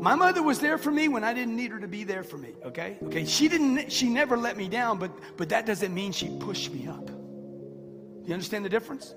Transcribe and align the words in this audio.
My 0.00 0.14
mother 0.14 0.42
was 0.42 0.60
there 0.60 0.76
for 0.76 0.90
me 0.90 1.08
when 1.08 1.24
I 1.24 1.32
didn't 1.32 1.56
need 1.56 1.70
her 1.70 1.80
to 1.80 1.88
be 1.88 2.04
there 2.04 2.24
for 2.24 2.36
me, 2.36 2.50
okay? 2.64 2.98
Okay, 3.04 3.24
she 3.24 3.48
didn't 3.48 3.90
she 3.90 4.08
never 4.08 4.36
let 4.36 4.56
me 4.56 4.68
down, 4.68 4.98
but 4.98 5.10
but 5.36 5.48
that 5.48 5.66
doesn't 5.66 5.94
mean 5.94 6.12
she 6.12 6.28
pushed 6.40 6.72
me 6.72 6.86
up. 6.88 7.08
You 8.26 8.32
understand 8.32 8.64
the 8.64 8.68
difference? 8.68 9.14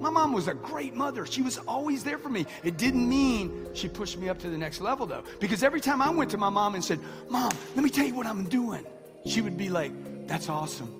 My 0.00 0.10
mom 0.10 0.32
was 0.32 0.48
a 0.48 0.54
great 0.54 0.94
mother. 0.94 1.26
She 1.26 1.42
was 1.42 1.58
always 1.58 2.04
there 2.04 2.18
for 2.18 2.28
me. 2.28 2.46
It 2.62 2.76
didn't 2.76 3.08
mean 3.08 3.68
she 3.74 3.88
pushed 3.88 4.16
me 4.16 4.28
up 4.28 4.38
to 4.40 4.48
the 4.48 4.56
next 4.56 4.80
level, 4.80 5.06
though. 5.06 5.24
Because 5.40 5.62
every 5.62 5.80
time 5.80 6.00
I 6.00 6.10
went 6.10 6.30
to 6.30 6.38
my 6.38 6.48
mom 6.48 6.74
and 6.74 6.84
said, 6.84 7.00
Mom, 7.28 7.50
let 7.74 7.82
me 7.82 7.90
tell 7.90 8.06
you 8.06 8.14
what 8.14 8.26
I'm 8.26 8.44
doing, 8.44 8.86
she 9.26 9.40
would 9.40 9.56
be 9.56 9.68
like, 9.68 9.92
That's 10.28 10.48
awesome. 10.48 10.94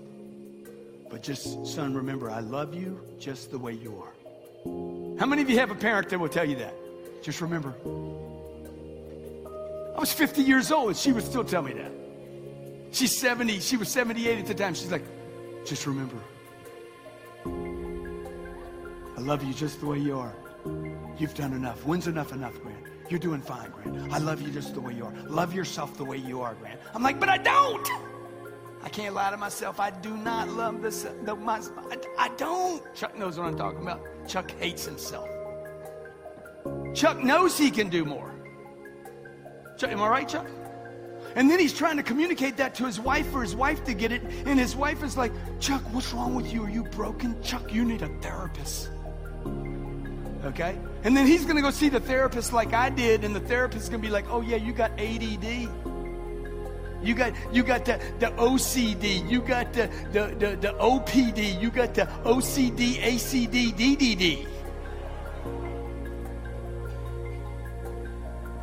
But 1.11 1.23
just, 1.23 1.67
son, 1.67 1.95
remember, 1.95 2.31
I 2.31 2.41
love 2.41 2.75
you 2.75 3.01
just 3.19 3.51
the 3.51 3.59
way 3.59 3.73
you 3.73 4.03
are. 4.03 4.13
How 5.19 5.27
many 5.27 5.43
of 5.43 5.49
you 5.49 5.59
have 5.59 5.71
a 5.71 5.75
parent 5.75 6.11
that 6.11 6.19
will 6.19 6.29
tell 6.29 6.45
you 6.45 6.57
that? 6.57 6.75
Just 7.23 7.41
remember. 7.41 7.75
I 9.99 10.01
was 10.01 10.13
50 10.13 10.43
years 10.43 10.71
old 10.71 10.91
and 10.91 10.97
she 10.97 11.11
would 11.11 11.25
still 11.25 11.43
tell 11.43 11.61
me 11.61 11.73
that. 11.73 11.91
She's 12.93 13.19
70, 13.19 13.59
she 13.59 13.77
was 13.77 13.89
78 13.89 14.39
at 14.39 14.47
the 14.47 14.55
time. 14.55 14.75
She's 14.75 14.93
like, 14.93 15.03
just 15.65 15.89
remember, 15.89 16.15
I 17.45 19.21
love 19.21 19.43
you 19.43 19.53
just 19.53 19.81
the 19.81 19.87
way 19.87 19.99
you 19.99 20.17
are. 20.17 20.37
You've 21.19 21.35
done 21.35 21.53
enough. 21.53 21.85
When's 21.85 22.07
enough 22.07 22.33
enough, 22.33 22.63
Grant? 22.63 22.79
You're 23.09 23.19
doing 23.19 23.41
fine, 23.41 23.71
Grant. 23.71 24.13
I 24.13 24.19
love 24.19 24.41
you 24.41 24.53
just 24.53 24.73
the 24.75 24.81
way 24.81 24.95
you 24.95 25.05
are. 25.05 25.13
Love 25.27 25.53
yourself 25.53 25.97
the 25.97 26.05
way 26.05 26.19
you 26.19 26.43
are, 26.43 26.55
Grant. 26.55 26.79
I'm 26.95 27.03
like, 27.03 27.19
but 27.19 27.29
I 27.29 27.39
don't. 27.39 27.89
I 28.85 28.89
can't 28.89 29.17
lie 29.17 29.33
to 29.33 29.37
myself. 29.37 29.81
I 29.81 29.91
do 29.91 30.17
not 30.17 30.49
love 30.49 30.81
this. 30.81 31.09
The, 31.25 31.35
my, 31.35 31.61
I, 31.91 31.99
I 32.17 32.29
don't. 32.37 32.85
Chuck 32.95 33.19
knows 33.19 33.37
what 33.37 33.49
I'm 33.49 33.57
talking 33.57 33.83
about. 33.83 34.07
Chuck 34.29 34.53
hates 34.61 34.85
himself. 34.85 35.29
Chuck 36.95 37.19
knows 37.19 37.59
he 37.59 37.73
can 37.73 37.89
do 37.89 38.05
more. 38.05 38.38
Am 39.85 40.03
I 40.03 40.09
right, 40.09 40.29
Chuck? 40.29 40.47
And 41.37 41.51
then 41.51 41.61
he's 41.61 41.73
trying 41.73 41.97
to 41.99 42.03
communicate 42.03 42.57
that 42.57 42.75
to 42.77 42.87
his 42.87 42.99
wife 42.99 43.31
for 43.31 43.43
his 43.43 43.55
wife 43.55 43.85
to 43.85 43.95
get 43.95 44.11
it. 44.13 44.23
And 44.45 44.59
his 44.59 44.75
wife 44.75 45.03
is 45.05 45.17
like, 45.17 45.33
Chuck, 45.61 45.83
what's 45.93 46.13
wrong 46.13 46.35
with 46.35 46.53
you? 46.53 46.65
Are 46.65 46.71
you 46.71 46.83
broken? 46.85 47.41
Chuck, 47.43 47.73
you 47.73 47.85
need 47.85 48.03
a 48.03 48.09
therapist. 48.21 48.91
Okay? 50.45 50.79
And 51.05 51.17
then 51.17 51.27
he's 51.27 51.45
going 51.45 51.57
to 51.57 51.63
go 51.63 51.71
see 51.71 51.89
the 51.89 52.01
therapist 52.01 52.53
like 52.53 52.73
I 52.73 52.91
did, 52.91 53.23
and 53.25 53.37
the 53.37 53.41
therapist 53.41 53.85
is 53.85 53.89
going 53.89 54.03
to 54.03 54.07
be 54.09 54.13
like, 54.13 54.29
oh, 54.31 54.41
yeah, 54.41 54.57
you 54.57 54.73
got 54.73 54.91
ADD. 54.99 55.69
You 57.01 57.15
got 57.15 57.33
you 57.53 57.63
got 57.63 57.85
the, 57.85 58.01
the 58.19 58.27
OCD, 58.33 59.31
you 59.31 59.41
got 59.41 59.73
the, 59.73 59.89
the, 60.11 60.35
the, 60.37 60.57
the 60.57 60.75
OPD, 60.81 61.61
you 61.61 61.71
got 61.71 61.95
the 61.95 62.07
OCD, 62.25 62.97
ACD, 62.97 63.73
DDD. 63.73 64.47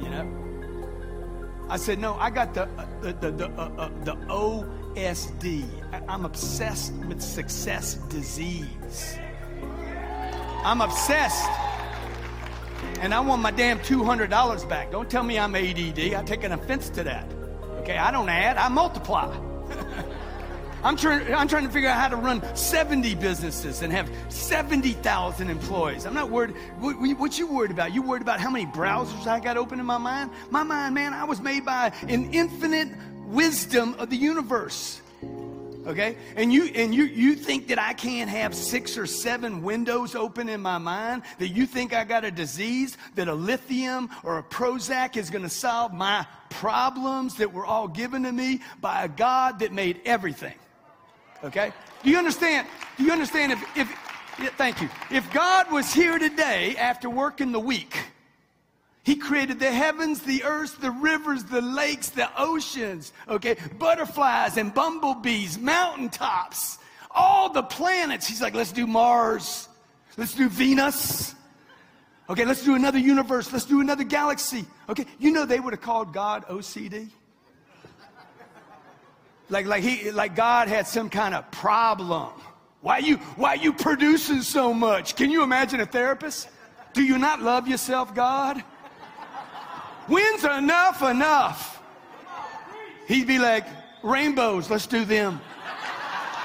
You 0.01 0.09
know? 0.09 0.44
I 1.67 1.77
said, 1.77 1.99
no, 1.99 2.13
I 2.15 2.29
got 2.29 2.53
the, 2.53 2.63
uh, 2.63 2.85
the, 3.01 3.13
the, 3.13 3.31
the, 3.31 3.45
uh, 3.49 3.71
uh, 3.77 3.89
the 4.03 4.15
OSD. 4.27 5.65
I'm 6.07 6.25
obsessed 6.25 6.93
with 7.07 7.21
success 7.21 7.95
disease. 8.09 9.17
I'm 10.63 10.81
obsessed. 10.81 11.49
And 13.01 13.13
I 13.13 13.19
want 13.19 13.41
my 13.41 13.51
damn 13.51 13.79
$200 13.79 14.69
back. 14.69 14.91
Don't 14.91 15.09
tell 15.09 15.23
me 15.23 15.39
I'm 15.39 15.55
ADD. 15.55 15.99
I 16.13 16.23
take 16.23 16.43
an 16.43 16.51
offense 16.51 16.89
to 16.91 17.03
that. 17.03 17.27
Okay, 17.79 17.97
I 17.97 18.11
don't 18.11 18.29
add, 18.29 18.57
I 18.57 18.67
multiply. 18.69 19.35
I'm 20.85 20.95
trying, 20.95 21.33
I'm 21.33 21.47
trying 21.47 21.63
to 21.63 21.71
figure 21.71 21.89
out 21.89 21.97
how 21.97 22.09
to 22.09 22.15
run 22.15 22.43
70 22.55 23.15
businesses 23.15 23.81
and 23.81 23.91
have 23.91 24.07
70,000 24.29 25.49
employees. 25.49 26.05
I'm 26.05 26.13
not 26.13 26.29
worried. 26.29 26.51
What, 26.77 26.93
what, 27.17 27.39
you 27.39 27.47
worried 27.47 27.71
about? 27.71 27.91
You 27.91 28.03
worried 28.03 28.21
about 28.21 28.39
how 28.39 28.51
many 28.51 28.67
browsers 28.67 29.25
I 29.25 29.39
got 29.39 29.57
open 29.57 29.79
in 29.79 29.85
my 29.87 29.97
mind? 29.97 30.29
My 30.51 30.61
mind, 30.61 30.93
man, 30.93 31.11
I 31.11 31.23
was 31.23 31.41
made 31.41 31.65
by 31.65 31.91
an 32.07 32.31
infinite 32.35 32.89
wisdom 33.25 33.95
of 33.95 34.11
the 34.11 34.15
universe 34.15 35.01
okay 35.87 36.17
and 36.35 36.51
you 36.51 36.65
and 36.75 36.93
you 36.93 37.03
you 37.05 37.35
think 37.35 37.67
that 37.67 37.77
i 37.77 37.93
can't 37.93 38.29
have 38.29 38.55
six 38.55 38.97
or 38.97 39.05
seven 39.05 39.61
windows 39.61 40.15
open 40.15 40.49
in 40.49 40.59
my 40.59 40.77
mind 40.77 41.21
that 41.37 41.49
you 41.49 41.65
think 41.67 41.93
i 41.93 42.03
got 42.03 42.23
a 42.23 42.31
disease 42.31 42.97
that 43.13 43.27
a 43.27 43.33
lithium 43.33 44.09
or 44.23 44.39
a 44.39 44.43
prozac 44.43 45.15
is 45.15 45.29
going 45.29 45.43
to 45.43 45.49
solve 45.49 45.93
my 45.93 46.25
problems 46.49 47.35
that 47.35 47.51
were 47.51 47.65
all 47.65 47.87
given 47.87 48.23
to 48.23 48.31
me 48.31 48.61
by 48.81 49.03
a 49.03 49.07
god 49.07 49.59
that 49.59 49.71
made 49.71 50.01
everything 50.05 50.53
okay 51.43 51.71
do 52.03 52.09
you 52.09 52.17
understand 52.17 52.67
do 52.97 53.03
you 53.03 53.11
understand 53.11 53.51
if 53.51 53.77
if 53.77 54.53
thank 54.57 54.81
you 54.81 54.89
if 55.11 55.31
god 55.33 55.71
was 55.71 55.93
here 55.93 56.17
today 56.17 56.75
after 56.77 57.09
working 57.09 57.51
the 57.51 57.59
week 57.59 57.97
he 59.05 59.15
created 59.15 59.59
the 59.59 59.71
heavens, 59.71 60.21
the 60.21 60.43
earth, 60.43 60.81
the 60.81 60.89
rivers, 60.89 61.43
the 61.43 61.61
lakes, 61.61 62.09
the 62.09 62.27
oceans, 62.41 63.13
okay? 63.27 63.55
Butterflies 63.77 64.57
and 64.57 64.73
bumblebees, 64.73 65.59
mountaintops, 65.59 66.79
all 67.11 67.49
the 67.49 67.61
planets. 67.61 68.27
He's 68.27 68.41
like, 68.41 68.55
let's 68.55 68.71
do 68.71 68.87
Mars. 68.87 69.69
Let's 70.17 70.33
do 70.33 70.49
Venus. 70.49 71.35
Okay, 72.31 72.45
let's 72.45 72.63
do 72.63 72.73
another 72.73 72.97
universe. 72.97 73.53
Let's 73.53 73.65
do 73.65 73.79
another 73.79 74.03
galaxy. 74.03 74.65
Okay, 74.89 75.05
you 75.19 75.31
know 75.31 75.45
they 75.45 75.59
would 75.59 75.73
have 75.73 75.81
called 75.81 76.11
God 76.11 76.43
OCD. 76.47 77.09
Like, 79.49 79.65
like 79.65 79.83
he, 79.83 80.11
like 80.11 80.35
God 80.35 80.67
had 80.67 80.87
some 80.87 81.09
kind 81.09 81.35
of 81.35 81.49
problem. 81.51 82.29
Why 82.81 82.99
you, 82.99 83.17
why 83.35 83.55
you 83.55 83.73
producing 83.73 84.41
so 84.41 84.73
much? 84.73 85.15
Can 85.15 85.31
you 85.31 85.43
imagine 85.43 85.79
a 85.79 85.85
therapist? 85.85 86.49
Do 86.93 87.03
you 87.03 87.17
not 87.17 87.41
love 87.41 87.67
yourself, 87.67 88.13
God? 88.15 88.63
When's 90.07 90.43
enough 90.43 91.01
enough? 91.01 91.81
He'd 93.07 93.27
be 93.27 93.39
like, 93.39 93.65
rainbows, 94.03 94.69
let's 94.69 94.87
do 94.87 95.03
them. 95.03 95.41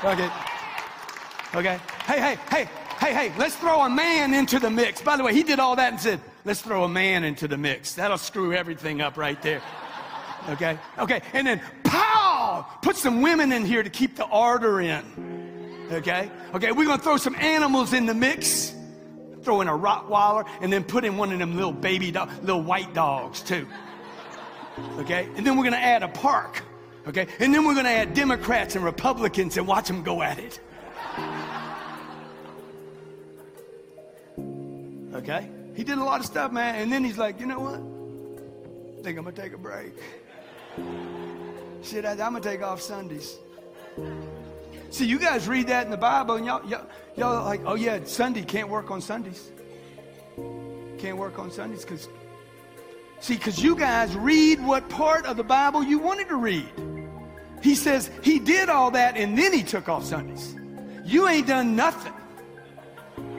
Okay. 0.03 0.31
Okay. 1.55 1.79
Hey, 2.07 2.21
hey, 2.21 2.39
hey, 2.51 2.69
hey, 2.99 3.13
hey, 3.13 3.33
let's 3.39 3.57
throw 3.57 3.83
a 3.83 3.91
man 3.91 4.35
into 4.35 4.59
the 4.59 4.71
mix. 4.71 5.03
By 5.03 5.17
the 5.17 5.23
way, 5.23 5.35
he 5.35 5.43
did 5.43 5.59
all 5.59 5.77
that 5.77 5.93
and 5.93 6.01
said, 6.01 6.21
let's 6.45 6.63
throw 6.63 6.85
a 6.85 6.89
man 6.89 7.25
into 7.25 7.47
the 7.47 7.59
mix. 7.59 7.95
That'll 7.95 8.19
screw 8.19 8.55
everything 8.55 9.01
up 9.01 9.17
right 9.17 9.41
there. 9.43 9.63
Okay. 10.49 10.79
Okay. 10.99 11.21
And 11.35 11.47
then, 11.47 11.61
Put 12.83 12.97
some 12.97 13.23
women 13.23 13.53
in 13.53 13.65
here 13.65 13.83
to 13.83 13.91
keep 13.91 14.17
the 14.17 14.27
ardor 14.27 14.81
in. 14.81 15.89
Okay. 15.93 16.31
Okay. 16.55 16.73
We're 16.73 16.85
to 16.99 17.05
throw 17.05 17.17
some 17.17 17.35
animals 17.37 17.93
in 17.93 18.07
the 18.07 18.15
mix 18.15 18.75
throw 19.43 19.61
in 19.61 19.69
a 19.69 19.73
Rottweiler, 19.73 20.47
and 20.61 20.73
then 20.73 20.85
put 20.85 21.05
in 21.05 21.17
one 21.17 21.33
of 21.33 21.39
them 21.39 21.57
little 21.57 21.73
baby, 21.73 22.13
little 22.13 22.63
white 22.63 22.95
dogs 22.95 23.43
too. 23.43 23.67
Okay? 24.99 25.29
And 25.37 25.47
then 25.47 25.57
we're 25.57 25.65
to 25.73 25.79
add 25.79 26.03
a 26.03 26.09
park. 26.09 26.63
Okay? 27.07 27.27
And 27.39 27.55
then 27.55 27.65
we're 27.65 27.75
to 27.87 27.91
add 27.91 28.15
Democrats 28.15 28.77
and 28.77 28.85
Republicans 28.85 29.57
and 29.57 29.67
watch 29.67 29.89
them 29.89 30.03
go 30.03 30.23
at 30.23 30.39
it. 30.39 30.61
Okay? 35.15 35.51
He 35.75 35.85
did 35.85 35.99
a 35.99 36.05
lot 36.05 36.21
of 36.21 36.27
stuff, 36.27 36.53
man. 36.53 36.77
And 36.77 36.93
then 36.93 37.05
he's 37.05 37.19
like, 37.19 37.41
you 37.41 37.47
know 37.47 37.61
what? 37.61 37.81
I 38.99 39.03
think 39.03 39.19
I'm 39.19 39.25
to 39.35 39.43
take 39.43 39.53
a 39.53 39.59
break. 39.59 39.95
Shit, 41.83 42.05
I'm 42.05 42.17
going 42.17 42.35
to 42.35 42.41
take 42.41 42.63
off 42.63 42.81
Sundays. 42.81 43.39
See, 44.91 45.07
you 45.07 45.19
guys 45.19 45.49
read 45.49 45.69
that 45.69 45.85
in 45.85 45.91
the 45.91 45.97
Bible, 45.97 46.35
and 46.35 46.45
y'all, 46.45 46.65
y'all, 46.69 46.87
y'all 47.17 47.45
like, 47.45 47.61
oh 47.65 47.75
yeah, 47.75 48.01
Sunday 48.05 48.43
can't 48.43 48.69
work 48.69 48.91
on 48.91 49.01
Sundays. 49.01 49.51
Can't 50.99 51.17
work 51.17 51.39
on 51.39 51.51
Sundays 51.51 51.85
because, 51.85 52.09
see, 53.21 53.37
because 53.37 53.63
you 53.63 53.77
guys 53.77 54.15
read 54.17 54.65
what 54.65 54.89
part 54.89 55.27
of 55.27 55.37
the 55.37 55.45
Bible 55.45 55.83
you 55.83 55.99
wanted 55.99 56.29
to 56.29 56.37
read. 56.37 56.69
He 57.63 57.75
says 57.75 58.11
he 58.23 58.39
did 58.39 58.69
all 58.69 58.91
that 58.93 59.17
and 59.17 59.37
then 59.37 59.53
he 59.53 59.63
took 59.63 59.89
off 59.89 60.05
Sundays. 60.05 60.57
You 61.05 61.29
ain't 61.29 61.47
done 61.47 61.77
nothing 61.77 62.13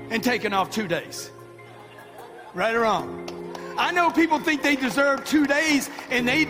and 0.09 0.23
taken 0.23 0.53
off 0.53 0.71
two 0.71 0.87
days. 0.87 1.31
Right 2.53 2.75
or 2.75 2.81
wrong? 2.81 3.27
I 3.77 3.91
know 3.91 4.09
people 4.11 4.39
think 4.39 4.61
they 4.61 4.75
deserve 4.75 5.25
two 5.25 5.47
days 5.47 5.89
and 6.09 6.27
they, 6.27 6.47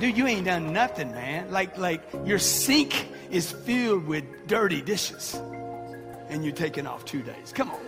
dude, 0.00 0.16
you 0.16 0.26
ain't 0.26 0.46
done 0.46 0.72
nothing, 0.72 1.10
man. 1.12 1.50
Like, 1.50 1.76
like 1.78 2.02
your 2.24 2.38
sink 2.38 3.08
is 3.30 3.50
filled 3.52 4.06
with 4.06 4.24
dirty 4.46 4.82
dishes 4.82 5.34
and 6.28 6.44
you're 6.44 6.54
taking 6.54 6.86
off 6.86 7.04
two 7.04 7.22
days. 7.22 7.52
Come 7.52 7.70
on, 7.70 7.85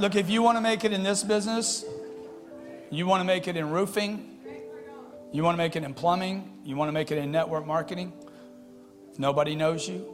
Look, 0.00 0.14
if 0.14 0.30
you 0.30 0.40
want 0.40 0.56
to 0.56 0.62
make 0.62 0.82
it 0.86 0.94
in 0.94 1.02
this 1.02 1.22
business, 1.22 1.84
you 2.90 3.06
want 3.06 3.20
to 3.20 3.24
make 3.26 3.48
it 3.48 3.56
in 3.58 3.68
roofing? 3.68 4.38
You 5.30 5.42
want 5.42 5.52
to 5.52 5.58
make 5.58 5.76
it 5.76 5.84
in 5.84 5.92
plumbing? 5.92 6.58
You 6.64 6.74
want 6.76 6.88
to 6.88 6.92
make 6.92 7.10
it 7.10 7.18
in 7.18 7.30
network 7.30 7.66
marketing? 7.66 8.14
If 9.12 9.18
nobody 9.18 9.54
knows 9.54 9.86
you, 9.86 10.10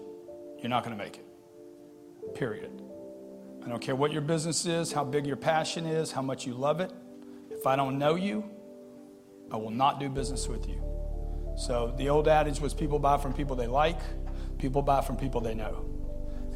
you're 0.58 0.70
not 0.70 0.82
going 0.82 0.98
to 0.98 1.04
make 1.04 1.18
it. 1.18 2.34
Period. 2.34 2.82
I 3.64 3.68
don't 3.68 3.78
care 3.78 3.94
what 3.94 4.10
your 4.10 4.22
business 4.22 4.66
is, 4.66 4.90
how 4.90 5.04
big 5.04 5.24
your 5.24 5.36
passion 5.36 5.86
is, 5.86 6.10
how 6.10 6.22
much 6.22 6.44
you 6.46 6.54
love 6.54 6.80
it. 6.80 6.90
If 7.52 7.64
I 7.64 7.76
don't 7.76 7.96
know 7.96 8.16
you, 8.16 8.42
I 9.52 9.56
will 9.56 9.70
not 9.70 10.00
do 10.00 10.08
business 10.08 10.48
with 10.48 10.68
you. 10.68 10.82
So 11.56 11.94
the 11.96 12.08
old 12.08 12.26
adage 12.26 12.58
was 12.58 12.74
people 12.74 12.98
buy 12.98 13.18
from 13.18 13.32
people 13.32 13.54
they 13.54 13.68
like, 13.68 14.00
people 14.58 14.82
buy 14.82 15.00
from 15.02 15.16
people 15.16 15.40
they 15.40 15.54
know. 15.54 15.95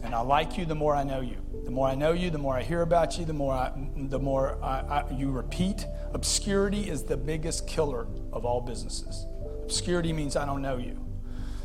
And 0.02 0.14
I 0.14 0.20
like 0.20 0.56
you 0.56 0.64
the 0.64 0.74
more 0.74 0.94
I 0.94 1.04
know 1.04 1.20
you. 1.20 1.36
The 1.64 1.70
more 1.70 1.86
I 1.86 1.94
know 1.94 2.12
you, 2.12 2.30
the 2.30 2.38
more 2.38 2.56
I 2.56 2.62
hear 2.62 2.82
about 2.82 3.18
you, 3.18 3.24
the 3.24 3.32
more 3.32 3.52
I, 3.52 3.72
the 3.96 4.18
more 4.18 4.58
I, 4.62 4.80
I, 4.80 5.10
you 5.12 5.30
repeat. 5.30 5.86
Obscurity 6.14 6.88
is 6.88 7.02
the 7.04 7.16
biggest 7.16 7.66
killer 7.66 8.06
of 8.32 8.44
all 8.44 8.60
businesses. 8.60 9.26
Obscurity 9.62 10.12
means 10.12 10.36
I 10.36 10.46
don't 10.46 10.62
know 10.62 10.78
you. 10.78 10.98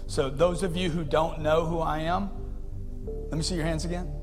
So 0.07 0.29
those 0.29 0.63
of 0.63 0.75
you 0.75 0.89
who 0.89 1.03
don't 1.03 1.39
know 1.39 1.65
who 1.65 1.79
I 1.79 1.99
am, 1.99 2.29
let 3.29 3.37
me 3.37 3.43
see 3.43 3.55
your 3.55 3.65
hands 3.65 3.85
again. 3.85 4.13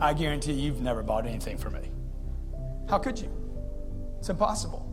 I 0.00 0.14
guarantee 0.14 0.52
you've 0.52 0.80
never 0.80 1.02
bought 1.02 1.26
anything 1.26 1.58
from 1.58 1.74
me. 1.74 1.90
How 2.88 2.98
could 2.98 3.18
you? 3.18 3.30
It's 4.18 4.28
impossible. 4.28 4.90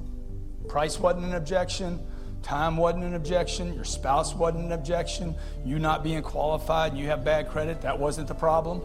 Price 0.67 0.99
wasn't 0.99 1.25
an 1.25 1.35
objection. 1.35 2.05
Time 2.43 2.75
wasn't 2.77 3.03
an 3.03 3.13
objection. 3.13 3.73
Your 3.73 3.83
spouse 3.83 4.33
wasn't 4.33 4.65
an 4.65 4.71
objection. 4.71 5.35
You 5.63 5.79
not 5.79 6.03
being 6.03 6.21
qualified, 6.23 6.91
and 6.91 6.99
you 6.99 7.07
have 7.07 7.23
bad 7.23 7.49
credit, 7.49 7.81
that 7.81 7.97
wasn't 7.97 8.27
the 8.27 8.33
problem. 8.35 8.81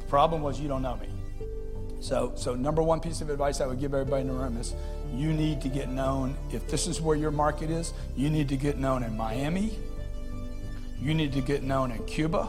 The 0.00 0.06
problem 0.06 0.42
was 0.42 0.60
you 0.60 0.68
don't 0.68 0.82
know 0.82 0.96
me. 0.96 1.08
So, 2.00 2.32
so 2.36 2.54
number 2.54 2.82
one 2.82 3.00
piece 3.00 3.20
of 3.20 3.30
advice 3.30 3.60
I 3.60 3.66
would 3.66 3.80
give 3.80 3.94
everybody 3.94 4.22
in 4.22 4.28
the 4.28 4.34
room 4.34 4.56
is 4.58 4.74
you 5.14 5.32
need 5.32 5.60
to 5.62 5.68
get 5.68 5.88
known. 5.88 6.36
If 6.52 6.68
this 6.68 6.86
is 6.86 7.00
where 7.00 7.16
your 7.16 7.30
market 7.30 7.70
is, 7.70 7.92
you 8.16 8.30
need 8.30 8.48
to 8.50 8.56
get 8.56 8.78
known 8.78 9.02
in 9.02 9.16
Miami. 9.16 9.78
You 11.00 11.14
need 11.14 11.32
to 11.32 11.40
get 11.40 11.62
known 11.62 11.90
in 11.90 12.04
Cuba. 12.04 12.48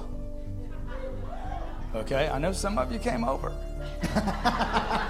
Okay, 1.95 2.29
I 2.29 2.37
know 2.37 2.51
some 2.51 2.77
of 2.77 2.91
you 2.91 2.99
came 2.99 3.23
over. 3.23 3.51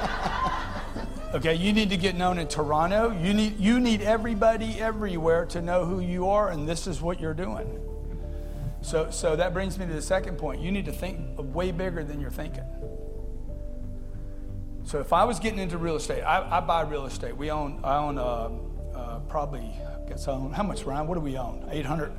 Okay, 1.34 1.56
you 1.56 1.74
need 1.74 1.90
to 1.90 1.98
get 1.98 2.16
known 2.16 2.40
in 2.40 2.48
Toronto. 2.48 3.12
You 3.12 3.34
need, 3.34 3.60
you 3.60 3.82
need 3.82 4.02
everybody 4.02 4.80
everywhere 4.80 5.46
to 5.48 5.62
know 5.62 5.84
who 5.84 6.00
you 6.00 6.30
are, 6.30 6.50
and 6.50 6.68
this 6.68 6.88
is 6.88 7.02
what 7.02 7.20
you're 7.20 7.34
doing. 7.34 7.68
So, 8.82 9.12
so 9.12 9.36
that 9.36 9.52
brings 9.52 9.78
me 9.78 9.86
to 9.86 9.94
the 9.94 10.02
second 10.02 10.38
point. 10.38 10.62
You 10.62 10.72
need 10.72 10.86
to 10.86 10.94
think 10.94 11.20
way 11.38 11.72
bigger 11.72 12.06
than 12.06 12.22
you're 12.22 12.32
thinking. 12.32 12.64
So 14.86 15.02
if 15.02 15.12
I 15.12 15.26
was 15.26 15.38
getting 15.42 15.60
into 15.60 15.78
real 15.78 15.98
estate, 15.98 16.22
I, 16.22 16.60
I 16.60 16.62
buy 16.62 16.84
real 16.84 17.06
estate. 17.06 17.36
We 17.36 17.52
own, 17.52 17.82
I 17.84 17.98
own 17.98 18.18
uh, 18.18 18.98
uh, 18.98 19.20
probably, 19.28 19.60
I 19.60 20.08
guess 20.08 20.30
I 20.30 20.32
own, 20.32 20.54
how 20.54 20.64
much, 20.64 20.84
Ryan? 20.84 21.08
What 21.08 21.16
do 21.16 21.20
we 21.20 21.38
own? 21.38 21.68
800, 21.70 22.14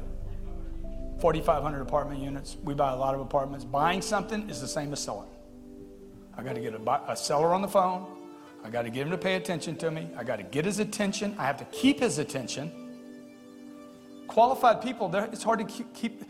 4,500 1.18 1.80
apartment 1.80 2.20
units. 2.20 2.58
We 2.62 2.74
buy 2.74 2.92
a 2.92 2.96
lot 2.96 3.14
of 3.14 3.22
apartments. 3.22 3.64
Buying 3.64 4.02
something 4.02 4.50
is 4.50 4.60
the 4.60 4.68
same 4.68 4.92
as 4.92 5.02
selling. 5.02 5.30
I 6.36 6.42
got 6.42 6.56
to 6.56 6.60
get 6.60 6.74
a, 6.74 7.10
a 7.10 7.16
seller 7.16 7.54
on 7.54 7.62
the 7.62 7.68
phone. 7.68 8.17
I 8.64 8.70
got 8.70 8.82
to 8.82 8.90
get 8.90 9.02
him 9.06 9.10
to 9.10 9.18
pay 9.18 9.36
attention 9.36 9.76
to 9.76 9.90
me. 9.90 10.08
I 10.16 10.24
got 10.24 10.36
to 10.36 10.42
get 10.42 10.64
his 10.64 10.78
attention. 10.78 11.34
I 11.38 11.44
have 11.44 11.58
to 11.58 11.64
keep 11.66 12.00
his 12.00 12.18
attention. 12.18 12.72
Qualified 14.26 14.82
people, 14.82 15.14
it's 15.14 15.42
hard 15.42 15.60
to 15.60 15.64
keep, 15.64 15.94
keep 15.94 16.22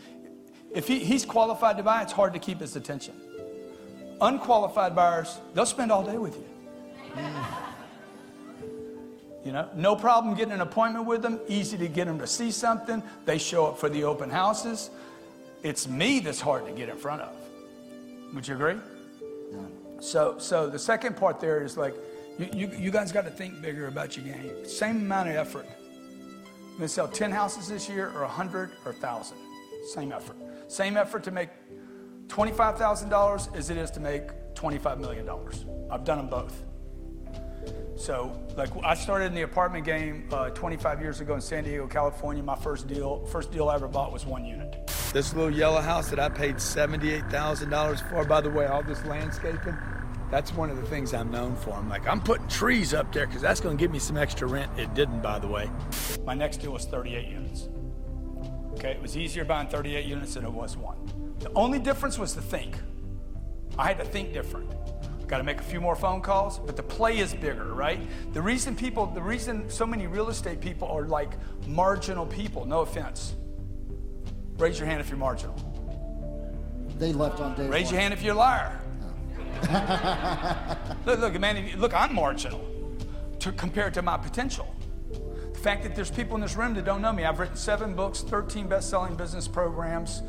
if 0.74 0.86
he, 0.86 0.98
he's 1.00 1.24
qualified 1.24 1.76
to 1.78 1.82
buy, 1.82 2.02
it's 2.02 2.12
hard 2.12 2.32
to 2.34 2.38
keep 2.38 2.60
his 2.60 2.76
attention. 2.76 3.14
Unqualified 4.20 4.94
buyers, 4.94 5.38
they'll 5.54 5.66
spend 5.66 5.90
all 5.90 6.04
day 6.04 6.18
with 6.18 6.36
you. 6.36 6.44
You 9.44 9.52
know, 9.52 9.66
no 9.74 9.96
problem 9.96 10.34
getting 10.34 10.52
an 10.52 10.60
appointment 10.60 11.06
with 11.06 11.22
them, 11.22 11.40
easy 11.48 11.78
to 11.78 11.88
get 11.88 12.06
them 12.06 12.18
to 12.18 12.26
see 12.26 12.50
something. 12.50 13.02
They 13.24 13.38
show 13.38 13.66
up 13.66 13.78
for 13.78 13.88
the 13.88 14.04
open 14.04 14.28
houses. 14.28 14.90
It's 15.62 15.88
me 15.88 16.20
that's 16.20 16.40
hard 16.40 16.66
to 16.66 16.72
get 16.72 16.90
in 16.90 16.96
front 16.96 17.22
of. 17.22 17.34
Would 18.34 18.46
you 18.46 18.56
agree? 18.56 18.76
So, 20.00 20.36
so 20.38 20.68
the 20.68 20.78
second 20.78 21.16
part 21.16 21.40
there 21.40 21.62
is 21.62 21.78
like, 21.78 21.94
you, 22.38 22.48
you, 22.52 22.70
you 22.78 22.90
guys 22.90 23.12
got 23.12 23.24
to 23.24 23.30
think 23.30 23.60
bigger 23.60 23.88
about 23.88 24.16
your 24.16 24.24
game. 24.24 24.64
Same 24.64 24.98
amount 24.98 25.28
of 25.28 25.36
effort. 25.36 25.66
I'm 25.66 26.76
going 26.76 26.82
to 26.82 26.88
sell 26.88 27.08
10 27.08 27.32
houses 27.32 27.68
this 27.68 27.88
year 27.88 28.10
or 28.14 28.22
100 28.22 28.70
or 28.84 28.92
1,000. 28.92 29.36
Same 29.92 30.12
effort. 30.12 30.36
Same 30.68 30.96
effort 30.96 31.24
to 31.24 31.30
make 31.30 31.48
$25,000 32.28 33.56
as 33.56 33.70
it 33.70 33.76
is 33.76 33.90
to 33.90 34.00
make 34.00 34.22
$25 34.54 34.98
million. 34.98 35.28
I've 35.90 36.04
done 36.04 36.18
them 36.18 36.28
both. 36.28 36.62
So, 37.96 38.40
like, 38.56 38.70
I 38.84 38.94
started 38.94 39.26
in 39.26 39.34
the 39.34 39.42
apartment 39.42 39.84
game 39.84 40.28
uh, 40.30 40.50
25 40.50 41.00
years 41.00 41.20
ago 41.20 41.34
in 41.34 41.40
San 41.40 41.64
Diego, 41.64 41.88
California. 41.88 42.42
My 42.42 42.54
first 42.54 42.86
deal, 42.86 43.24
first 43.26 43.50
deal 43.50 43.68
I 43.68 43.74
ever 43.74 43.88
bought 43.88 44.12
was 44.12 44.24
one 44.24 44.44
unit. 44.44 44.88
This 45.12 45.34
little 45.34 45.50
yellow 45.50 45.80
house 45.80 46.08
that 46.10 46.20
I 46.20 46.28
paid 46.28 46.56
$78,000 46.56 48.08
for, 48.08 48.24
by 48.24 48.40
the 48.40 48.50
way, 48.50 48.66
all 48.66 48.84
this 48.84 49.04
landscaping, 49.04 49.76
that's 50.30 50.52
one 50.52 50.70
of 50.70 50.76
the 50.76 50.82
things 50.86 51.14
I'm 51.14 51.30
known 51.30 51.56
for. 51.56 51.72
I'm 51.72 51.88
like, 51.88 52.06
I'm 52.06 52.20
putting 52.20 52.48
trees 52.48 52.92
up 52.94 53.12
there 53.12 53.26
because 53.26 53.42
that's 53.42 53.60
going 53.60 53.76
to 53.76 53.80
give 53.82 53.90
me 53.90 53.98
some 53.98 54.16
extra 54.16 54.46
rent. 54.46 54.70
It 54.78 54.92
didn't, 54.94 55.22
by 55.22 55.38
the 55.38 55.48
way. 55.48 55.70
My 56.24 56.34
next 56.34 56.58
deal 56.58 56.72
was 56.72 56.84
38 56.84 57.28
units. 57.28 57.68
Okay, 58.74 58.90
it 58.90 59.02
was 59.02 59.16
easier 59.16 59.44
buying 59.44 59.68
38 59.68 60.04
units 60.04 60.34
than 60.34 60.44
it 60.44 60.52
was 60.52 60.76
one. 60.76 61.34
The 61.40 61.50
only 61.54 61.78
difference 61.78 62.18
was 62.18 62.34
to 62.34 62.40
think. 62.40 62.76
I 63.78 63.86
had 63.86 63.98
to 63.98 64.04
think 64.04 64.32
different. 64.32 64.70
Got 65.26 65.38
to 65.38 65.44
make 65.44 65.60
a 65.60 65.64
few 65.64 65.80
more 65.80 65.94
phone 65.96 66.20
calls, 66.20 66.58
but 66.58 66.76
the 66.76 66.82
play 66.82 67.18
is 67.18 67.34
bigger, 67.34 67.74
right? 67.74 68.00
The 68.32 68.40
reason 68.40 68.74
people, 68.74 69.06
the 69.06 69.20
reason 69.20 69.68
so 69.68 69.86
many 69.86 70.06
real 70.06 70.28
estate 70.30 70.60
people 70.60 70.88
are 70.88 71.06
like 71.06 71.32
marginal 71.66 72.24
people, 72.26 72.64
no 72.64 72.80
offense. 72.80 73.34
Raise 74.56 74.78
your 74.78 74.88
hand 74.88 75.00
if 75.00 75.08
you're 75.10 75.18
marginal. 75.18 75.54
They 76.98 77.12
left 77.12 77.40
on 77.40 77.54
day 77.56 77.68
Raise 77.68 77.86
one. 77.86 77.94
your 77.94 78.00
hand 78.00 78.14
if 78.14 78.22
you're 78.22 78.34
a 78.34 78.38
liar. 78.38 78.80
look, 81.06 81.20
look, 81.20 81.40
man, 81.40 81.78
look, 81.78 81.94
I'm 81.94 82.14
marginal 82.14 82.64
to, 83.40 83.52
compared 83.52 83.94
to 83.94 84.02
my 84.02 84.16
potential. 84.16 84.74
The 85.52 85.58
fact 85.58 85.82
that 85.82 85.96
there's 85.96 86.10
people 86.10 86.36
in 86.36 86.40
this 86.40 86.56
room 86.56 86.74
that 86.74 86.84
don't 86.84 87.02
know 87.02 87.12
me, 87.12 87.24
I've 87.24 87.38
written 87.38 87.56
seven 87.56 87.94
books, 87.94 88.20
13 88.20 88.68
best 88.68 88.90
selling 88.90 89.16
business 89.16 89.48
programs. 89.48 90.22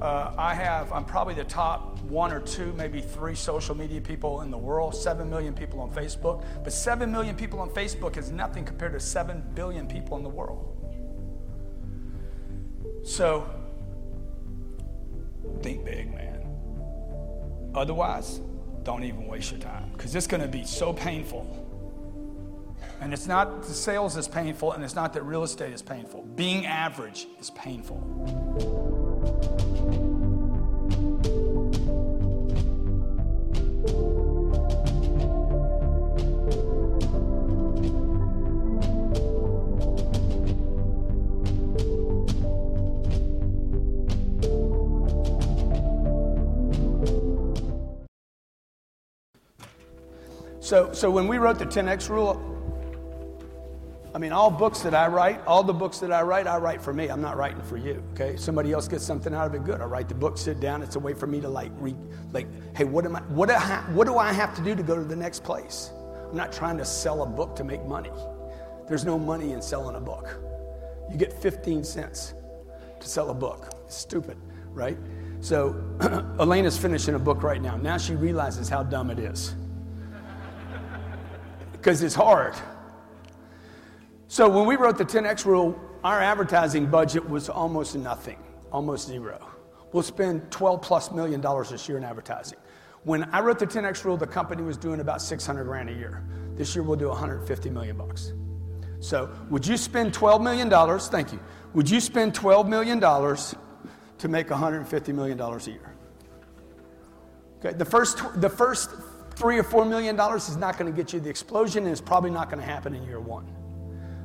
Uh, 0.00 0.34
I 0.36 0.54
have, 0.54 0.92
I'm 0.92 1.04
probably 1.04 1.34
the 1.34 1.44
top 1.44 2.00
one 2.00 2.32
or 2.32 2.40
two, 2.40 2.72
maybe 2.72 3.00
three 3.00 3.36
social 3.36 3.76
media 3.76 4.00
people 4.00 4.40
in 4.40 4.50
the 4.50 4.58
world, 4.58 4.96
seven 4.96 5.30
million 5.30 5.54
people 5.54 5.80
on 5.80 5.92
Facebook. 5.92 6.44
But 6.64 6.72
seven 6.72 7.12
million 7.12 7.36
people 7.36 7.60
on 7.60 7.70
Facebook 7.70 8.16
is 8.16 8.32
nothing 8.32 8.64
compared 8.64 8.92
to 8.94 9.00
seven 9.00 9.44
billion 9.54 9.86
people 9.86 10.16
in 10.16 10.24
the 10.24 10.28
world. 10.28 10.68
So, 13.04 13.48
think 15.62 15.84
big, 15.84 16.12
man. 16.12 16.44
Otherwise, 17.74 18.40
don't 18.84 19.04
even 19.04 19.26
waste 19.26 19.52
your 19.52 19.60
time 19.60 19.90
because 19.92 20.14
it's 20.14 20.26
going 20.26 20.42
to 20.42 20.48
be 20.48 20.64
so 20.64 20.92
painful. 20.92 21.58
And 23.00 23.12
it's 23.12 23.26
not 23.26 23.62
the 23.62 23.74
sales 23.74 24.16
is 24.16 24.28
painful, 24.28 24.72
and 24.72 24.84
it's 24.84 24.94
not 24.94 25.12
that 25.14 25.24
real 25.24 25.42
estate 25.42 25.72
is 25.72 25.82
painful. 25.82 26.22
Being 26.36 26.66
average 26.66 27.26
is 27.40 27.50
painful. 27.50 27.98
So, 50.72 50.90
so 50.94 51.10
when 51.10 51.28
we 51.28 51.36
wrote 51.36 51.58
the 51.58 51.66
10X 51.66 52.08
rule, 52.08 52.40
I 54.14 54.18
mean, 54.18 54.32
all 54.32 54.50
books 54.50 54.80
that 54.80 54.94
I 54.94 55.06
write, 55.06 55.46
all 55.46 55.62
the 55.62 55.74
books 55.74 55.98
that 55.98 56.10
I 56.10 56.22
write, 56.22 56.46
I 56.46 56.56
write 56.56 56.80
for 56.80 56.94
me. 56.94 57.08
I'm 57.08 57.20
not 57.20 57.36
writing 57.36 57.60
for 57.60 57.76
you, 57.76 58.02
okay? 58.14 58.38
Somebody 58.38 58.72
else 58.72 58.88
gets 58.88 59.04
something 59.04 59.34
out 59.34 59.48
of 59.48 59.54
it, 59.54 59.64
good. 59.64 59.82
I 59.82 59.84
write 59.84 60.08
the 60.08 60.14
book, 60.14 60.38
sit 60.38 60.60
down. 60.60 60.80
It's 60.80 60.96
a 60.96 60.98
way 60.98 61.12
for 61.12 61.26
me 61.26 61.42
to 61.42 61.48
like, 61.50 61.72
read, 61.76 61.98
like, 62.32 62.46
hey, 62.74 62.84
what 62.84 63.04
am 63.04 63.16
I, 63.16 63.20
what 63.20 63.50
do 63.50 63.54
I, 63.54 63.84
what 63.92 64.06
do 64.06 64.16
I 64.16 64.32
have 64.32 64.54
to 64.54 64.62
do 64.62 64.74
to 64.74 64.82
go 64.82 64.96
to 64.96 65.04
the 65.04 65.14
next 65.14 65.44
place? 65.44 65.90
I'm 66.30 66.38
not 66.38 66.54
trying 66.54 66.78
to 66.78 66.86
sell 66.86 67.22
a 67.22 67.26
book 67.26 67.54
to 67.56 67.64
make 67.64 67.84
money. 67.84 68.10
There's 68.88 69.04
no 69.04 69.18
money 69.18 69.52
in 69.52 69.60
selling 69.60 69.96
a 69.96 70.00
book. 70.00 70.40
You 71.10 71.18
get 71.18 71.34
15 71.34 71.84
cents 71.84 72.32
to 72.98 73.06
sell 73.06 73.28
a 73.28 73.34
book. 73.34 73.74
It's 73.84 73.98
stupid, 73.98 74.38
right? 74.70 74.96
So 75.40 75.76
Elena's 76.40 76.78
finishing 76.78 77.14
a 77.14 77.18
book 77.18 77.42
right 77.42 77.60
now. 77.60 77.76
Now 77.76 77.98
she 77.98 78.14
realizes 78.14 78.70
how 78.70 78.82
dumb 78.82 79.10
it 79.10 79.18
is 79.18 79.54
because 81.82 82.00
it's 82.04 82.14
hard. 82.14 82.54
So 84.28 84.48
when 84.48 84.66
we 84.66 84.76
wrote 84.76 84.98
the 84.98 85.04
10X 85.04 85.44
rule, 85.44 85.78
our 86.04 86.20
advertising 86.20 86.86
budget 86.86 87.28
was 87.28 87.48
almost 87.48 87.96
nothing, 87.96 88.38
almost 88.70 89.08
zero. 89.08 89.44
We'll 89.92 90.04
spend 90.04 90.48
12 90.52 90.80
plus 90.80 91.10
million 91.10 91.40
dollars 91.40 91.70
this 91.70 91.88
year 91.88 91.98
in 91.98 92.04
advertising. 92.04 92.58
When 93.02 93.24
I 93.24 93.40
wrote 93.40 93.58
the 93.58 93.66
10X 93.66 94.04
rule, 94.04 94.16
the 94.16 94.28
company 94.28 94.62
was 94.62 94.76
doing 94.76 95.00
about 95.00 95.20
600 95.20 95.64
grand 95.64 95.90
a 95.90 95.92
year. 95.92 96.22
This 96.54 96.72
year 96.76 96.84
we'll 96.84 96.96
do 96.96 97.08
150 97.08 97.70
million 97.70 97.96
bucks. 97.96 98.32
So 99.00 99.28
would 99.50 99.66
you 99.66 99.76
spend 99.76 100.14
12 100.14 100.40
million 100.40 100.68
dollars? 100.68 101.08
Thank 101.08 101.32
you. 101.32 101.40
Would 101.74 101.90
you 101.90 101.98
spend 102.00 102.32
12 102.32 102.68
million 102.68 103.00
dollars 103.00 103.56
to 104.18 104.28
make 104.28 104.50
150 104.50 105.12
million 105.12 105.36
dollars 105.36 105.66
a 105.66 105.72
year? 105.72 105.96
Okay, 107.58 107.76
the 107.76 107.84
first, 107.84 108.40
the 108.40 108.50
first 108.50 108.90
three 109.36 109.58
or 109.58 109.62
four 109.62 109.84
million 109.84 110.16
dollars 110.16 110.48
is 110.48 110.56
not 110.56 110.78
going 110.78 110.90
to 110.90 110.96
get 110.96 111.12
you 111.12 111.20
the 111.20 111.30
explosion, 111.30 111.84
and 111.84 111.92
it's 111.92 112.00
probably 112.00 112.30
not 112.30 112.50
going 112.50 112.60
to 112.60 112.66
happen 112.66 112.94
in 112.94 113.02
year 113.04 113.20
one. 113.20 113.46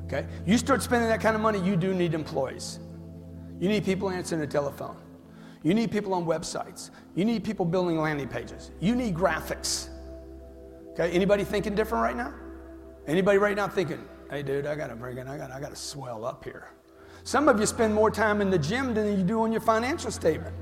Okay, 0.05 0.25
you 0.45 0.57
start 0.57 0.81
spending 0.81 1.09
that 1.09 1.19
kind 1.19 1.35
of 1.35 1.41
money, 1.41 1.59
you 1.59 1.75
do 1.75 1.93
need 1.93 2.13
employees. 2.13 2.79
You 3.59 3.67
need 3.67 3.83
people 3.83 4.09
answering 4.09 4.39
the 4.39 4.47
telephone. 4.47 4.95
You 5.63 5.73
need 5.73 5.91
people 5.91 6.13
on 6.13 6.25
websites. 6.25 6.91
You 7.15 7.25
need 7.25 7.43
people 7.43 7.65
building 7.65 7.99
landing 7.99 8.27
pages. 8.27 8.71
You 8.79 8.95
need 8.95 9.15
graphics. 9.15 9.89
Okay, 10.91 11.11
anybody 11.11 11.43
thinking 11.43 11.75
different 11.75 12.03
right 12.03 12.15
now? 12.15 12.33
Anybody 13.05 13.37
right 13.37 13.55
now 13.55 13.67
thinking, 13.67 14.03
hey 14.29 14.43
dude, 14.43 14.65
I 14.65 14.75
gotta 14.75 14.95
bring 14.95 15.17
it, 15.17 15.27
I 15.27 15.37
gotta, 15.37 15.53
I 15.53 15.59
gotta 15.59 15.75
swell 15.75 16.25
up 16.25 16.43
here. 16.43 16.69
Some 17.23 17.49
of 17.49 17.59
you 17.59 17.65
spend 17.65 17.93
more 17.93 18.09
time 18.09 18.39
in 18.39 18.49
the 18.49 18.57
gym 18.57 18.93
than 18.93 19.17
you 19.17 19.23
do 19.23 19.41
on 19.41 19.51
your 19.51 19.61
financial 19.61 20.11
statement. 20.11 20.55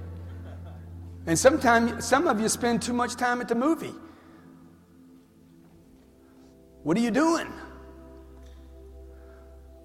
And 1.28 1.38
sometimes 1.38 2.04
some 2.06 2.28
of 2.28 2.40
you 2.40 2.50
spend 2.50 2.82
too 2.82 2.94
much 2.94 3.16
time 3.16 3.42
at 3.42 3.48
the 3.48 3.56
movie. 3.56 3.94
What 6.86 6.96
are 6.98 7.00
you 7.00 7.10
doing? 7.10 7.52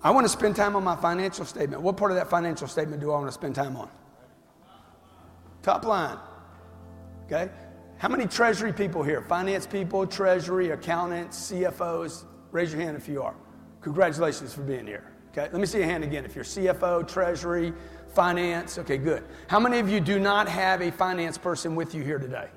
I 0.03 0.11
want 0.11 0.27
to 0.27 0.29
spend 0.29 0.55
time 0.55 0.77
on 0.77 0.85
my 0.85 0.97
financial 0.97 1.47
statement. 1.47 1.81
What 1.81 1.97
part 1.97 2.11
of 2.11 2.19
that 2.19 2.29
financial 2.29 2.69
statement 2.69 3.01
do 3.01 3.11
I 3.11 3.15
want 3.15 3.29
to 3.29 3.33
spend 3.33 3.55
time 3.55 3.75
on? 3.75 3.89
Top 5.63 5.87
line. 5.87 6.19
Okay? 7.25 7.51
How 7.97 8.11
many 8.11 8.27
treasury 8.27 8.75
people 8.75 9.03
here? 9.03 9.23
Finance 9.23 9.67
people, 9.67 10.07
treasury, 10.07 10.73
accountants, 10.73 11.51
CFOs? 11.51 12.27
Raise 12.53 12.71
your 12.71 12.83
hand 12.83 12.99
if 12.99 13.09
you 13.09 13.23
are. 13.23 13.35
Congratulations 13.81 14.53
for 14.53 14.61
being 14.61 14.87
here. 14.87 15.11
Okay, 15.31 15.49
let 15.51 15.55
me 15.55 15.65
see 15.65 15.79
your 15.79 15.87
hand 15.87 16.05
again. 16.05 16.27
If 16.27 16.35
you're 16.35 16.45
CFO, 16.45 17.09
treasury, 17.09 17.73
finance, 18.09 18.77
okay, 18.77 18.99
good. 18.99 19.25
How 19.47 19.59
many 19.59 19.79
of 19.79 19.89
you 19.89 20.01
do 20.01 20.19
not 20.19 20.51
have 20.51 20.83
a 20.83 20.91
finance 20.91 21.39
person 21.39 21.75
with 21.75 21.95
you 21.95 22.03
here 22.03 22.19
today? 22.19 22.51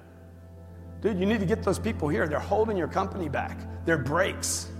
Dude, 1.04 1.20
you 1.20 1.26
need 1.26 1.42
to 1.42 1.46
get 1.46 1.64
those 1.64 1.78
people 1.78 2.08
here. 2.08 2.30
They're 2.30 2.40
holding 2.40 2.78
your 2.78 2.88
company 2.88 3.28
back. 3.28 3.60
They're 3.86 3.98
brakes. 3.98 4.72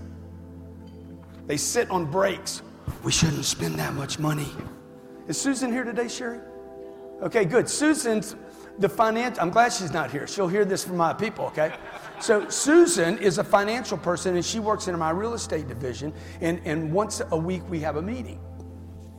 They 1.46 1.58
sit 1.58 1.90
on 1.90 2.10
brakes. 2.10 2.62
We 3.02 3.12
shouldn't 3.12 3.44
spend 3.44 3.74
that 3.74 3.92
much 3.92 4.18
money. 4.18 4.48
Is 5.28 5.38
Susan 5.38 5.70
here 5.70 5.84
today, 5.84 6.08
Sherry? 6.08 6.40
Okay, 7.20 7.44
good. 7.44 7.68
Susan's 7.68 8.36
the 8.78 8.88
finance. 8.88 9.38
I'm 9.38 9.50
glad 9.50 9.74
she's 9.74 9.92
not 9.92 10.10
here. 10.10 10.26
She'll 10.26 10.48
hear 10.48 10.64
this 10.64 10.82
from 10.82 10.96
my 10.96 11.12
people, 11.12 11.44
okay? 11.46 11.74
So 12.20 12.48
Susan 12.48 13.18
is 13.18 13.36
a 13.36 13.44
financial 13.44 13.98
person 13.98 14.34
and 14.34 14.44
she 14.44 14.60
works 14.60 14.88
in 14.88 14.98
my 14.98 15.10
real 15.10 15.34
estate 15.34 15.68
division. 15.68 16.14
And, 16.40 16.58
and 16.64 16.90
once 16.90 17.20
a 17.32 17.36
week 17.36 17.68
we 17.68 17.80
have 17.80 17.96
a 17.96 18.02
meeting. 18.02 18.40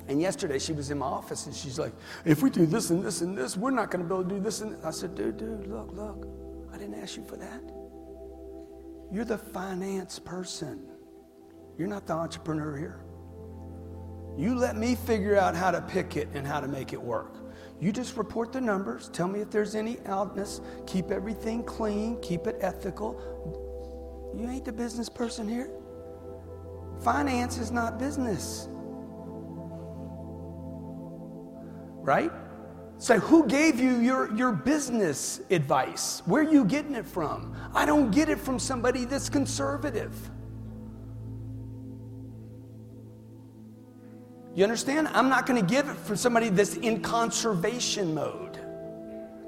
And 0.07 0.19
yesterday 0.19 0.57
she 0.57 0.73
was 0.73 0.89
in 0.89 0.97
my 0.97 1.05
office 1.05 1.45
and 1.45 1.55
she's 1.55 1.77
like, 1.77 1.93
if 2.25 2.41
we 2.41 2.49
do 2.49 2.65
this 2.65 2.89
and 2.89 3.03
this 3.03 3.21
and 3.21 3.37
this, 3.37 3.55
we're 3.55 3.69
not 3.69 3.91
going 3.91 4.03
to 4.03 4.09
be 4.09 4.15
able 4.19 4.27
to 4.27 4.35
do 4.35 4.41
this 4.41 4.61
and 4.61 4.73
this. 4.73 4.83
I 4.83 4.89
said, 4.89 5.13
dude, 5.13 5.37
dude, 5.37 5.67
look, 5.67 5.93
look. 5.93 6.44
I 6.75 6.77
didn't 6.77 6.95
ask 6.95 7.15
you 7.15 7.23
for 7.23 7.37
that. 7.37 7.61
You're 9.09 9.23
the 9.23 9.37
finance 9.37 10.19
person. 10.19 10.85
You're 11.77 11.87
not 11.87 12.05
the 12.05 12.13
entrepreneur 12.13 12.75
here. 12.75 12.99
You 14.37 14.55
let 14.55 14.75
me 14.75 14.95
figure 14.95 15.37
out 15.37 15.55
how 15.55 15.71
to 15.71 15.79
pick 15.81 16.17
it 16.17 16.27
and 16.33 16.45
how 16.45 16.59
to 16.59 16.67
make 16.67 16.91
it 16.91 17.01
work. 17.01 17.37
You 17.79 17.93
just 17.93 18.17
report 18.17 18.51
the 18.51 18.59
numbers, 18.59 19.09
tell 19.13 19.29
me 19.29 19.39
if 19.39 19.49
there's 19.49 19.73
any 19.73 19.99
outness, 20.05 20.59
keep 20.85 21.11
everything 21.11 21.63
clean, 21.63 22.19
keep 22.21 22.45
it 22.45 22.57
ethical. 22.59 24.33
You 24.37 24.49
ain't 24.49 24.65
the 24.65 24.73
business 24.73 25.07
person 25.07 25.47
here. 25.47 25.69
Finance 27.01 27.57
is 27.57 27.71
not 27.71 27.97
business. 27.97 28.67
Right? 32.01 32.31
Say, 32.97 33.17
who 33.19 33.45
gave 33.45 33.79
you 33.79 33.99
your, 33.99 34.33
your 34.35 34.51
business 34.51 35.41
advice? 35.51 36.21
Where 36.25 36.43
are 36.43 36.51
you 36.51 36.63
getting 36.63 36.95
it 36.95 37.05
from? 37.05 37.53
I 37.73 37.85
don't 37.85 38.09
get 38.11 38.29
it 38.29 38.39
from 38.39 38.57
somebody 38.57 39.05
that's 39.05 39.29
conservative. 39.29 40.13
You 44.55 44.63
understand? 44.63 45.09
I'm 45.09 45.27
not 45.27 45.45
going 45.45 45.59
to 45.63 45.69
give 45.69 45.89
it 45.89 45.97
from 45.97 46.15
somebody 46.15 46.47
that's 46.47 46.75
in 46.77 47.01
conservation 47.01 48.13
mode. 48.13 48.57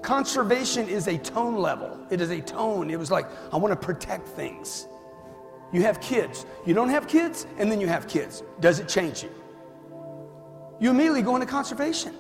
Conservation 0.02 0.88
is 0.90 1.08
a 1.08 1.18
tone 1.18 1.56
level, 1.56 1.98
it 2.12 2.22
is 2.22 2.30
a 2.30 2.42
tone. 2.42 2.90
It 2.90 3.00
was 3.00 3.10
like, 3.10 3.26
I 3.52 3.58
want 3.58 3.72
to 3.80 3.86
protect 3.86 4.28
things. 4.28 4.88
You 5.72 5.82
have 5.82 6.00
kids. 6.00 6.46
You 6.66 6.74
don't 6.74 6.90
have 6.90 7.08
kids, 7.08 7.46
and 7.58 7.72
then 7.72 7.82
you 7.82 7.88
have 7.88 8.08
kids. 8.08 8.44
Does 8.60 8.80
it 8.80 8.88
change 8.88 9.24
you? 9.24 9.30
You 10.80 10.92
immediately 10.92 11.22
go 11.22 11.36
into 11.36 11.48
conservation. 11.48 12.14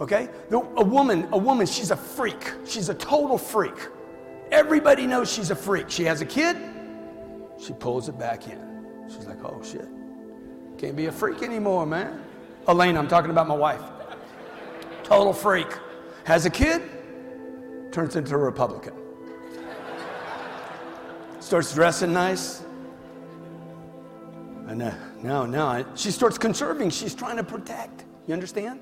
Okay? 0.00 0.28
A 0.50 0.84
woman, 0.84 1.28
a 1.32 1.38
woman, 1.38 1.66
she's 1.66 1.90
a 1.90 1.96
freak. 1.96 2.52
She's 2.66 2.88
a 2.88 2.94
total 2.94 3.38
freak. 3.38 3.88
Everybody 4.50 5.06
knows 5.06 5.32
she's 5.32 5.50
a 5.50 5.56
freak. 5.56 5.90
She 5.90 6.04
has 6.04 6.20
a 6.20 6.26
kid, 6.26 6.56
she 7.58 7.72
pulls 7.72 8.08
it 8.08 8.18
back 8.18 8.46
in. 8.48 8.58
She's 9.08 9.26
like, 9.26 9.42
oh 9.44 9.62
shit. 9.62 9.88
Can't 10.78 10.96
be 10.96 11.06
a 11.06 11.12
freak 11.12 11.42
anymore, 11.42 11.86
man. 11.86 12.22
Elena, 12.66 12.98
I'm 12.98 13.08
talking 13.08 13.30
about 13.30 13.46
my 13.46 13.54
wife. 13.54 13.80
Total 15.02 15.32
freak. 15.32 15.68
Has 16.24 16.46
a 16.46 16.50
kid, 16.50 16.82
turns 17.92 18.16
into 18.16 18.34
a 18.34 18.38
Republican. 18.38 18.94
Starts 21.40 21.74
dressing 21.74 22.12
nice. 22.12 22.64
And 24.66 24.82
uh, 24.82 24.92
now, 25.22 25.44
now, 25.44 25.84
she 25.94 26.10
starts 26.10 26.38
conserving. 26.38 26.90
She's 26.90 27.14
trying 27.14 27.36
to 27.36 27.44
protect. 27.44 28.04
You 28.26 28.32
understand? 28.32 28.80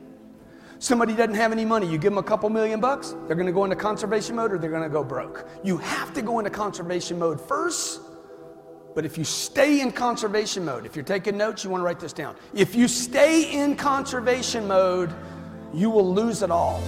Somebody 0.83 1.15
doesn't 1.15 1.37
have 1.37 1.53
any 1.53 1.65
money. 1.65 1.87
You 1.87 1.97
give 1.97 2.11
them 2.11 2.19
a 2.19 2.23
couple 2.25 2.51
million 2.51 2.81
bucks, 2.81 3.15
they're 3.27 3.37
going 3.37 3.47
to 3.47 3.53
go 3.53 3.63
into 3.63 3.77
conservation 3.77 4.35
mode 4.35 4.53
or 4.53 4.59
they're 4.59 4.69
going 4.69 4.83
to 4.83 4.89
go 4.89 5.05
broke. 5.05 5.49
You 5.63 5.77
have 5.79 6.13
to 6.15 6.23
go 6.23 6.41
into 6.41 6.51
conservation 6.51 7.19
mode 7.21 7.41
first 7.41 8.01
but 8.95 9.07
if 9.07 9.17
you 9.17 9.25
stay 9.25 9.81
in 9.81 9.91
conservation 9.91 10.65
mode, 10.65 10.85
if 10.85 10.95
you're 10.97 11.05
taking 11.05 11.37
notes, 11.37 11.65
you 11.65 11.71
want 11.71 11.81
to 11.81 11.85
write 11.85 12.01
this 12.01 12.13
down. 12.13 12.37
If 12.53 12.75
you 12.75 12.89
stay 12.89 13.51
in 13.53 13.77
conservation 13.77 14.67
mode, 14.69 15.15
you 15.73 15.89
will 15.89 16.13
lose 16.13 16.43
it 16.43 16.51
all. 16.51 16.83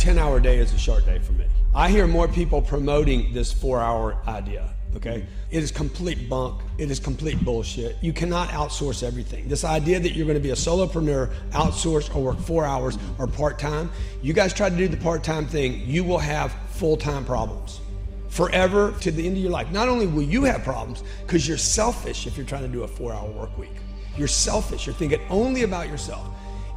Day 0.00 0.58
is 0.58 0.72
a 0.72 0.78
short 0.78 1.04
day 1.06 1.18
for 1.18 1.32
me. 1.32 1.44
I 1.74 1.90
hear 1.90 2.06
more 2.06 2.26
people 2.26 2.62
promoting 2.62 3.32
this 3.32 3.52
four 3.52 3.80
hour 3.80 4.16
idea. 4.26 4.74
Okay. 4.96 5.24
It 5.50 5.62
is 5.62 5.70
complete 5.70 6.28
bunk. 6.28 6.60
It 6.78 6.90
is 6.90 6.98
complete 6.98 7.38
bullshit. 7.44 7.96
You 8.00 8.12
cannot 8.12 8.48
outsource 8.48 9.04
everything. 9.04 9.48
This 9.48 9.62
idea 9.62 10.00
that 10.00 10.12
you're 10.12 10.26
going 10.26 10.38
to 10.38 10.42
be 10.42 10.50
a 10.50 10.54
solopreneur, 10.54 11.32
outsource 11.50 12.14
or 12.14 12.24
work 12.24 12.40
four 12.40 12.64
hours 12.64 12.98
or 13.18 13.26
part 13.28 13.58
time, 13.58 13.90
you 14.20 14.32
guys 14.32 14.52
try 14.52 14.68
to 14.68 14.76
do 14.76 14.88
the 14.88 14.96
part 14.96 15.22
time 15.22 15.46
thing, 15.46 15.82
you 15.86 16.02
will 16.02 16.18
have 16.18 16.52
full 16.70 16.96
time 16.96 17.24
problems 17.24 17.80
forever 18.28 18.94
to 19.00 19.10
the 19.10 19.26
end 19.26 19.36
of 19.36 19.42
your 19.42 19.52
life. 19.52 19.70
Not 19.70 19.88
only 19.88 20.06
will 20.06 20.22
you 20.22 20.44
have 20.44 20.62
problems, 20.64 21.02
because 21.26 21.46
you're 21.46 21.58
selfish 21.58 22.26
if 22.26 22.36
you're 22.36 22.46
trying 22.46 22.62
to 22.62 22.68
do 22.68 22.82
a 22.84 22.88
four 22.88 23.12
hour 23.12 23.28
work 23.30 23.56
week. 23.58 23.74
You're 24.16 24.28
selfish. 24.28 24.86
You're 24.86 24.94
thinking 24.94 25.20
only 25.30 25.62
about 25.62 25.88
yourself. 25.88 26.26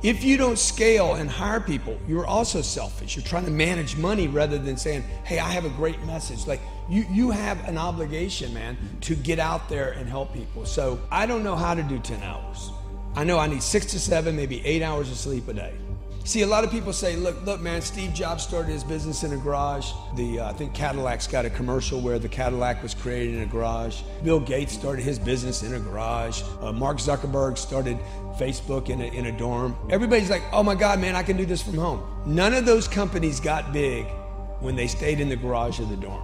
If 0.04 0.22
you 0.22 0.36
don't 0.36 0.60
scale 0.60 1.14
and 1.14 1.30
hire 1.30 1.62
people, 1.62 1.98
you're 2.10 2.26
also 2.26 2.62
selfish. 2.62 3.16
You're 3.16 3.24
trying 3.24 3.46
to 3.46 3.52
manage 3.52 3.96
money 3.96 4.28
rather 4.28 4.58
than 4.58 4.76
saying, 4.76 5.04
hey, 5.24 5.40
I 5.40 5.50
have 5.52 5.64
a 5.64 5.70
great 5.70 6.02
message. 6.04 6.46
Like 6.46 6.60
you, 6.90 7.06
you 7.10 7.32
have 7.32 7.66
an 7.70 7.78
obligation, 7.78 8.54
man, 8.54 8.78
to 9.02 9.16
get 9.16 9.40
out 9.40 9.70
there 9.70 9.92
and 9.94 10.10
help 10.10 10.34
people. 10.34 10.66
So 10.66 11.00
I 11.10 11.26
don't 11.26 11.42
know 11.42 11.56
how 11.56 11.74
to 11.74 11.82
do 11.84 12.00
10 12.00 12.22
hours. 12.22 12.70
I 13.16 13.24
know 13.24 13.40
I 13.40 13.48
need 13.48 13.64
six 13.64 13.86
to 13.88 14.00
seven, 14.00 14.36
maybe 14.36 14.66
eight 14.66 14.82
hours 14.82 15.10
of 15.10 15.16
sleep 15.16 15.48
a 15.48 15.54
day. 15.54 15.74
See, 16.26 16.42
a 16.42 16.48
lot 16.48 16.64
of 16.64 16.72
people 16.72 16.94
say, 16.94 17.18
look, 17.18 17.46
look, 17.46 17.60
man, 17.60 17.82
Steve 17.82 18.14
Jobs 18.14 18.44
started 18.44 18.72
his 18.72 18.82
business 18.86 19.26
in 19.26 19.34
a 19.34 19.38
garage. 19.38 19.92
The 20.16 20.40
uh, 20.40 20.50
I 20.50 20.54
think 20.54 20.74
Cadillac's 20.74 21.28
got 21.28 21.46
a 21.46 21.50
commercial 21.50 22.00
where 22.00 22.18
the 22.18 22.30
Cadillac 22.30 22.82
was 22.82 22.94
created 22.94 23.36
in 23.36 23.42
a 23.42 23.46
garage. 23.46 24.02
Bill 24.24 24.40
Gates 24.40 24.72
started 24.72 25.04
his 25.04 25.20
business 25.20 25.64
in 25.64 25.74
a 25.74 25.80
garage. 25.82 26.42
Uh, 26.62 26.72
Mark 26.72 27.00
Zuckerberg 27.00 27.58
started 27.58 28.00
Facebook 28.38 28.90
in 28.90 29.02
a, 29.02 29.06
in 29.06 29.26
a 29.26 29.38
dorm. 29.38 29.76
Everybody's 29.90 30.30
like, 30.30 30.44
oh 30.54 30.64
my 30.64 30.76
God, 30.76 31.02
man, 31.02 31.14
I 31.14 31.24
can 31.24 31.36
do 31.36 31.46
this 31.46 31.62
from 31.62 31.78
home. 31.78 32.02
None 32.26 32.54
of 32.54 32.66
those 32.66 32.88
companies 32.88 33.42
got 33.42 33.74
big 33.74 34.06
when 34.62 34.78
they 34.78 34.88
stayed 34.88 35.20
in 35.20 35.28
the 35.28 35.36
garage 35.36 35.82
or 35.82 35.86
the 35.86 35.98
dorm. 35.98 36.24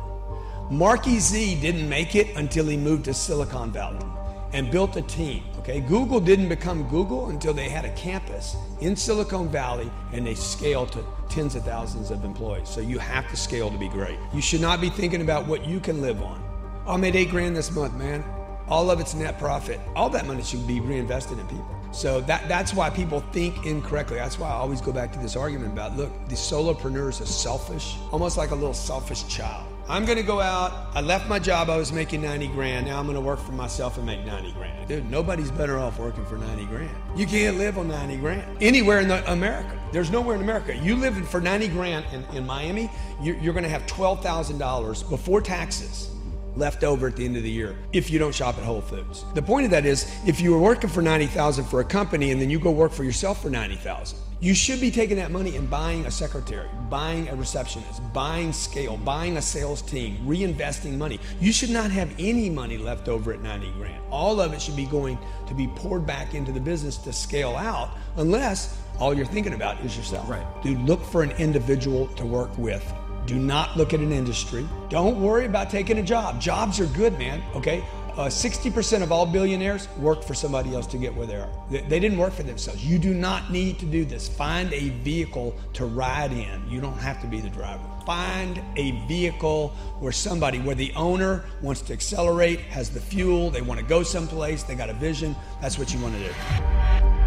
Marky 0.71 1.19
Z 1.19 1.59
didn't 1.59 1.89
make 1.89 2.15
it 2.15 2.37
until 2.37 2.65
he 2.67 2.77
moved 2.77 3.03
to 3.05 3.13
Silicon 3.13 3.69
Valley 3.73 4.05
and 4.53 4.71
built 4.71 4.95
a 4.95 5.01
team. 5.01 5.43
Okay, 5.69 5.81
Google 5.81 6.19
didn't 6.19 6.49
become 6.49 6.87
Google 6.87 7.29
until 7.29 7.53
they 7.53 7.69
had 7.69 7.85
a 7.85 7.91
campus 7.91 8.55
in 8.81 8.95
Silicon 8.95 9.49
Valley 9.49 9.91
and 10.11 10.25
they 10.25 10.33
scaled 10.33 10.91
to 10.93 11.05
tens 11.29 11.53
of 11.53 11.63
thousands 11.63 12.09
of 12.09 12.25
employees. 12.25 12.67
So 12.67 12.81
you 12.81 12.97
have 12.97 13.29
to 13.29 13.37
scale 13.37 13.69
to 13.69 13.77
be 13.77 13.87
great. 13.87 14.17
You 14.33 14.41
should 14.41 14.61
not 14.61 14.81
be 14.81 14.89
thinking 14.89 15.21
about 15.21 15.45
what 15.45 15.67
you 15.67 15.79
can 15.79 16.01
live 16.01 16.23
on. 16.23 16.43
I 16.87 16.97
made 16.97 17.15
eight 17.15 17.29
grand 17.29 17.55
this 17.55 17.69
month, 17.69 17.93
man. 17.93 18.23
all 18.67 18.89
of 18.89 18.99
it's 18.99 19.13
net 19.13 19.37
profit. 19.37 19.79
All 19.95 20.09
that 20.09 20.25
money 20.25 20.41
should 20.41 20.65
be 20.65 20.79
reinvested 20.79 21.37
in 21.37 21.45
people. 21.45 21.69
So 21.91 22.19
that, 22.21 22.47
that's 22.47 22.73
why 22.73 22.89
people 22.89 23.19
think 23.31 23.67
incorrectly. 23.67 24.17
That's 24.17 24.39
why 24.39 24.49
I 24.49 24.53
always 24.53 24.81
go 24.81 24.91
back 24.91 25.13
to 25.13 25.19
this 25.19 25.35
argument 25.35 25.73
about 25.73 25.95
look, 25.95 26.11
the 26.29 26.35
solopreneur 26.35 27.09
is 27.09 27.21
a 27.21 27.27
selfish, 27.27 27.95
almost 28.11 28.37
like 28.37 28.49
a 28.49 28.55
little 28.55 28.73
selfish 28.73 29.27
child. 29.27 29.67
I'm 29.89 30.05
gonna 30.05 30.21
go 30.21 30.39
out. 30.39 30.71
I 30.93 31.01
left 31.01 31.27
my 31.27 31.39
job. 31.39 31.67
I 31.67 31.75
was 31.75 31.91
making 31.91 32.21
90 32.21 32.49
grand. 32.49 32.85
Now 32.85 32.99
I'm 32.99 33.07
gonna 33.07 33.19
work 33.19 33.39
for 33.39 33.53
myself 33.53 33.97
and 33.97 34.05
make 34.05 34.23
90 34.23 34.51
grand. 34.51 34.87
Dude, 34.87 35.09
nobody's 35.09 35.49
better 35.49 35.79
off 35.79 35.97
working 35.97 36.23
for 36.27 36.37
90 36.37 36.65
grand. 36.67 36.95
You 37.15 37.25
can't 37.25 37.57
live 37.57 37.79
on 37.79 37.87
90 37.87 38.17
grand 38.17 38.57
anywhere 38.61 38.99
in 38.99 39.07
the, 39.07 39.31
America. 39.31 39.79
There's 39.91 40.11
nowhere 40.11 40.35
in 40.35 40.43
America. 40.43 40.77
You 40.77 40.95
live 40.95 41.27
for 41.27 41.41
90 41.41 41.69
grand 41.69 42.05
in, 42.13 42.23
in 42.37 42.45
Miami, 42.45 42.91
you're, 43.19 43.35
you're 43.37 43.53
gonna 43.53 43.67
have 43.67 43.87
$12,000 43.87 45.09
before 45.09 45.41
taxes 45.41 46.11
left 46.55 46.83
over 46.83 47.07
at 47.07 47.15
the 47.15 47.25
end 47.25 47.37
of 47.37 47.43
the 47.43 47.49
year 47.49 47.75
if 47.93 48.09
you 48.09 48.19
don't 48.19 48.33
shop 48.33 48.57
at 48.57 48.63
Whole 48.63 48.81
Foods. 48.81 49.23
The 49.33 49.41
point 49.41 49.65
of 49.65 49.71
that 49.71 49.85
is 49.85 50.11
if 50.25 50.41
you 50.41 50.51
were 50.51 50.59
working 50.59 50.89
for 50.89 51.01
90,000 51.01 51.65
for 51.65 51.79
a 51.79 51.85
company 51.85 52.31
and 52.31 52.41
then 52.41 52.49
you 52.49 52.59
go 52.59 52.71
work 52.71 52.91
for 52.91 53.03
yourself 53.03 53.41
for 53.41 53.49
90,000, 53.49 54.17
you 54.41 54.53
should 54.53 54.79
be 54.79 54.89
taking 54.89 55.17
that 55.17 55.31
money 55.31 55.57
and 55.57 55.69
buying 55.69 56.05
a 56.05 56.11
secretary, 56.11 56.69
buying 56.89 57.27
a 57.27 57.35
receptionist, 57.35 58.01
buying 58.13 58.53
scale, 58.53 58.95
buying 58.95 59.35
a 59.35 59.41
sales 59.41 59.81
team, 59.81 60.17
reinvesting 60.25 60.97
money. 60.97 61.19
You 61.41 61.51
should 61.51 61.71
not 61.71 61.91
have 61.91 62.09
any 62.17 62.49
money 62.49 62.77
left 62.77 63.09
over 63.09 63.33
at 63.33 63.41
90 63.41 63.71
grand. 63.71 64.01
All 64.11 64.39
of 64.39 64.53
it 64.53 64.61
should 64.61 64.77
be 64.77 64.85
going 64.85 65.17
to 65.47 65.53
be 65.53 65.67
poured 65.75 66.05
back 66.05 66.35
into 66.35 66.53
the 66.53 66.59
business 66.59 66.95
to 66.99 67.11
scale 67.11 67.57
out 67.57 67.97
unless 68.15 68.77
all 68.97 69.13
you're 69.13 69.25
thinking 69.25 69.53
about 69.53 69.83
is 69.83 69.97
yourself. 69.97 70.29
Right. 70.29 70.45
Dude, 70.63 70.79
look 70.79 71.03
for 71.03 71.21
an 71.21 71.31
individual 71.31 72.07
to 72.07 72.25
work 72.25 72.57
with 72.57 72.93
do 73.29 73.35
not 73.35 73.77
look 73.77 73.93
at 73.93 73.99
an 73.99 74.11
industry. 74.11 74.67
Don't 74.89 75.21
worry 75.21 75.45
about 75.45 75.69
taking 75.69 75.99
a 75.99 76.03
job. 76.03 76.41
Jobs 76.41 76.79
are 76.79 76.87
good, 76.87 77.17
man. 77.19 77.43
Okay. 77.55 77.85
Uh, 78.17 78.25
60% 78.25 79.03
of 79.03 79.11
all 79.11 79.25
billionaires 79.25 79.87
work 79.97 80.23
for 80.23 80.33
somebody 80.33 80.73
else 80.73 80.87
to 80.87 80.97
get 80.97 81.13
where 81.13 81.27
they 81.27 81.35
are. 81.35 81.49
They, 81.69 81.81
they 81.81 81.99
didn't 81.99 82.17
work 82.17 82.33
for 82.33 82.41
themselves. 82.41 82.83
You 82.83 82.97
do 82.97 83.13
not 83.13 83.51
need 83.51 83.77
to 83.79 83.85
do 83.85 84.03
this. 84.03 84.27
Find 84.27 84.73
a 84.73 84.89
vehicle 84.89 85.55
to 85.73 85.85
ride 85.85 86.31
in. 86.31 86.67
You 86.67 86.81
don't 86.81 86.97
have 86.97 87.21
to 87.21 87.27
be 87.27 87.39
the 87.39 87.49
driver. 87.49 87.83
Find 88.03 88.61
a 88.75 88.91
vehicle 89.07 89.69
where 89.99 90.11
somebody, 90.11 90.59
where 90.59 90.75
the 90.75 90.91
owner 90.95 91.45
wants 91.61 91.81
to 91.81 91.93
accelerate, 91.93 92.59
has 92.61 92.89
the 92.89 92.99
fuel, 92.99 93.51
they 93.51 93.61
want 93.61 93.79
to 93.79 93.85
go 93.85 94.01
someplace, 94.01 94.63
they 94.63 94.73
got 94.73 94.89
a 94.89 94.95
vision. 94.95 95.35
That's 95.61 95.77
what 95.77 95.93
you 95.93 95.99
want 96.01 96.15
to 96.15 96.23
do. 96.23 97.18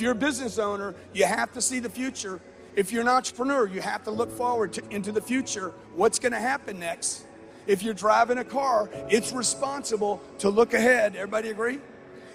If 0.00 0.04
you're 0.04 0.12
a 0.12 0.14
business 0.14 0.58
owner, 0.58 0.94
you 1.12 1.26
have 1.26 1.52
to 1.52 1.60
see 1.60 1.78
the 1.78 1.90
future. 1.90 2.40
If 2.74 2.90
you're 2.90 3.02
an 3.02 3.08
entrepreneur, 3.08 3.66
you 3.66 3.82
have 3.82 4.02
to 4.04 4.10
look 4.10 4.30
forward 4.30 4.72
to, 4.72 4.82
into 4.88 5.12
the 5.12 5.20
future. 5.20 5.74
What's 5.94 6.18
going 6.18 6.32
to 6.32 6.38
happen 6.38 6.78
next? 6.78 7.26
If 7.66 7.82
you're 7.82 7.92
driving 7.92 8.38
a 8.38 8.44
car, 8.44 8.88
it's 9.10 9.30
responsible 9.30 10.22
to 10.38 10.48
look 10.48 10.72
ahead. 10.72 11.16
Everybody 11.16 11.50
agree? 11.50 11.80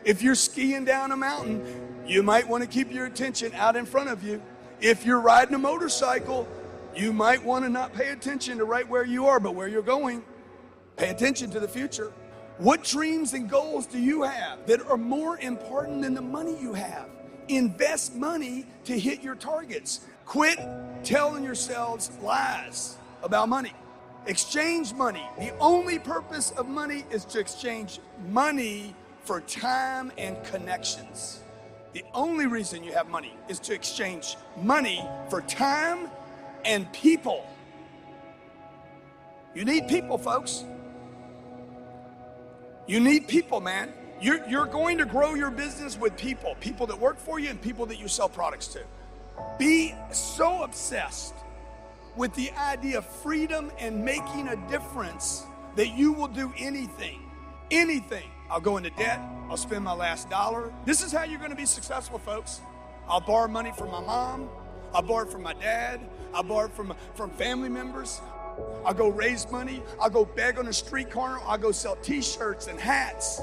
If 0.04 0.22
you're 0.22 0.36
skiing 0.36 0.86
down 0.86 1.12
a 1.12 1.18
mountain, 1.18 2.04
you 2.06 2.22
might 2.22 2.48
want 2.48 2.64
to 2.64 2.70
keep 2.70 2.92
your 2.92 3.08
attention 3.08 3.52
out 3.56 3.76
in 3.76 3.88
front 3.88 4.10
of 4.10 4.22
you. 4.22 4.44
If 4.80 5.04
you're 5.04 5.20
riding 5.20 5.56
a 5.56 5.58
motorcycle, 5.58 6.48
you 6.96 7.14
might 7.14 7.44
want 7.44 7.66
to 7.66 7.70
not 7.70 7.96
pay 7.96 8.10
attention 8.10 8.60
to 8.60 8.66
right 8.66 8.88
where 8.88 9.06
you 9.06 9.26
are, 9.26 9.40
but 9.40 9.56
where 9.56 9.68
you're 9.68 9.82
going. 9.82 10.24
Pay 10.98 11.10
attention 11.10 11.50
to 11.50 11.60
the 11.60 11.68
future. 11.68 12.14
What 12.60 12.84
dreams 12.84 13.34
and 13.34 13.50
goals 13.50 13.88
do 13.88 13.98
you 13.98 14.22
have 14.22 14.68
that 14.68 14.86
are 14.86 14.98
more 14.98 15.40
important 15.40 16.04
than 16.04 16.14
the 16.14 16.22
money 16.22 16.56
you 16.62 16.76
have? 16.76 17.10
Invest 17.48 18.16
money 18.16 18.66
to 18.86 19.00
hit 19.00 19.22
your 19.22 19.36
targets. 19.36 20.02
Quit 20.26 20.60
telling 21.04 21.44
yourselves 21.44 22.12
lies 22.22 22.98
about 23.24 23.50
money. 23.50 23.74
Exchange 24.28 24.94
money. 24.94 25.24
The 25.38 25.56
only 25.60 26.00
purpose 26.00 26.52
of 26.52 26.68
money 26.68 27.06
is 27.12 27.26
to 27.26 27.40
exchange 27.40 28.00
money 28.30 28.96
for 29.24 29.42
time 29.42 30.12
and 30.18 30.44
connections. 30.46 31.42
The 31.94 32.04
only 32.14 32.48
reason 32.48 32.84
you 32.84 32.92
have 32.94 33.08
money 33.08 33.38
is 33.48 33.60
to 33.60 33.74
exchange 33.74 34.36
money 34.62 35.08
for 35.30 35.42
time 35.42 36.10
and 36.66 36.92
people. 36.92 37.48
You 39.54 39.64
need 39.64 39.88
people, 39.88 40.18
folks. 40.18 40.66
You 42.88 43.00
need 43.00 43.28
people, 43.28 43.62
man. 43.62 43.94
You're, 44.22 44.48
you're 44.48 44.66
going 44.66 44.98
to 45.00 45.06
grow 45.06 45.34
your 45.34 45.52
business 45.52 46.00
with 46.00 46.16
people, 46.16 46.56
people 46.62 46.88
that 46.88 47.00
work 47.00 47.18
for 47.20 47.40
you 47.40 47.50
and 47.50 47.62
people 47.62 47.86
that 47.88 48.00
you 48.00 48.08
sell 48.08 48.30
products 48.30 48.68
to. 48.70 48.82
Be 49.60 49.94
so 50.12 50.64
obsessed 50.64 51.34
with 52.16 52.34
the 52.36 52.52
idea 52.52 53.00
of 53.00 53.06
freedom 53.06 53.72
and 53.78 54.04
making 54.06 54.48
a 54.48 54.56
difference 54.70 55.44
that 55.76 55.98
you 55.98 56.14
will 56.14 56.30
do 56.30 56.54
anything. 56.58 57.30
Anything. 57.72 58.30
I'll 58.50 58.62
go 58.62 58.78
into 58.78 58.90
debt. 58.92 59.20
I'll 59.50 59.58
spend 59.58 59.84
my 59.84 59.94
last 59.94 60.30
dollar. 60.30 60.72
This 60.86 61.04
is 61.04 61.12
how 61.12 61.24
you're 61.24 61.40
going 61.40 61.52
to 61.52 61.58
be 61.58 61.66
successful, 61.66 62.18
folks. 62.20 62.62
I'll 63.10 63.20
borrow 63.20 63.50
money 63.50 63.74
from 63.78 63.92
my 63.92 64.00
mom. 64.00 64.50
I'll 64.94 65.02
borrow 65.02 65.26
from 65.26 65.44
my 65.44 65.54
dad. 65.54 66.00
I'll 66.34 66.44
borrow 66.44 66.70
from, 66.70 66.94
from 67.16 67.32
family 67.32 67.70
members. 67.70 68.22
I'll 68.86 68.94
go 68.94 69.10
raise 69.10 69.52
money. 69.52 69.84
I'll 70.00 70.10
go 70.10 70.24
beg 70.24 70.58
on 70.58 70.68
a 70.68 70.74
street 70.74 71.12
corner. 71.12 71.40
I'll 71.46 71.58
go 71.58 71.74
sell 71.74 71.98
t 71.98 72.22
shirts 72.22 72.68
and 72.68 72.80
hats 72.80 73.42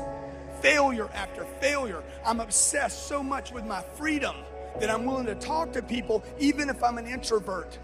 failure 0.62 1.08
after 1.12 1.44
failure. 1.60 2.02
I'm 2.24 2.40
obsessed 2.40 3.08
so 3.08 3.22
much 3.22 3.52
with 3.52 3.64
my 3.66 3.82
freedom 3.82 4.36
that 4.80 4.88
I'm 4.88 5.04
willing 5.04 5.26
to 5.26 5.34
talk 5.34 5.72
to 5.72 5.82
people 5.82 6.24
even 6.38 6.70
if 6.70 6.82
I'm 6.82 6.98
an 6.98 7.06
introvert. 7.06 7.78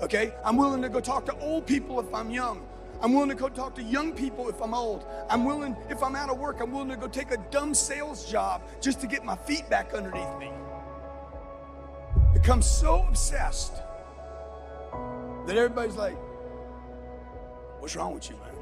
Okay? 0.00 0.32
I'm 0.44 0.56
willing 0.56 0.82
to 0.82 0.88
go 0.88 1.00
talk 1.00 1.26
to 1.26 1.38
old 1.38 1.66
people 1.66 2.00
if 2.00 2.12
I'm 2.12 2.30
young. 2.30 2.66
I'm 3.02 3.14
willing 3.14 3.30
to 3.30 3.34
go 3.34 3.48
talk 3.48 3.74
to 3.76 3.82
young 3.82 4.12
people 4.12 4.48
if 4.48 4.60
I'm 4.60 4.74
old. 4.74 5.06
I'm 5.30 5.44
willing, 5.44 5.76
if 5.88 6.02
I'm 6.02 6.16
out 6.16 6.28
of 6.28 6.38
work, 6.38 6.60
I'm 6.60 6.72
willing 6.72 6.90
to 6.90 6.96
go 6.96 7.08
take 7.08 7.30
a 7.30 7.38
dumb 7.50 7.72
sales 7.72 8.30
job 8.30 8.62
just 8.80 9.00
to 9.00 9.06
get 9.06 9.24
my 9.24 9.36
feet 9.36 9.68
back 9.70 9.94
underneath 9.94 10.38
me. 10.38 10.50
Become 12.34 12.62
so 12.62 13.04
obsessed 13.08 13.74
that 15.46 15.56
everybody's 15.56 15.96
like, 15.96 16.16
What's 17.78 17.96
wrong 17.96 18.12
with 18.12 18.28
you, 18.28 18.36
man? 18.36 18.54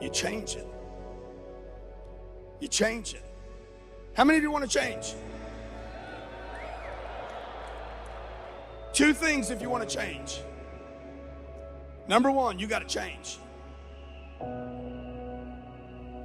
You 0.00 0.08
change 0.08 0.56
it. 0.56 0.66
You 2.60 2.68
change 2.68 3.14
it. 3.14 3.24
How 4.14 4.24
many 4.24 4.38
of 4.38 4.42
you 4.42 4.50
want 4.50 4.68
to 4.68 4.78
change? 4.78 5.14
Two 8.92 9.12
things 9.12 9.50
if 9.50 9.62
you 9.62 9.70
want 9.70 9.88
to 9.88 9.96
change. 9.96 10.40
Number 12.08 12.30
one, 12.30 12.58
you 12.58 12.66
got 12.66 12.80
to 12.80 12.86
change. 12.86 13.38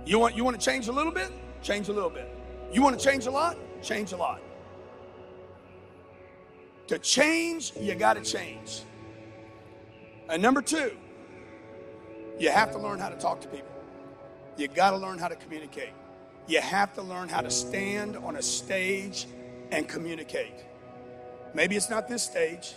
You 0.05 0.19
want, 0.19 0.35
you 0.35 0.43
want 0.43 0.59
to 0.59 0.65
change 0.65 0.87
a 0.87 0.91
little 0.91 1.11
bit? 1.11 1.29
Change 1.61 1.89
a 1.89 1.93
little 1.93 2.09
bit. 2.09 2.33
You 2.71 2.81
want 2.81 2.97
to 2.97 3.05
change 3.05 3.27
a 3.27 3.31
lot? 3.31 3.57
Change 3.81 4.11
a 4.13 4.17
lot. 4.17 4.41
To 6.87 6.97
change, 6.99 7.73
you 7.79 7.95
got 7.95 8.15
to 8.15 8.21
change. 8.21 8.81
And 10.29 10.41
number 10.41 10.61
two, 10.61 10.93
you 12.39 12.49
have 12.49 12.71
to 12.71 12.79
learn 12.79 12.99
how 12.99 13.09
to 13.09 13.17
talk 13.17 13.39
to 13.41 13.47
people. 13.47 13.69
You 14.57 14.67
got 14.67 14.91
to 14.91 14.97
learn 14.97 15.19
how 15.19 15.27
to 15.27 15.35
communicate. 15.35 15.93
You 16.47 16.61
have 16.61 16.93
to 16.95 17.01
learn 17.01 17.29
how 17.29 17.41
to 17.41 17.49
stand 17.49 18.17
on 18.17 18.35
a 18.35 18.41
stage 18.41 19.27
and 19.71 19.87
communicate. 19.87 20.53
Maybe 21.53 21.75
it's 21.75 21.89
not 21.89 22.07
this 22.07 22.23
stage. 22.23 22.75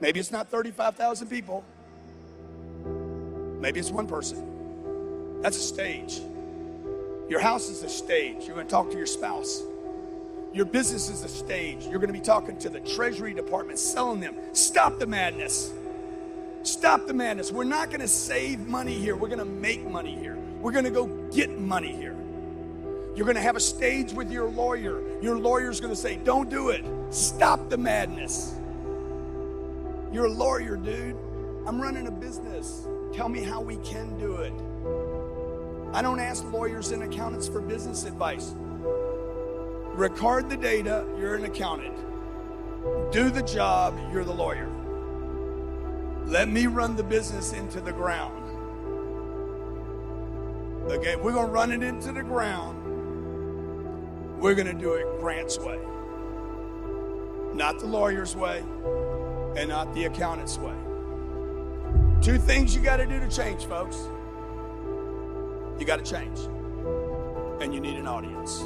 Maybe 0.00 0.20
it's 0.20 0.30
not 0.30 0.48
35,000 0.48 1.28
people. 1.28 1.64
Maybe 3.60 3.80
it's 3.80 3.90
one 3.90 4.06
person. 4.06 5.40
That's 5.42 5.56
a 5.56 5.60
stage. 5.60 6.20
Your 7.28 7.40
house 7.40 7.68
is 7.68 7.82
a 7.82 7.88
stage. 7.88 8.44
You're 8.44 8.54
going 8.54 8.66
to 8.66 8.70
talk 8.70 8.90
to 8.90 8.96
your 8.96 9.06
spouse. 9.06 9.62
Your 10.52 10.66
business 10.66 11.08
is 11.08 11.24
a 11.24 11.28
stage. 11.28 11.84
You're 11.86 11.98
going 11.98 12.12
to 12.12 12.18
be 12.18 12.20
talking 12.20 12.58
to 12.58 12.68
the 12.68 12.80
Treasury 12.80 13.32
Department, 13.32 13.78
selling 13.78 14.20
them. 14.20 14.36
Stop 14.52 14.98
the 14.98 15.06
madness. 15.06 15.72
Stop 16.62 17.06
the 17.06 17.14
madness. 17.14 17.50
We're 17.50 17.64
not 17.64 17.88
going 17.88 18.00
to 18.00 18.08
save 18.08 18.60
money 18.68 18.94
here. 18.94 19.16
We're 19.16 19.28
going 19.28 19.38
to 19.38 19.44
make 19.44 19.82
money 19.88 20.14
here. 20.14 20.36
We're 20.60 20.72
going 20.72 20.84
to 20.84 20.90
go 20.90 21.06
get 21.32 21.58
money 21.58 21.92
here. 21.96 22.14
You're 23.14 23.26
going 23.26 23.36
to 23.36 23.42
have 23.42 23.56
a 23.56 23.60
stage 23.60 24.12
with 24.12 24.30
your 24.30 24.48
lawyer. 24.48 25.02
Your 25.20 25.38
lawyer's 25.38 25.80
going 25.80 25.92
to 25.92 26.00
say, 26.00 26.16
Don't 26.16 26.48
do 26.48 26.70
it. 26.70 26.84
Stop 27.10 27.68
the 27.68 27.76
madness. 27.76 28.54
You're 30.12 30.26
a 30.26 30.32
lawyer, 30.32 30.76
dude. 30.76 31.16
I'm 31.66 31.80
running 31.80 32.06
a 32.06 32.10
business. 32.10 32.86
Tell 33.12 33.28
me 33.28 33.42
how 33.42 33.60
we 33.60 33.76
can 33.78 34.18
do 34.18 34.36
it. 34.36 34.52
I 35.94 36.00
don't 36.00 36.20
ask 36.20 36.44
lawyers 36.50 36.90
and 36.92 37.02
accountants 37.02 37.46
for 37.46 37.60
business 37.60 38.04
advice. 38.04 38.54
Record 39.94 40.48
the 40.48 40.56
data, 40.56 41.06
you're 41.18 41.34
an 41.34 41.44
accountant. 41.44 41.94
Do 43.12 43.28
the 43.28 43.42
job, 43.42 43.98
you're 44.10 44.24
the 44.24 44.32
lawyer. 44.32 44.68
Let 46.24 46.48
me 46.48 46.66
run 46.66 46.96
the 46.96 47.02
business 47.02 47.52
into 47.52 47.80
the 47.80 47.92
ground. 47.92 48.38
Okay, 50.90 51.16
we're 51.16 51.32
going 51.32 51.46
to 51.46 51.52
run 51.52 51.72
it 51.72 51.82
into 51.82 52.10
the 52.10 52.22
ground. 52.22 52.81
We're 54.42 54.56
going 54.56 54.66
to 54.66 54.74
do 54.74 54.94
it 54.94 55.06
Grant's 55.20 55.56
way, 55.56 55.78
not 57.54 57.78
the 57.78 57.86
lawyer's 57.86 58.34
way, 58.34 58.58
and 59.56 59.68
not 59.68 59.94
the 59.94 60.06
accountant's 60.06 60.58
way. 60.58 60.74
Two 62.20 62.38
things 62.38 62.74
you 62.74 62.82
got 62.82 62.96
to 62.96 63.06
do 63.06 63.20
to 63.20 63.28
change, 63.28 63.66
folks. 63.66 63.96
You 65.78 65.86
got 65.86 66.04
to 66.04 66.10
change, 66.10 66.40
and 67.62 67.72
you 67.72 67.78
need 67.78 67.96
an 67.96 68.08
audience. 68.08 68.64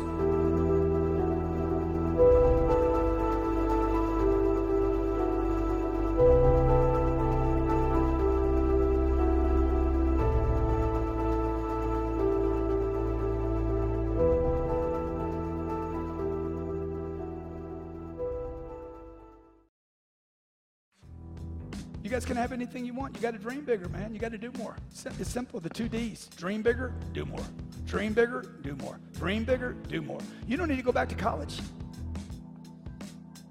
Can 22.27 22.37
have 22.37 22.51
anything 22.51 22.85
you 22.85 22.93
want. 22.93 23.15
You 23.15 23.23
got 23.23 23.35
to 23.35 23.39
dream 23.39 23.65
bigger, 23.65 23.89
man. 23.89 24.13
You 24.13 24.19
got 24.19 24.33
to 24.33 24.39
do 24.39 24.51
more. 24.59 24.77
It's 24.91 25.31
simple. 25.31 25.61
The 25.61 25.69
two 25.69 25.89
D's 25.89 26.27
dream 26.37 26.61
bigger, 26.61 26.93
do 27.13 27.25
more. 27.25 27.45
Dream 27.85 28.15
bigger, 28.15 28.43
do 28.63 28.75
more. 28.75 28.99
Dream 29.13 29.45
bigger, 29.45 29.75
do 29.75 30.03
more. 30.03 30.19
You 30.45 30.57
don't 30.57 30.67
need 30.67 30.77
to 30.77 30.83
go 30.83 30.91
back 30.91 31.09
to 31.11 31.15
college. 31.15 31.61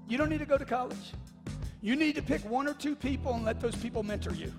You 0.06 0.18
don't 0.18 0.28
need 0.28 0.40
to 0.40 0.46
go 0.46 0.58
to 0.58 0.64
college. 0.66 1.14
You 1.80 1.96
need 1.96 2.16
to 2.16 2.22
pick 2.22 2.42
one 2.42 2.68
or 2.68 2.74
two 2.74 2.94
people 2.94 3.32
and 3.32 3.46
let 3.46 3.60
those 3.60 3.74
people 3.76 4.02
mentor 4.02 4.34
you. 4.34 4.52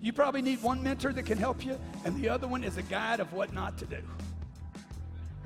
You 0.00 0.12
probably 0.12 0.42
need 0.42 0.62
one 0.62 0.80
mentor 0.80 1.12
that 1.12 1.24
can 1.24 1.36
help 1.36 1.64
you, 1.64 1.76
and 2.04 2.14
the 2.22 2.28
other 2.28 2.46
one 2.46 2.62
is 2.62 2.76
a 2.76 2.82
guide 2.82 3.18
of 3.18 3.32
what 3.32 3.52
not 3.52 3.76
to 3.78 3.86
do. 3.86 3.98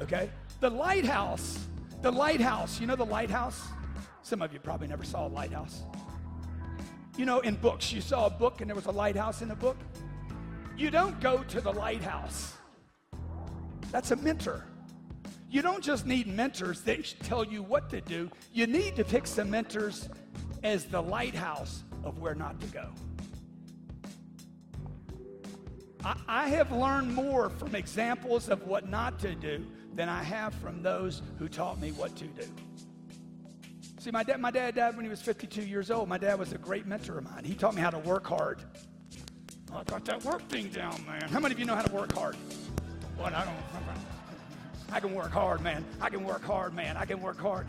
Okay? 0.02 0.28
The 0.60 0.68
lighthouse, 0.68 1.66
the 2.02 2.12
lighthouse, 2.12 2.78
you 2.78 2.86
know 2.86 2.96
the 2.96 3.06
lighthouse? 3.06 3.62
Some 4.22 4.42
of 4.42 4.52
you 4.52 4.58
probably 4.58 4.86
never 4.86 5.04
saw 5.04 5.26
a 5.26 5.28
lighthouse. 5.28 5.82
You 7.16 7.24
know, 7.24 7.40
in 7.40 7.54
books, 7.54 7.92
you 7.92 8.00
saw 8.00 8.26
a 8.26 8.30
book 8.30 8.60
and 8.60 8.68
there 8.68 8.76
was 8.76 8.86
a 8.86 8.90
lighthouse 8.90 9.40
in 9.40 9.48
the 9.48 9.54
book. 9.54 9.76
You 10.76 10.90
don't 10.90 11.18
go 11.20 11.42
to 11.44 11.60
the 11.60 11.72
lighthouse. 11.72 12.52
That's 13.90 14.10
a 14.10 14.16
mentor. 14.16 14.64
You 15.48 15.62
don't 15.62 15.82
just 15.82 16.06
need 16.06 16.26
mentors 16.26 16.82
that 16.82 17.14
tell 17.22 17.44
you 17.44 17.62
what 17.62 17.88
to 17.90 18.00
do. 18.02 18.30
You 18.52 18.66
need 18.66 18.96
to 18.96 19.04
pick 19.04 19.26
some 19.26 19.50
mentors 19.50 20.08
as 20.62 20.84
the 20.84 21.00
lighthouse 21.00 21.84
of 22.04 22.18
where 22.18 22.34
not 22.34 22.60
to 22.60 22.66
go. 22.66 22.88
I, 26.04 26.16
I 26.28 26.48
have 26.48 26.70
learned 26.72 27.14
more 27.14 27.48
from 27.48 27.74
examples 27.74 28.48
of 28.50 28.66
what 28.66 28.88
not 28.88 29.18
to 29.20 29.34
do 29.34 29.64
than 29.94 30.10
I 30.10 30.22
have 30.22 30.52
from 30.54 30.82
those 30.82 31.22
who 31.38 31.48
taught 31.48 31.80
me 31.80 31.92
what 31.92 32.14
to 32.16 32.24
do. 32.26 32.46
See, 34.06 34.12
my 34.12 34.22
dad, 34.22 34.40
my 34.40 34.52
dad 34.52 34.76
died 34.76 34.94
when 34.94 35.04
he 35.04 35.08
was 35.08 35.20
52 35.20 35.62
years 35.62 35.90
old. 35.90 36.08
My 36.08 36.16
dad 36.16 36.38
was 36.38 36.52
a 36.52 36.58
great 36.58 36.86
mentor 36.86 37.18
of 37.18 37.24
mine. 37.24 37.42
He 37.42 37.54
taught 37.54 37.74
me 37.74 37.82
how 37.82 37.90
to 37.90 37.98
work 37.98 38.24
hard. 38.24 38.60
Oh, 39.72 39.78
I 39.78 39.82
got 39.82 40.04
that 40.04 40.24
work 40.24 40.46
thing 40.48 40.68
down, 40.68 41.04
man. 41.04 41.22
How 41.22 41.40
many 41.40 41.54
of 41.54 41.58
you 41.58 41.66
know 41.66 41.74
how 41.74 41.82
to 41.82 41.92
work 41.92 42.12
hard? 42.12 42.36
What 43.16 43.32
I 43.34 43.44
don't. 43.44 43.56
I 44.92 45.00
can 45.00 45.12
work 45.12 45.32
hard, 45.32 45.60
man. 45.60 45.84
I 46.00 46.08
can 46.08 46.22
work 46.22 46.44
hard, 46.44 46.72
man. 46.72 46.96
I 46.96 47.04
can 47.04 47.20
work 47.20 47.40
hard. 47.40 47.66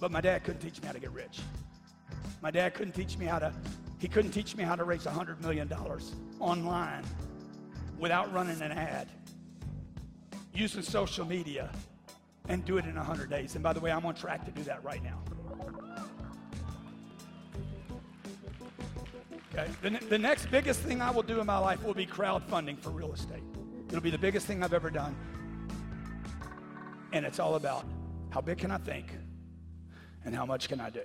But 0.00 0.10
my 0.10 0.20
dad 0.20 0.42
couldn't 0.42 0.58
teach 0.58 0.82
me 0.82 0.88
how 0.88 0.92
to 0.92 0.98
get 0.98 1.12
rich. 1.12 1.38
My 2.42 2.50
dad 2.50 2.74
couldn't 2.74 2.94
teach 2.94 3.16
me 3.16 3.26
how 3.26 3.38
to. 3.38 3.52
He 4.00 4.08
couldn't 4.08 4.32
teach 4.32 4.56
me 4.56 4.64
how 4.64 4.74
to 4.74 4.82
raise 4.82 5.04
$100 5.04 5.40
million 5.40 5.72
online 6.40 7.04
without 7.96 8.34
running 8.34 8.60
an 8.60 8.72
ad, 8.72 9.06
using 10.52 10.82
social 10.82 11.24
media, 11.24 11.70
and 12.48 12.64
do 12.64 12.76
it 12.76 12.86
in 12.86 12.96
100 12.96 13.30
days. 13.30 13.54
And 13.54 13.62
by 13.62 13.72
the 13.72 13.78
way, 13.78 13.92
I'm 13.92 14.04
on 14.04 14.16
track 14.16 14.44
to 14.46 14.50
do 14.50 14.64
that 14.64 14.82
right 14.82 15.04
now. 15.04 15.22
Okay. 19.56 19.70
The, 19.80 20.06
the 20.08 20.18
next 20.18 20.50
biggest 20.50 20.80
thing 20.80 21.00
I 21.00 21.10
will 21.10 21.22
do 21.22 21.40
in 21.40 21.46
my 21.46 21.56
life 21.56 21.82
will 21.82 21.94
be 21.94 22.04
crowdfunding 22.04 22.78
for 22.78 22.90
real 22.90 23.14
estate. 23.14 23.42
It'll 23.88 24.02
be 24.02 24.10
the 24.10 24.18
biggest 24.18 24.46
thing 24.46 24.62
I've 24.62 24.74
ever 24.74 24.90
done. 24.90 25.16
And 27.12 27.24
it's 27.24 27.40
all 27.40 27.54
about 27.54 27.86
how 28.30 28.42
big 28.42 28.58
can 28.58 28.70
I 28.70 28.78
think 28.78 29.06
and 30.26 30.34
how 30.34 30.44
much 30.44 30.68
can 30.68 30.78
I 30.80 30.90
do. 30.90 31.04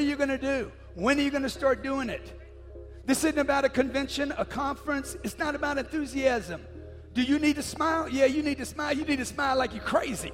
Are 0.00 0.04
you 0.04 0.16
going 0.16 0.30
to 0.30 0.38
do? 0.38 0.72
When 0.94 1.18
are 1.18 1.22
you 1.22 1.30
going 1.30 1.42
to 1.42 1.50
start 1.50 1.82
doing 1.82 2.08
it? 2.08 2.32
This 3.04 3.24
isn't 3.24 3.38
about 3.38 3.64
a 3.64 3.68
convention, 3.68 4.32
a 4.36 4.44
conference. 4.44 5.16
It's 5.22 5.38
not 5.38 5.54
about 5.54 5.78
enthusiasm. 5.78 6.62
Do 7.12 7.22
you 7.22 7.38
need 7.38 7.56
to 7.56 7.62
smile? 7.62 8.08
Yeah, 8.08 8.24
you 8.24 8.42
need 8.42 8.58
to 8.58 8.66
smile. 8.66 8.96
You 8.96 9.04
need 9.04 9.18
to 9.18 9.24
smile 9.24 9.56
like 9.56 9.74
you're 9.74 9.84
crazy. 9.84 10.32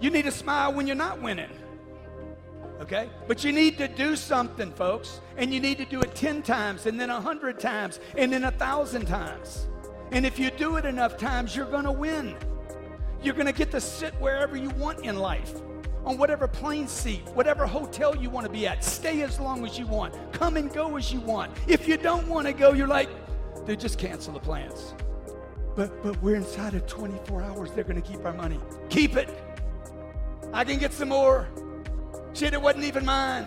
You 0.00 0.10
need 0.10 0.22
to 0.22 0.30
smile 0.30 0.72
when 0.72 0.86
you're 0.86 0.96
not 0.96 1.20
winning. 1.20 1.50
Okay? 2.80 3.10
But 3.28 3.44
you 3.44 3.52
need 3.52 3.76
to 3.78 3.88
do 3.88 4.16
something, 4.16 4.72
folks. 4.72 5.20
And 5.36 5.52
you 5.52 5.60
need 5.60 5.78
to 5.78 5.84
do 5.84 6.00
it 6.00 6.14
10 6.14 6.42
times, 6.42 6.86
and 6.86 6.98
then 6.98 7.10
100 7.10 7.60
times, 7.60 8.00
and 8.16 8.32
then 8.32 8.42
1,000 8.42 9.06
times. 9.06 9.68
And 10.10 10.24
if 10.24 10.38
you 10.38 10.50
do 10.50 10.76
it 10.76 10.84
enough 10.84 11.16
times, 11.18 11.54
you're 11.54 11.70
going 11.70 11.84
to 11.84 11.92
win. 11.92 12.36
You're 13.22 13.34
going 13.34 13.46
to 13.46 13.52
get 13.52 13.70
to 13.72 13.80
sit 13.80 14.14
wherever 14.20 14.56
you 14.56 14.70
want 14.70 15.04
in 15.04 15.16
life 15.16 15.60
on 16.04 16.18
whatever 16.18 16.48
plane 16.48 16.88
seat, 16.88 17.22
whatever 17.34 17.66
hotel 17.66 18.16
you 18.16 18.30
want 18.30 18.46
to 18.46 18.52
be 18.52 18.66
at. 18.66 18.84
Stay 18.84 19.22
as 19.22 19.38
long 19.38 19.64
as 19.64 19.78
you 19.78 19.86
want. 19.86 20.14
Come 20.32 20.56
and 20.56 20.72
go 20.72 20.96
as 20.96 21.12
you 21.12 21.20
want. 21.20 21.52
If 21.66 21.86
you 21.86 21.96
don't 21.96 22.26
want 22.26 22.46
to 22.46 22.52
go, 22.52 22.72
you're 22.72 22.88
like, 22.88 23.08
they 23.66 23.76
just 23.76 23.98
cancel 23.98 24.32
the 24.32 24.40
plans. 24.40 24.94
But 25.74 26.02
but 26.02 26.20
we're 26.22 26.36
inside 26.36 26.74
of 26.74 26.86
24 26.86 27.42
hours. 27.42 27.70
They're 27.72 27.84
to 27.84 28.00
keep 28.00 28.24
our 28.24 28.32
money. 28.32 28.58
Keep 28.88 29.16
it. 29.16 29.28
I 30.52 30.64
can 30.64 30.78
get 30.78 30.92
some 30.92 31.08
more. 31.08 31.48
Shit, 32.34 32.52
it 32.52 32.60
wasn't 32.60 32.84
even 32.84 33.04
mine. 33.04 33.46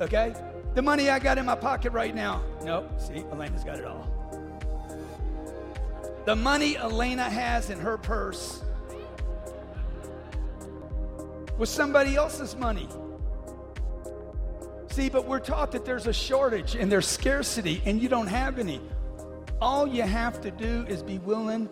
Okay? 0.00 0.34
The 0.74 0.82
money 0.82 1.10
I 1.10 1.18
got 1.18 1.38
in 1.38 1.44
my 1.44 1.54
pocket 1.54 1.92
right 1.92 2.14
now. 2.14 2.42
Nope. 2.64 2.90
See, 2.98 3.24
Elena's 3.30 3.64
got 3.64 3.78
it 3.78 3.84
all. 3.84 4.08
The 6.24 6.36
money 6.36 6.76
Elena 6.76 7.28
has 7.28 7.70
in 7.70 7.78
her 7.78 7.98
purse 7.98 8.62
with 11.60 11.68
somebody 11.68 12.16
else's 12.16 12.56
money. 12.56 12.88
See, 14.88 15.10
but 15.10 15.28
we're 15.28 15.40
taught 15.40 15.72
that 15.72 15.84
there's 15.84 16.06
a 16.06 16.12
shortage 16.12 16.74
and 16.74 16.90
there's 16.90 17.06
scarcity 17.06 17.82
and 17.84 18.00
you 18.00 18.08
don't 18.08 18.28
have 18.28 18.58
any. 18.58 18.80
All 19.60 19.86
you 19.86 20.02
have 20.02 20.40
to 20.40 20.50
do 20.50 20.86
is 20.88 21.02
be 21.02 21.18
willing 21.18 21.68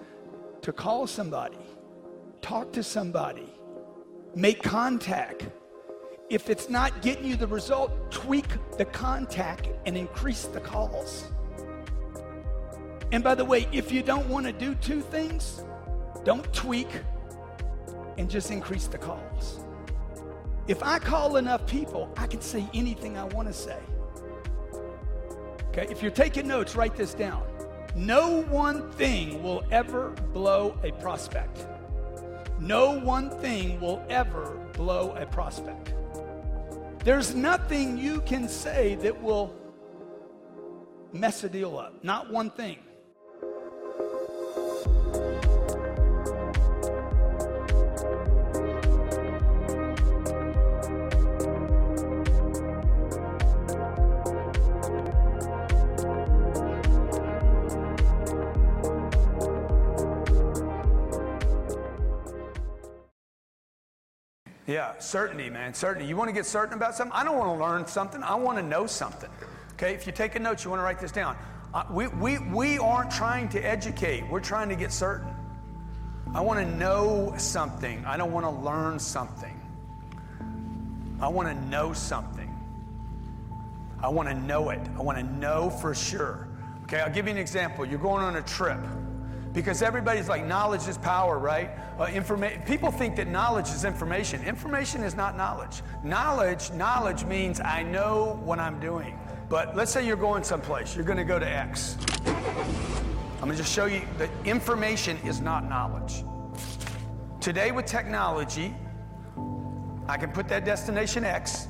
to 0.60 0.74
call 0.74 1.06
somebody, 1.06 1.56
talk 2.42 2.70
to 2.74 2.82
somebody, 2.82 3.50
make 4.34 4.62
contact. 4.62 5.46
If 6.28 6.50
it's 6.50 6.68
not 6.68 7.00
getting 7.00 7.24
you 7.24 7.36
the 7.36 7.46
result, 7.46 8.10
tweak 8.10 8.46
the 8.76 8.84
contact 8.84 9.70
and 9.86 9.96
increase 9.96 10.44
the 10.44 10.60
calls. 10.60 11.32
And 13.10 13.24
by 13.24 13.34
the 13.34 13.44
way, 13.46 13.66
if 13.72 13.90
you 13.90 14.02
don't 14.02 14.28
want 14.28 14.44
to 14.44 14.52
do 14.52 14.74
two 14.74 15.00
things, 15.00 15.64
don't 16.24 16.44
tweak 16.52 16.90
and 18.18 18.28
just 18.28 18.50
increase 18.50 18.86
the 18.86 18.98
calls. 18.98 19.60
If 20.68 20.82
I 20.82 20.98
call 20.98 21.38
enough 21.38 21.66
people, 21.66 22.12
I 22.18 22.26
can 22.26 22.42
say 22.42 22.68
anything 22.74 23.16
I 23.16 23.24
want 23.24 23.48
to 23.48 23.54
say. 23.54 23.78
Okay, 25.68 25.86
if 25.90 26.02
you're 26.02 26.10
taking 26.10 26.46
notes, 26.46 26.76
write 26.76 26.94
this 26.94 27.14
down. 27.14 27.42
No 27.96 28.42
one 28.44 28.90
thing 28.92 29.42
will 29.42 29.64
ever 29.70 30.10
blow 30.34 30.78
a 30.84 30.92
prospect. 30.92 31.66
No 32.60 32.98
one 32.98 33.30
thing 33.40 33.80
will 33.80 34.04
ever 34.10 34.58
blow 34.74 35.12
a 35.12 35.24
prospect. 35.24 35.94
There's 37.02 37.34
nothing 37.34 37.96
you 37.96 38.20
can 38.20 38.46
say 38.46 38.96
that 38.96 39.22
will 39.22 39.54
mess 41.14 41.44
a 41.44 41.48
deal 41.48 41.78
up. 41.78 42.04
Not 42.04 42.30
one 42.30 42.50
thing. 42.50 42.78
Yeah, 64.68 64.92
certainty, 64.98 65.48
man. 65.48 65.72
Certainty. 65.72 66.06
You 66.06 66.14
want 66.14 66.28
to 66.28 66.34
get 66.34 66.44
certain 66.44 66.74
about 66.74 66.94
something? 66.94 67.16
I 67.16 67.24
don't 67.24 67.38
want 67.38 67.58
to 67.58 67.64
learn 67.64 67.86
something. 67.86 68.22
I 68.22 68.34
want 68.34 68.58
to 68.58 68.62
know 68.62 68.86
something. 68.86 69.30
Okay, 69.72 69.94
if 69.94 70.06
you 70.06 70.12
take 70.12 70.36
a 70.36 70.38
note, 70.38 70.62
you 70.62 70.68
want 70.68 70.80
to 70.80 70.84
write 70.84 71.00
this 71.00 71.10
down. 71.10 71.38
Uh, 71.72 71.84
we, 71.90 72.08
we, 72.08 72.38
we 72.38 72.78
aren't 72.78 73.10
trying 73.10 73.48
to 73.48 73.60
educate, 73.60 74.28
we're 74.28 74.40
trying 74.40 74.68
to 74.68 74.76
get 74.76 74.92
certain. 74.92 75.34
I 76.34 76.42
want 76.42 76.60
to 76.60 76.66
know 76.76 77.32
something. 77.38 78.04
I 78.04 78.18
don't 78.18 78.30
want 78.30 78.44
to 78.44 78.50
learn 78.50 78.98
something. 78.98 79.58
I 81.18 81.28
want 81.28 81.48
to 81.48 81.54
know 81.68 81.94
something. 81.94 82.54
I 84.02 84.08
want 84.08 84.28
to 84.28 84.34
know 84.34 84.68
it. 84.68 84.80
I 84.98 85.02
want 85.02 85.16
to 85.16 85.24
know 85.24 85.70
for 85.70 85.94
sure. 85.94 86.46
Okay, 86.82 87.00
I'll 87.00 87.12
give 87.12 87.24
you 87.24 87.32
an 87.32 87.38
example. 87.38 87.86
You're 87.86 87.98
going 87.98 88.22
on 88.22 88.36
a 88.36 88.42
trip 88.42 88.80
because 89.58 89.82
everybody's 89.82 90.28
like, 90.28 90.46
knowledge 90.46 90.86
is 90.86 90.96
power, 90.96 91.36
right? 91.36 91.70
Uh, 91.98 92.06
informa- 92.06 92.64
people 92.64 92.92
think 92.92 93.16
that 93.16 93.26
knowledge 93.26 93.70
is 93.70 93.84
information. 93.84 94.40
Information 94.44 95.02
is 95.02 95.16
not 95.16 95.36
knowledge. 95.36 95.82
Knowledge, 96.04 96.70
knowledge 96.70 97.24
means 97.24 97.58
I 97.58 97.82
know 97.82 98.40
what 98.44 98.60
I'm 98.60 98.78
doing. 98.78 99.18
But 99.48 99.74
let's 99.74 99.90
say 99.90 100.06
you're 100.06 100.16
going 100.16 100.44
someplace. 100.44 100.94
You're 100.94 101.04
going 101.04 101.18
to 101.18 101.24
go 101.24 101.40
to 101.40 101.48
X. 101.48 101.96
I'm 102.24 103.40
going 103.40 103.50
to 103.50 103.56
just 103.56 103.74
show 103.74 103.86
you 103.86 104.02
that 104.18 104.30
information 104.44 105.16
is 105.24 105.40
not 105.40 105.68
knowledge. 105.68 106.22
Today, 107.40 107.72
with 107.72 107.84
technology, 107.84 108.72
I 110.06 110.16
can 110.18 110.30
put 110.30 110.46
that 110.50 110.64
destination 110.66 111.24
X. 111.24 111.66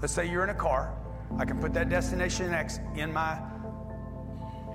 Let's 0.00 0.12
say 0.12 0.28
you're 0.28 0.42
in 0.42 0.50
a 0.50 0.54
car. 0.54 0.92
I 1.38 1.44
can 1.44 1.60
put 1.60 1.72
that 1.74 1.88
destination 1.88 2.52
X 2.52 2.80
in 2.96 3.12
my 3.12 3.38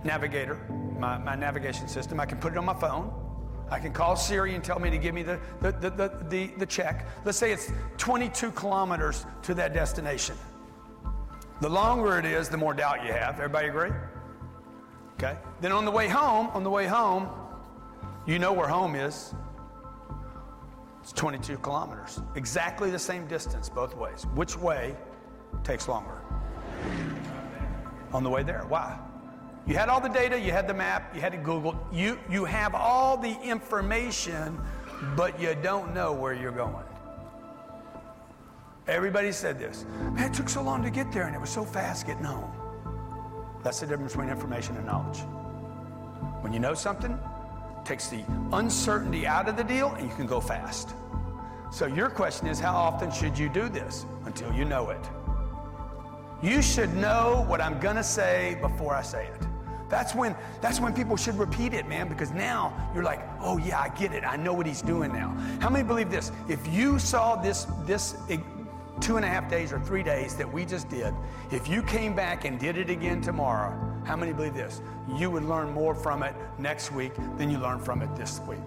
navigator, 0.06 0.66
my, 1.00 1.18
my 1.18 1.36
navigation 1.36 1.88
system. 1.88 2.20
I 2.20 2.26
can 2.26 2.38
put 2.38 2.54
it 2.54 2.58
on 2.58 2.66
my 2.66 2.74
phone. 2.74 3.14
I 3.70 3.80
can 3.80 3.92
call 3.92 4.16
Siri 4.16 4.56
and 4.56 4.64
tell 4.64 4.80
me 4.80 4.90
to 4.90 4.98
give 4.98 5.16
me 5.16 5.24
the, 5.24 5.40
the, 5.62 5.72
the, 5.72 5.90
the, 6.30 6.54
the, 6.58 6.66
check. 6.66 7.08
Let's 7.26 7.38
say 7.38 7.52
it's 7.52 7.72
22 7.98 8.52
kilometers 8.52 9.26
to 9.44 9.54
that 9.56 9.74
destination. 9.74 10.36
The 11.62 11.70
longer 11.70 12.20
it 12.20 12.26
is, 12.26 12.50
the 12.50 12.58
more 12.58 12.74
doubt 12.74 13.06
you 13.06 13.14
have. 13.14 13.36
Everybody 13.36 13.70
agree? 13.70 13.92
Okay. 15.14 15.38
Then 15.62 15.72
on 15.72 15.86
the 15.86 15.92
way 15.92 16.08
home, 16.08 16.48
on 16.48 16.64
the 16.64 16.70
way 16.70 16.86
home, 16.86 17.30
you 18.26 18.38
know 18.38 18.54
where 18.54 18.68
home 18.68 18.96
is. 18.96 19.34
It's 21.02 21.12
22 21.14 21.58
kilometers. 21.58 22.22
Exactly 22.36 22.90
the 22.90 23.00
same 23.00 23.28
distance 23.28 23.70
both 23.70 23.96
ways. 23.96 24.26
Which 24.36 24.58
way 24.58 24.96
takes 25.64 25.88
longer? 25.88 26.22
On 28.14 28.24
the 28.24 28.30
way 28.30 28.44
there. 28.44 28.66
Why? 28.68 28.98
You 29.66 29.76
had 29.76 29.88
all 29.88 30.02
the 30.02 30.10
data, 30.10 30.38
you 30.38 30.52
had 30.52 30.68
the 30.68 30.74
map, 30.74 31.16
you 31.16 31.22
had 31.22 31.32
to 31.32 31.38
Google. 31.38 31.80
You, 31.92 32.20
you 32.30 32.44
have 32.44 32.76
all 32.76 33.16
the 33.16 33.40
information, 33.42 34.60
but 35.16 35.40
you 35.40 35.56
don't 35.62 35.94
know 35.94 36.12
where 36.12 36.34
you're 36.34 36.52
going. 36.52 36.84
Everybody 38.88 39.32
said 39.32 39.58
this. 39.58 39.86
Man, 40.12 40.30
it 40.30 40.34
took 40.34 40.50
so 40.50 40.62
long 40.62 40.84
to 40.84 40.90
get 40.90 41.14
there 41.14 41.24
and 41.24 41.34
it 41.34 41.40
was 41.40 41.50
so 41.50 41.64
fast 41.64 42.06
getting 42.06 42.26
home. 42.26 42.52
That's 43.64 43.80
the 43.80 43.88
difference 43.88 44.12
between 44.12 44.30
information 44.30 44.76
and 44.76 44.86
knowledge. 44.86 45.20
When 46.42 46.52
you 46.52 46.60
know 46.60 46.74
something, 46.74 47.14
it 47.14 47.86
takes 47.86 48.10
the 48.10 48.26
uncertainty 48.52 49.26
out 49.26 49.48
of 49.48 49.56
the 49.56 49.64
deal 49.64 49.94
and 49.94 50.10
you 50.10 50.14
can 50.18 50.28
go 50.28 50.42
fast. 50.42 50.90
So 51.72 51.86
your 51.86 52.10
question 52.10 52.48
is 52.48 52.60
how 52.60 52.76
often 52.76 53.10
should 53.10 53.40
you 53.40 53.48
do 53.48 53.70
this? 53.70 54.06
Until 54.26 54.52
you 54.52 54.66
know 54.66 54.90
it. 54.90 55.10
You 56.42 56.62
should 56.62 56.94
know 56.96 57.46
what 57.48 57.62
I'm 57.62 57.80
going 57.80 57.96
to 57.96 58.04
say 58.04 58.58
before 58.62 58.94
I 58.94 59.02
say 59.02 59.28
it. 59.28 59.48
That's 59.94 60.16
when 60.16 60.36
that's 60.60 60.80
when 60.80 60.92
people 60.92 61.16
should 61.16 61.38
repeat 61.38 61.72
it, 61.76 61.88
man, 61.88 62.10
because 62.10 62.32
now 62.32 62.74
you're 62.96 63.04
like, 63.04 63.22
"Oh 63.40 63.60
yeah, 63.60 63.80
I 63.80 63.90
get 63.90 64.12
it. 64.12 64.24
I 64.26 64.36
know 64.38 64.52
what 64.52 64.66
he's 64.66 64.82
doing 64.82 65.14
now." 65.14 65.38
How 65.60 65.70
many 65.70 65.84
believe 65.84 66.10
this? 66.10 66.32
If 66.50 66.66
you 66.68 66.98
saw 66.98 67.36
this 67.36 67.68
this 67.86 68.16
two 69.00 69.18
and 69.18 69.24
a 69.24 69.28
half 69.28 69.48
days 69.52 69.72
or 69.72 69.80
three 69.80 70.02
days 70.02 70.36
that 70.38 70.52
we 70.52 70.66
just 70.66 70.90
did, 70.90 71.14
if 71.52 71.68
you 71.68 71.84
came 71.84 72.16
back 72.16 72.44
and 72.44 72.60
did 72.60 72.76
it 72.76 72.90
again 72.90 73.22
tomorrow, 73.22 73.72
how 74.04 74.16
many 74.16 74.34
believe 74.34 74.56
this? 74.56 74.82
You 75.16 75.30
would 75.30 75.44
learn 75.44 75.72
more 75.72 75.94
from 75.94 76.24
it 76.24 76.34
next 76.58 76.92
week 76.92 77.14
than 77.38 77.52
you 77.52 77.60
learned 77.60 77.86
from 77.86 78.02
it 78.02 78.16
this 78.16 78.40
week. 78.48 78.66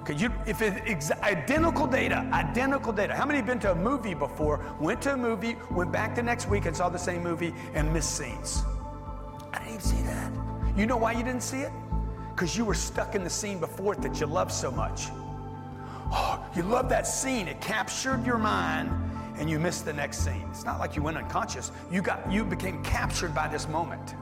Because 0.00 0.20
you, 0.20 0.32
if 0.46 0.62
it's 0.62 1.12
identical 1.12 1.86
data, 1.86 2.28
identical 2.32 2.92
data. 2.92 3.14
How 3.14 3.24
many 3.24 3.36
have 3.38 3.46
been 3.46 3.60
to 3.60 3.70
a 3.70 3.74
movie 3.76 4.14
before, 4.14 4.64
went 4.80 5.00
to 5.02 5.12
a 5.12 5.16
movie, 5.16 5.56
went 5.70 5.92
back 5.92 6.16
the 6.16 6.22
next 6.24 6.48
week 6.48 6.66
and 6.66 6.76
saw 6.76 6.88
the 6.88 6.98
same 6.98 7.22
movie 7.22 7.54
and 7.74 7.92
missed 7.92 8.16
scenes? 8.16 8.64
I 9.52 9.64
didn't 9.64 9.82
see 9.82 10.02
that. 10.02 10.32
You 10.76 10.86
know 10.86 10.96
why 10.96 11.12
you 11.12 11.22
didn't 11.22 11.42
see 11.42 11.60
it? 11.60 11.72
Because 12.34 12.56
you 12.56 12.64
were 12.64 12.74
stuck 12.74 13.14
in 13.14 13.24
the 13.24 13.30
scene 13.30 13.58
before 13.58 13.94
it 13.94 14.02
that 14.02 14.20
you 14.20 14.26
loved 14.26 14.52
so 14.52 14.70
much. 14.70 15.08
Oh, 16.10 16.44
you 16.54 16.62
love 16.62 16.88
that 16.88 17.06
scene. 17.06 17.48
It 17.48 17.60
captured 17.60 18.24
your 18.24 18.38
mind 18.38 18.90
and 19.38 19.48
you 19.48 19.58
missed 19.58 19.84
the 19.84 19.92
next 19.92 20.18
scene. 20.18 20.46
It's 20.50 20.64
not 20.64 20.78
like 20.78 20.96
you 20.96 21.02
went 21.02 21.16
unconscious. 21.16 21.70
You 21.90 22.02
got 22.02 22.30
you 22.30 22.44
became 22.44 22.82
captured 22.82 23.34
by 23.34 23.48
this 23.48 23.68
moment. 23.68 24.14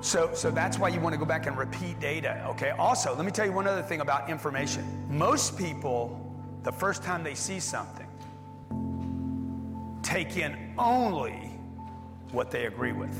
So, 0.00 0.30
so 0.34 0.50
that's 0.50 0.80
why 0.80 0.88
you 0.88 1.00
want 1.00 1.12
to 1.12 1.18
go 1.18 1.24
back 1.24 1.46
and 1.46 1.56
repeat 1.56 2.00
data. 2.00 2.44
Okay. 2.50 2.70
Also, 2.70 3.14
let 3.14 3.24
me 3.24 3.30
tell 3.30 3.46
you 3.46 3.52
one 3.52 3.68
other 3.68 3.82
thing 3.82 4.00
about 4.00 4.28
information. 4.28 5.06
Most 5.08 5.56
people, 5.56 6.34
the 6.64 6.72
first 6.72 7.04
time 7.04 7.22
they 7.22 7.34
see 7.34 7.60
something, 7.60 8.08
take 10.02 10.36
in 10.36 10.74
only 10.76 11.52
what 12.32 12.50
they 12.50 12.66
agree 12.66 12.92
with. 12.92 13.16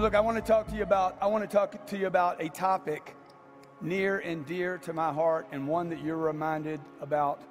Look, 0.00 0.14
I 0.14 0.20
want 0.20 0.36
to 0.36 0.42
talk 0.42 0.68
to 0.68 0.76
you 0.76 0.84
about 0.84 1.18
I 1.20 1.26
want 1.26 1.42
to 1.42 1.52
talk 1.54 1.84
to 1.88 1.98
you 1.98 2.06
about 2.06 2.40
a 2.40 2.48
topic 2.48 3.16
near 3.80 4.20
and 4.20 4.46
dear 4.46 4.78
to 4.78 4.92
my 4.92 5.12
heart 5.12 5.48
and 5.50 5.66
one 5.66 5.88
that 5.88 6.04
you're 6.04 6.16
reminded 6.16 6.80
about 7.00 7.42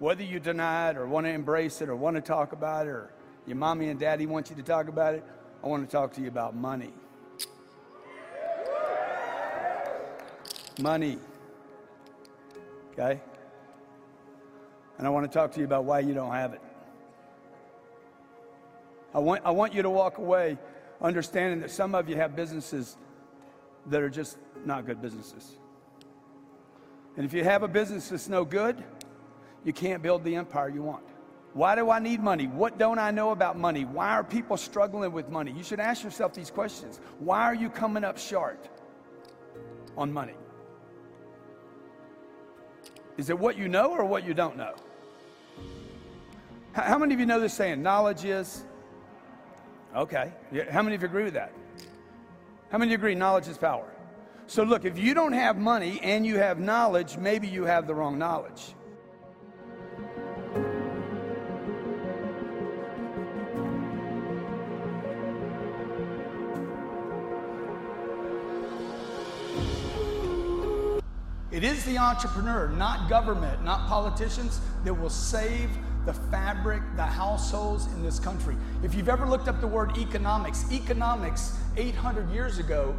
whether 0.00 0.24
you 0.24 0.40
deny 0.40 0.90
it 0.90 0.96
or 0.96 1.06
want 1.06 1.26
to 1.26 1.30
embrace 1.30 1.80
it 1.80 1.88
or 1.88 1.94
want 1.94 2.16
to 2.16 2.20
talk 2.20 2.52
about 2.52 2.88
it 2.88 2.90
or 2.90 3.12
your 3.46 3.54
mommy 3.56 3.90
and 3.90 4.00
daddy 4.00 4.26
want 4.26 4.50
you 4.50 4.56
to 4.56 4.62
talk 4.62 4.88
about 4.88 5.14
it. 5.14 5.22
I 5.62 5.68
want 5.68 5.88
to 5.88 5.90
talk 5.90 6.12
to 6.14 6.20
you 6.20 6.26
about 6.26 6.56
money. 6.56 6.92
Money. 10.80 11.18
Okay? 12.92 13.20
And 14.98 15.06
I 15.06 15.10
want 15.10 15.30
to 15.30 15.32
talk 15.32 15.52
to 15.52 15.60
you 15.60 15.64
about 15.64 15.84
why 15.84 16.00
you 16.00 16.12
don't 16.12 16.32
have 16.32 16.54
it. 16.54 16.60
I 19.14 19.20
want, 19.20 19.42
I 19.44 19.52
want 19.52 19.74
you 19.74 19.82
to 19.82 19.90
walk 19.90 20.18
away 20.18 20.58
understanding 21.00 21.60
that 21.60 21.70
some 21.70 21.94
of 21.94 22.08
you 22.08 22.16
have 22.16 22.34
businesses 22.34 22.96
that 23.86 24.02
are 24.02 24.10
just 24.10 24.38
not 24.64 24.86
good 24.86 25.00
businesses. 25.00 25.56
And 27.16 27.24
if 27.24 27.32
you 27.32 27.44
have 27.44 27.62
a 27.62 27.68
business 27.68 28.08
that's 28.08 28.28
no 28.28 28.44
good, 28.44 28.82
you 29.64 29.72
can't 29.72 30.02
build 30.02 30.24
the 30.24 30.36
empire 30.36 30.68
you 30.68 30.82
want. 30.82 31.04
Why 31.52 31.74
do 31.74 31.90
I 31.90 31.98
need 31.98 32.20
money? 32.20 32.46
What 32.46 32.78
don't 32.78 32.98
I 32.98 33.10
know 33.10 33.30
about 33.30 33.58
money? 33.58 33.84
Why 33.84 34.10
are 34.10 34.22
people 34.22 34.56
struggling 34.56 35.12
with 35.12 35.28
money? 35.28 35.50
You 35.50 35.64
should 35.64 35.80
ask 35.80 36.04
yourself 36.04 36.34
these 36.34 36.50
questions. 36.50 37.00
Why 37.18 37.42
are 37.42 37.54
you 37.54 37.70
coming 37.70 38.04
up 38.04 38.18
short 38.18 38.68
on 39.96 40.12
money? 40.12 40.34
Is 43.16 43.30
it 43.30 43.38
what 43.38 43.58
you 43.58 43.66
know 43.66 43.90
or 43.90 44.04
what 44.04 44.24
you 44.24 44.34
don't 44.34 44.56
know? 44.56 44.74
How 46.72 46.98
many 46.98 47.14
of 47.14 47.20
you 47.20 47.26
know 47.26 47.40
this 47.40 47.54
saying, 47.54 47.82
knowledge 47.82 48.24
is 48.24 48.62
Okay. 49.96 50.32
How 50.70 50.82
many 50.82 50.94
of 50.94 51.02
you 51.02 51.08
agree 51.08 51.24
with 51.24 51.34
that? 51.34 51.52
How 52.70 52.78
many 52.78 52.90
of 52.90 52.92
you 52.92 52.96
agree 52.98 53.14
knowledge 53.14 53.48
is 53.48 53.58
power? 53.58 53.90
So, 54.46 54.62
look, 54.62 54.84
if 54.84 54.98
you 54.98 55.14
don't 55.14 55.32
have 55.32 55.56
money 55.58 56.00
and 56.02 56.24
you 56.24 56.38
have 56.38 56.58
knowledge, 56.58 57.16
maybe 57.16 57.48
you 57.48 57.64
have 57.64 57.86
the 57.86 57.94
wrong 57.94 58.18
knowledge. 58.18 58.74
It 71.50 71.64
is 71.64 71.84
the 71.84 71.98
entrepreneur, 71.98 72.68
not 72.68 73.08
government, 73.08 73.64
not 73.64 73.88
politicians, 73.88 74.60
that 74.84 74.94
will 74.94 75.10
save 75.10 75.70
the 76.06 76.12
fabric, 76.12 76.82
the 76.96 77.04
households 77.04 77.86
in 77.94 78.02
this 78.02 78.18
country. 78.18 78.56
If 78.82 78.94
you've 78.94 79.08
ever 79.08 79.26
looked 79.26 79.48
up 79.48 79.60
the 79.60 79.66
word 79.66 79.96
economics, 79.98 80.64
economics 80.72 81.56
800 81.76 82.30
years 82.30 82.58
ago 82.58 82.96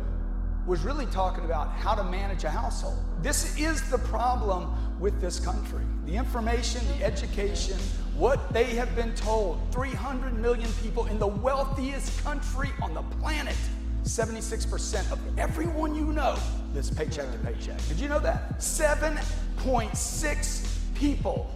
was 0.65 0.81
really 0.81 1.07
talking 1.07 1.45
about 1.45 1.69
how 1.69 1.95
to 1.95 2.03
manage 2.03 2.43
a 2.43 2.49
household. 2.49 2.97
This 3.21 3.57
is 3.57 3.89
the 3.89 3.97
problem 3.97 4.99
with 4.99 5.19
this 5.19 5.39
country. 5.39 5.83
The 6.05 6.15
information, 6.15 6.81
the 6.97 7.03
education, 7.03 7.77
what 8.15 8.53
they 8.53 8.65
have 8.65 8.95
been 8.95 9.15
told 9.15 9.59
300 9.71 10.37
million 10.37 10.69
people 10.83 11.07
in 11.07 11.17
the 11.17 11.27
wealthiest 11.27 12.23
country 12.23 12.69
on 12.81 12.93
the 12.93 13.01
planet 13.19 13.55
76% 14.03 15.11
of 15.11 15.19
everyone 15.37 15.95
you 15.95 16.05
know 16.05 16.37
lives 16.73 16.89
paycheck 16.89 17.29
to 17.31 17.37
paycheck. 17.39 17.77
Did 17.87 17.99
you 17.99 18.07
know 18.07 18.19
that? 18.19 18.59
7.6 18.59 20.67
people 20.95 21.53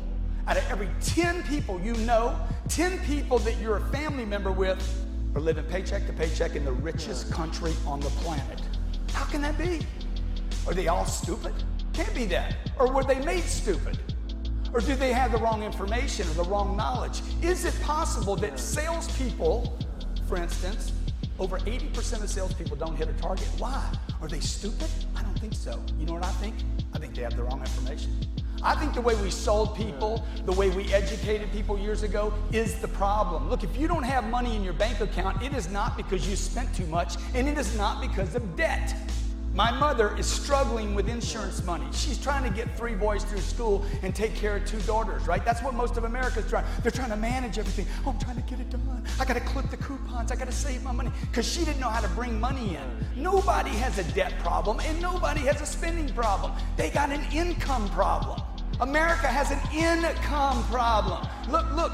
out 0.48 0.58
of 0.58 0.70
every 0.70 0.90
10 1.02 1.44
people 1.44 1.80
you 1.82 1.94
know, 2.06 2.38
10 2.70 3.00
people 3.00 3.40
that 3.40 3.60
you're 3.60 3.78
a 3.78 3.86
family 3.92 4.26
member 4.26 4.52
with, 4.52 5.06
are 5.36 5.42
living 5.42 5.64
paycheck 5.66 6.06
to 6.06 6.14
paycheck 6.14 6.56
in 6.56 6.64
the 6.66 6.72
richest 6.72 7.32
country 7.32 7.74
on 7.86 8.00
the 8.00 8.10
planet. 8.10 8.62
How 9.14 9.26
can 9.26 9.42
that 9.42 9.58
be? 9.58 9.82
Are 10.68 10.74
they 10.74 10.88
all 10.88 11.06
stupid? 11.06 11.54
Can't 11.94 12.14
be 12.14 12.26
that. 12.26 12.56
Or 12.78 12.92
were 12.92 13.04
they 13.04 13.20
made 13.24 13.44
stupid? 13.44 13.98
Or 14.74 14.80
do 14.80 14.96
they 14.96 15.14
have 15.14 15.32
the 15.32 15.38
wrong 15.38 15.64
information 15.64 16.28
or 16.28 16.34
the 16.34 16.44
wrong 16.44 16.76
knowledge? 16.76 17.22
Is 17.42 17.66
it 17.66 17.80
possible 17.82 18.36
that 18.38 18.60
salespeople, 18.60 19.78
for 20.28 20.38
instance, 20.38 20.92
over 21.40 21.60
80% 21.60 22.24
of 22.24 22.30
salespeople 22.30 22.78
don't 22.78 22.96
hit 22.96 23.08
a 23.08 23.14
target? 23.14 23.48
Why? 23.58 23.84
Are 24.22 24.28
they 24.28 24.40
stupid? 24.40 24.90
I 25.16 25.22
don't 25.22 25.38
think 25.40 25.54
so. 25.54 25.80
You 26.00 26.06
know 26.06 26.14
what 26.14 26.26
I 26.26 26.32
think? 26.34 26.56
I 26.94 27.00
think 27.00 27.16
they 27.16 27.22
have 27.22 27.36
the 27.36 27.44
wrong 27.44 27.60
information. 27.60 28.18
I 28.64 28.76
think 28.76 28.94
the 28.94 29.02
way 29.02 29.16
we 29.16 29.30
sold 29.30 29.76
people, 29.76 30.26
the 30.46 30.54
way 30.54 30.70
we 30.70 30.92
educated 30.94 31.52
people 31.52 31.78
years 31.78 32.04
ago 32.04 32.34
is 32.52 32.76
the 32.76 32.88
problem. 32.88 33.50
Look, 33.50 33.64
if 33.64 33.76
you 33.78 33.88
don't 33.88 34.04
have 34.04 34.24
money 34.30 34.56
in 34.56 34.64
your 34.64 34.74
bank 34.74 35.02
account, 35.02 35.42
it 35.44 35.54
is 35.54 35.70
not 35.70 35.98
because 35.98 36.28
you 36.30 36.36
spent 36.36 36.74
too 36.74 36.86
much, 36.86 37.16
and 37.34 37.48
it 37.48 37.58
is 37.58 37.78
not 37.78 38.02
because 38.02 38.36
of 38.36 38.56
debt. 38.56 38.96
My 39.54 39.70
mother 39.70 40.18
is 40.18 40.26
struggling 40.26 40.96
with 40.96 41.08
insurance 41.08 41.64
money. 41.64 41.86
She's 41.92 42.18
trying 42.18 42.44
to 42.44 42.50
get 42.50 42.76
three 42.76 42.96
boys 42.96 43.24
through 43.24 43.42
school 43.42 43.86
and 44.02 44.16
take 44.16 44.34
care 44.34 44.56
of 44.56 44.66
two 44.66 44.80
daughters, 44.80 45.28
right? 45.28 45.46
That's 45.46 45.62
what 45.62 45.76
most 45.76 45.96
of 45.96 46.06
America's 46.06 46.50
trying. 46.50 46.66
They're 46.82 46.92
trying 46.92 47.12
to 47.12 47.18
manage 47.18 47.60
everything. 47.60 47.86
Oh, 48.04 48.10
I'm 48.10 48.20
trying 48.20 48.38
to 48.38 48.42
get 48.50 48.60
it 48.60 48.72
done. 48.72 49.04
I 49.20 49.26
got 49.26 49.36
to 49.36 49.42
clip 49.42 49.70
the 49.70 49.78
coupons. 49.78 50.32
I 50.32 50.36
got 50.36 50.48
to 50.48 50.52
save 50.52 50.82
my 50.84 50.92
money 50.92 51.12
because 51.30 51.48
she 51.48 51.64
didn't 51.66 51.80
know 51.80 51.90
how 51.90 52.02
to 52.02 52.08
bring 52.10 52.40
money 52.40 52.78
in. 52.78 53.22
Nobody 53.22 53.70
has 53.72 54.00
a 54.00 54.04
debt 54.16 54.34
problem 54.40 54.80
and 54.80 55.00
nobody 55.00 55.42
has 55.42 55.62
a 55.62 55.68
spending 55.68 56.10
problem. 56.16 56.52
They 56.76 56.90
got 56.90 57.12
an 57.12 57.22
income 57.32 57.88
problem. 57.90 58.42
America 58.82 59.28
has 59.28 59.52
an 59.52 59.60
income 59.74 60.64
problem. 60.66 61.28
Look, 61.50 61.72
look, 61.74 61.94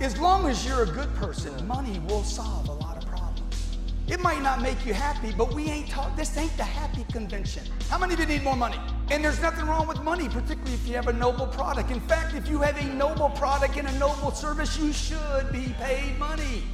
as 0.00 0.18
long 0.18 0.46
as 0.46 0.66
you're 0.66 0.82
a 0.82 0.86
good 0.86 1.14
person, 1.14 1.66
money 1.66 2.00
will 2.08 2.24
solve 2.24 2.68
a 2.68 2.72
lot 2.72 2.96
of 2.96 3.08
problems. 3.08 3.76
It 4.08 4.20
might 4.20 4.42
not 4.42 4.60
make 4.60 4.84
you 4.84 4.94
happy, 4.94 5.32
but 5.36 5.54
we 5.54 5.68
ain't 5.70 5.88
talk. 5.88 6.16
This 6.16 6.36
ain't 6.36 6.56
the 6.56 6.64
happy 6.64 7.04
convention. 7.12 7.62
How 7.88 7.98
many 7.98 8.14
of 8.14 8.20
you 8.20 8.26
need 8.26 8.42
more 8.42 8.56
money? 8.56 8.78
And 9.10 9.24
there's 9.24 9.40
nothing 9.40 9.66
wrong 9.66 9.86
with 9.86 10.02
money, 10.02 10.28
particularly 10.28 10.74
if 10.74 10.88
you 10.88 10.96
have 10.96 11.06
a 11.06 11.12
noble 11.12 11.46
product. 11.46 11.90
In 11.90 12.00
fact, 12.00 12.34
if 12.34 12.48
you 12.48 12.60
have 12.62 12.76
a 12.76 12.84
noble 12.94 13.30
product 13.30 13.76
and 13.76 13.86
a 13.86 13.98
noble 13.98 14.32
service, 14.32 14.76
you 14.78 14.92
should 14.92 15.52
be 15.52 15.72
paid 15.78 16.18
money. 16.18 16.64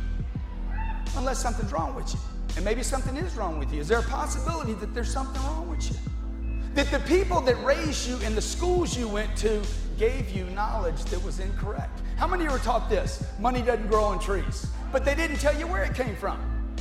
Unless 1.16 1.42
something's 1.42 1.72
wrong 1.72 1.94
with 1.94 2.14
you. 2.14 2.20
And 2.56 2.64
maybe 2.64 2.82
something 2.82 3.16
is 3.16 3.36
wrong 3.36 3.58
with 3.58 3.72
you. 3.72 3.80
Is 3.80 3.88
there 3.88 3.98
a 3.98 4.04
possibility 4.04 4.72
that 4.74 4.94
there's 4.94 5.12
something 5.12 5.40
wrong 5.42 5.68
with 5.68 5.90
you? 5.90 5.96
That 6.78 6.92
the 6.92 7.00
people 7.00 7.40
that 7.40 7.60
raised 7.64 8.08
you 8.08 8.16
in 8.20 8.36
the 8.36 8.40
schools 8.40 8.96
you 8.96 9.08
went 9.08 9.36
to 9.38 9.60
gave 9.98 10.30
you 10.30 10.44
knowledge 10.44 11.02
that 11.06 11.20
was 11.24 11.40
incorrect. 11.40 12.02
How 12.16 12.28
many 12.28 12.44
of 12.44 12.50
you 12.50 12.52
were 12.52 12.62
taught 12.62 12.88
this? 12.88 13.26
Money 13.40 13.62
doesn't 13.62 13.88
grow 13.88 14.04
on 14.04 14.20
trees. 14.20 14.64
But 14.92 15.04
they 15.04 15.16
didn't 15.16 15.38
tell 15.38 15.58
you 15.58 15.66
where 15.66 15.82
it 15.82 15.96
came 15.96 16.14
from. 16.14 16.38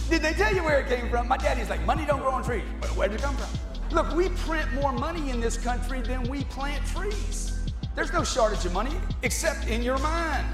Did 0.07 0.21
they 0.21 0.33
tell 0.33 0.53
you 0.53 0.63
where 0.63 0.79
it 0.81 0.87
came 0.87 1.09
from? 1.09 1.27
My 1.27 1.37
daddy's 1.37 1.67
like, 1.67 1.83
money 1.83 2.05
don't 2.05 2.19
grow 2.19 2.29
on 2.29 2.43
trees. 2.43 2.61
But 2.79 2.95
Where 2.95 3.07
did 3.07 3.21
it 3.21 3.23
come 3.23 3.35
from? 3.37 3.49
Look, 3.89 4.15
we 4.15 4.29
print 4.29 4.71
more 4.75 4.91
money 4.91 5.31
in 5.31 5.41
this 5.41 5.57
country 5.57 6.01
than 6.01 6.21
we 6.29 6.43
plant 6.43 6.85
trees. 6.85 7.57
There's 7.95 8.13
no 8.13 8.23
shortage 8.23 8.65
of 8.65 8.73
money 8.73 8.93
except 9.23 9.65
in 9.67 9.81
your 9.81 9.97
mind. 9.97 10.45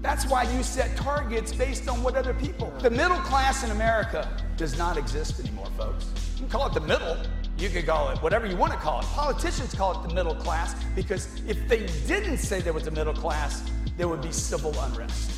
That's 0.00 0.28
why 0.28 0.44
you 0.44 0.62
set 0.62 0.96
targets 0.96 1.52
based 1.52 1.88
on 1.88 2.04
what 2.04 2.14
other 2.14 2.34
people. 2.34 2.72
The 2.78 2.90
middle 2.90 3.18
class 3.18 3.64
in 3.64 3.72
America 3.72 4.28
does 4.56 4.78
not 4.78 4.96
exist 4.96 5.40
anymore, 5.40 5.66
folks. 5.76 6.06
You 6.36 6.42
can 6.42 6.48
call 6.50 6.68
it 6.68 6.74
the 6.74 6.80
middle, 6.80 7.16
you 7.62 7.70
could 7.70 7.86
call 7.86 8.10
it 8.10 8.18
whatever 8.18 8.44
you 8.44 8.56
want 8.56 8.72
to 8.72 8.78
call 8.78 9.00
it. 9.00 9.06
Politicians 9.06 9.72
call 9.72 9.92
it 9.92 10.08
the 10.08 10.12
middle 10.12 10.34
class 10.34 10.74
because 10.96 11.28
if 11.46 11.68
they 11.68 11.86
didn't 12.08 12.38
say 12.38 12.60
there 12.60 12.72
was 12.72 12.88
a 12.88 12.90
middle 12.90 13.14
class, 13.14 13.62
there 13.96 14.08
would 14.08 14.20
be 14.20 14.32
civil 14.32 14.74
unrest. 14.80 15.30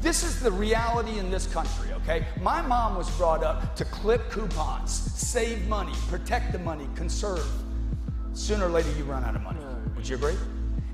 This 0.00 0.22
is 0.22 0.40
the 0.40 0.50
reality 0.50 1.18
in 1.18 1.30
this 1.30 1.46
country, 1.46 1.92
okay? 1.92 2.24
My 2.40 2.62
mom 2.62 2.96
was 2.96 3.10
brought 3.18 3.44
up 3.44 3.76
to 3.76 3.84
clip 3.84 4.30
coupons, 4.30 4.90
save 4.90 5.68
money, 5.68 5.92
protect 6.08 6.52
the 6.52 6.58
money, 6.60 6.88
conserve. 6.94 7.46
Sooner 8.32 8.66
or 8.66 8.70
later, 8.70 8.90
you 8.96 9.04
run 9.04 9.24
out 9.24 9.34
of 9.34 9.42
money. 9.42 9.58
Would 9.96 10.08
you 10.08 10.16
agree? 10.16 10.36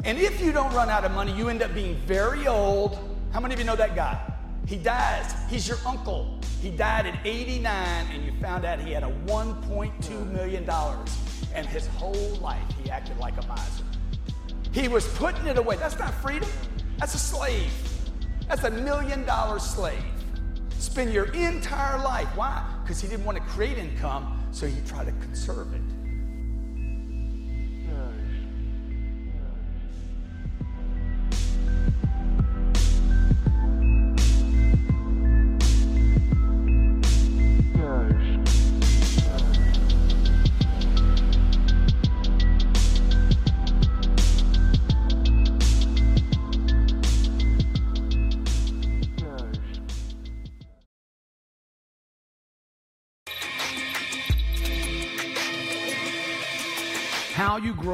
And 0.03 0.19
if 0.19 0.41
you 0.41 0.51
don't 0.51 0.73
run 0.75 0.89
out 0.89 1.05
of 1.05 1.13
money, 1.13 1.33
you 1.37 1.51
end 1.51 1.63
up 1.63 1.73
being 1.75 1.97
very 2.07 2.49
old. 2.49 2.99
How 3.33 3.41
many 3.41 3.55
of 3.55 3.61
you 3.61 3.67
know 3.67 3.77
that 3.77 3.95
guy? 3.95 4.34
He 4.67 4.77
dies. 4.77 5.35
He's 5.51 5.69
your 5.69 5.79
uncle. 5.87 6.39
He 6.61 6.71
died 6.71 7.07
at 7.07 7.19
89, 7.27 7.67
and 8.11 8.25
you 8.25 8.33
found 8.41 8.65
out 8.65 8.81
he 8.81 8.93
had 8.93 9.03
a 9.03 9.13
$1.2 9.27 10.33
million. 10.33 10.69
And 11.55 11.67
his 11.67 11.87
whole 11.89 12.37
life, 12.41 12.63
he 12.83 12.91
acted 12.91 13.19
like 13.19 13.35
a 13.43 13.47
miser. 13.47 13.85
He 14.73 14.89
was 14.89 15.07
putting 15.17 15.47
it 15.47 15.59
away. 15.59 15.77
That's 15.77 15.99
not 15.99 16.15
freedom, 16.15 16.49
that's 16.99 17.15
a 17.15 17.19
slave. 17.19 17.71
That's 18.49 18.65
a 18.65 18.71
million 18.71 19.25
dollar 19.25 19.59
slave. 19.59 20.03
Spend 20.79 21.13
your 21.13 21.33
entire 21.33 21.99
life. 21.99 22.29
Why? 22.35 22.63
Because 22.83 23.01
he 23.01 23.09
didn't 23.09 23.25
want 23.25 23.39
to 23.39 23.45
create 23.45 23.79
income, 23.79 24.47
so 24.51 24.67
he 24.67 24.81
tried 24.87 25.07
to 25.07 25.13
conserve 25.13 25.73
it. 25.75 25.81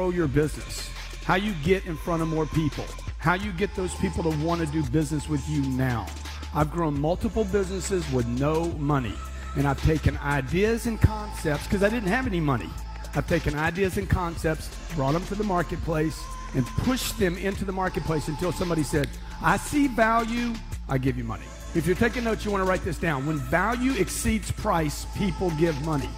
Grow 0.01 0.09
your 0.09 0.27
business, 0.27 0.89
how 1.25 1.35
you 1.35 1.53
get 1.63 1.85
in 1.85 1.95
front 1.95 2.23
of 2.23 2.27
more 2.27 2.47
people, 2.47 2.83
how 3.19 3.35
you 3.35 3.51
get 3.51 3.75
those 3.75 3.93
people 3.95 4.23
to 4.23 4.35
want 4.43 4.59
to 4.59 4.65
do 4.65 4.81
business 4.89 5.29
with 5.29 5.47
you 5.47 5.61
now. 5.61 6.07
I've 6.55 6.71
grown 6.71 6.99
multiple 6.99 7.43
businesses 7.43 8.11
with 8.11 8.25
no 8.25 8.65
money, 8.79 9.13
and 9.55 9.67
I've 9.67 9.79
taken 9.83 10.17
ideas 10.17 10.87
and 10.87 10.99
concepts 10.99 11.65
because 11.65 11.83
I 11.83 11.89
didn't 11.89 12.09
have 12.09 12.25
any 12.25 12.39
money. 12.39 12.67
I've 13.13 13.27
taken 13.27 13.53
ideas 13.53 13.99
and 13.99 14.09
concepts, 14.09 14.75
brought 14.95 15.11
them 15.11 15.23
to 15.25 15.35
the 15.35 15.43
marketplace, 15.43 16.19
and 16.55 16.65
pushed 16.65 17.19
them 17.19 17.37
into 17.37 17.63
the 17.63 17.71
marketplace 17.71 18.27
until 18.27 18.51
somebody 18.51 18.81
said, 18.81 19.07
I 19.39 19.57
see 19.57 19.85
value, 19.87 20.55
I 20.89 20.97
give 20.97 21.15
you 21.15 21.23
money. 21.23 21.45
If 21.75 21.85
you're 21.85 21.95
taking 21.95 22.23
notes, 22.23 22.43
you 22.43 22.49
want 22.49 22.63
to 22.63 22.67
write 22.67 22.83
this 22.83 22.97
down. 22.97 23.27
When 23.27 23.37
value 23.37 23.93
exceeds 24.01 24.51
price, 24.51 25.05
people 25.15 25.51
give 25.59 25.79
money. 25.85 26.09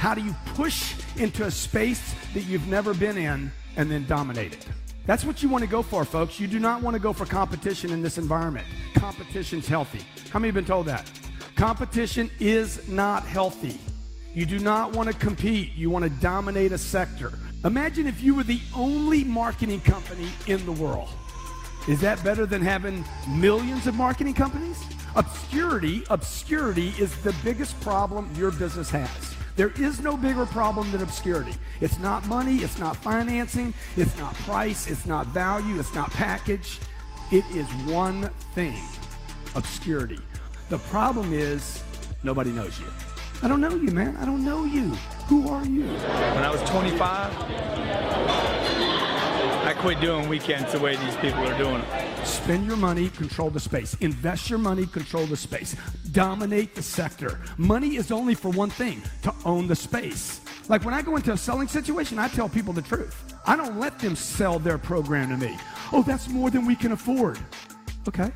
How 0.00 0.14
do 0.14 0.22
you 0.22 0.34
push 0.54 0.94
into 1.16 1.44
a 1.44 1.50
space 1.50 2.14
that 2.32 2.44
you've 2.44 2.66
never 2.66 2.94
been 2.94 3.18
in 3.18 3.52
and 3.76 3.90
then 3.90 4.06
dominate 4.06 4.54
it? 4.54 4.66
That's 5.04 5.26
what 5.26 5.42
you 5.42 5.50
want 5.50 5.62
to 5.62 5.68
go 5.68 5.82
for, 5.82 6.06
folks. 6.06 6.40
You 6.40 6.46
do 6.46 6.58
not 6.58 6.80
want 6.80 6.94
to 6.94 6.98
go 6.98 7.12
for 7.12 7.26
competition 7.26 7.90
in 7.90 8.00
this 8.00 8.16
environment. 8.16 8.66
Competition's 8.94 9.68
healthy. 9.68 10.00
How 10.30 10.38
many 10.38 10.48
have 10.48 10.54
been 10.54 10.64
told 10.64 10.86
that? 10.86 11.10
Competition 11.54 12.30
is 12.40 12.88
not 12.88 13.24
healthy. 13.24 13.78
You 14.32 14.46
do 14.46 14.58
not 14.58 14.96
want 14.96 15.10
to 15.10 15.14
compete. 15.14 15.74
You 15.74 15.90
want 15.90 16.06
to 16.06 16.10
dominate 16.22 16.72
a 16.72 16.78
sector. 16.78 17.34
Imagine 17.66 18.06
if 18.06 18.22
you 18.22 18.34
were 18.34 18.44
the 18.44 18.62
only 18.74 19.22
marketing 19.22 19.82
company 19.82 20.30
in 20.46 20.64
the 20.64 20.72
world. 20.72 21.10
Is 21.88 22.00
that 22.00 22.24
better 22.24 22.46
than 22.46 22.62
having 22.62 23.04
millions 23.28 23.86
of 23.86 23.94
marketing 23.96 24.32
companies? 24.32 24.82
Obscurity, 25.14 26.04
obscurity 26.08 26.94
is 26.98 27.14
the 27.16 27.36
biggest 27.44 27.78
problem 27.82 28.30
your 28.34 28.50
business 28.50 28.88
has. 28.88 29.34
There 29.56 29.72
is 29.76 30.00
no 30.00 30.16
bigger 30.16 30.46
problem 30.46 30.90
than 30.92 31.02
obscurity. 31.02 31.54
It's 31.80 31.98
not 31.98 32.26
money, 32.26 32.58
it's 32.58 32.78
not 32.78 32.96
financing, 32.96 33.74
it's 33.96 34.16
not 34.18 34.34
price, 34.34 34.86
it's 34.86 35.06
not 35.06 35.26
value, 35.28 35.78
it's 35.78 35.94
not 35.94 36.10
package. 36.10 36.78
It 37.30 37.44
is 37.50 37.66
one 37.86 38.30
thing 38.54 38.80
obscurity. 39.54 40.18
The 40.68 40.78
problem 40.78 41.32
is 41.32 41.82
nobody 42.22 42.50
knows 42.50 42.78
you. 42.78 42.86
I 43.42 43.48
don't 43.48 43.62
know 43.62 43.74
you, 43.74 43.90
man. 43.90 44.16
I 44.18 44.26
don't 44.26 44.44
know 44.44 44.64
you. 44.64 44.90
Who 45.28 45.48
are 45.48 45.64
you? 45.64 45.84
When 45.84 46.44
I 46.44 46.50
was 46.50 46.60
25, 46.68 47.32
I 49.64 49.74
quit 49.78 49.98
doing 50.00 50.28
weekends 50.28 50.72
the 50.72 50.78
way 50.78 50.96
these 50.96 51.16
people 51.16 51.48
are 51.48 51.56
doing 51.56 51.80
them. 51.80 52.26
Spend 52.26 52.66
your 52.66 52.76
money, 52.76 53.08
control 53.08 53.48
the 53.48 53.58
space. 53.58 53.94
Invest 54.00 54.50
your 54.50 54.58
money, 54.58 54.84
control 54.84 55.24
the 55.24 55.38
space. 55.38 55.74
Dominate 56.12 56.74
the 56.74 56.82
sector. 56.82 57.40
Money 57.56 57.96
is 57.96 58.12
only 58.12 58.34
for 58.34 58.50
one 58.50 58.68
thing 58.68 59.00
to 59.22 59.32
own 59.46 59.66
the 59.68 59.76
space. 59.76 60.42
Like 60.68 60.84
when 60.84 60.92
I 60.92 61.00
go 61.00 61.16
into 61.16 61.32
a 61.32 61.36
selling 61.36 61.68
situation, 61.68 62.18
I 62.18 62.28
tell 62.28 62.48
people 62.48 62.74
the 62.74 62.82
truth. 62.82 63.32
I 63.46 63.56
don't 63.56 63.80
let 63.80 63.98
them 63.98 64.16
sell 64.16 64.58
their 64.58 64.76
program 64.76 65.30
to 65.30 65.38
me. 65.38 65.56
Oh, 65.94 66.02
that's 66.02 66.28
more 66.28 66.50
than 66.50 66.66
we 66.66 66.76
can 66.76 66.92
afford. 66.92 67.38
Okay, 68.06 68.30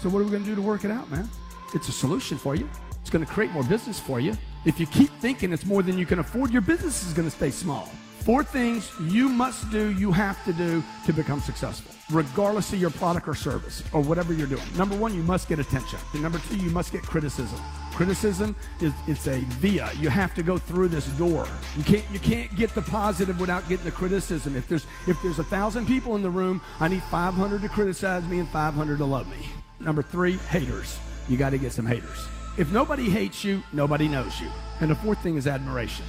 so 0.00 0.08
what 0.08 0.20
are 0.20 0.24
we 0.24 0.30
going 0.30 0.44
to 0.44 0.48
do 0.48 0.54
to 0.56 0.62
work 0.62 0.86
it 0.86 0.90
out, 0.90 1.10
man? 1.10 1.28
It's 1.74 1.88
a 1.90 1.92
solution 1.92 2.38
for 2.38 2.54
you. 2.54 2.70
It's 3.06 3.12
going 3.12 3.24
to 3.24 3.32
create 3.32 3.52
more 3.52 3.62
business 3.62 4.00
for 4.00 4.18
you. 4.18 4.36
If 4.64 4.80
you 4.80 4.86
keep 4.86 5.10
thinking 5.20 5.52
it's 5.52 5.64
more 5.64 5.80
than 5.80 5.96
you 5.96 6.04
can 6.04 6.18
afford, 6.18 6.50
your 6.50 6.60
business 6.60 7.06
is 7.06 7.12
going 7.12 7.30
to 7.30 7.30
stay 7.30 7.50
small. 7.50 7.88
Four 8.18 8.42
things 8.42 8.90
you 9.00 9.28
must 9.28 9.70
do, 9.70 9.96
you 9.96 10.10
have 10.10 10.44
to 10.44 10.52
do 10.52 10.82
to 11.04 11.12
become 11.12 11.38
successful, 11.38 11.94
regardless 12.10 12.72
of 12.72 12.80
your 12.80 12.90
product 12.90 13.28
or 13.28 13.34
service 13.36 13.84
or 13.92 14.00
whatever 14.00 14.32
you're 14.32 14.48
doing. 14.48 14.64
Number 14.76 14.96
one, 14.96 15.14
you 15.14 15.22
must 15.22 15.48
get 15.48 15.60
attention. 15.60 16.00
And 16.14 16.22
number 16.24 16.40
two, 16.48 16.56
you 16.56 16.68
must 16.70 16.90
get 16.90 17.02
criticism. 17.02 17.60
Criticism 17.92 18.56
is 18.80 18.92
it's 19.06 19.28
a 19.28 19.38
via. 19.60 19.88
You 20.00 20.08
have 20.08 20.34
to 20.34 20.42
go 20.42 20.58
through 20.58 20.88
this 20.88 21.06
door. 21.10 21.46
You 21.76 21.84
can't 21.84 22.04
you 22.12 22.18
can't 22.18 22.52
get 22.56 22.74
the 22.74 22.82
positive 22.82 23.38
without 23.38 23.68
getting 23.68 23.84
the 23.84 23.92
criticism. 23.92 24.56
If 24.56 24.66
there's 24.66 24.84
if 25.06 25.16
there's 25.22 25.38
a 25.38 25.44
thousand 25.44 25.86
people 25.86 26.16
in 26.16 26.22
the 26.22 26.30
room, 26.30 26.60
I 26.80 26.88
need 26.88 27.04
500 27.04 27.62
to 27.62 27.68
criticize 27.68 28.24
me 28.24 28.40
and 28.40 28.48
500 28.48 28.98
to 28.98 29.04
love 29.04 29.30
me. 29.30 29.46
Number 29.78 30.02
three, 30.02 30.38
haters. 30.38 30.98
You 31.28 31.36
got 31.36 31.50
to 31.50 31.58
get 31.58 31.70
some 31.70 31.86
haters. 31.86 32.26
If 32.58 32.72
nobody 32.72 33.10
hates 33.10 33.44
you, 33.44 33.62
nobody 33.70 34.08
knows 34.08 34.40
you. 34.40 34.50
And 34.80 34.90
the 34.90 34.94
fourth 34.94 35.22
thing 35.22 35.36
is 35.36 35.46
admiration. 35.46 36.06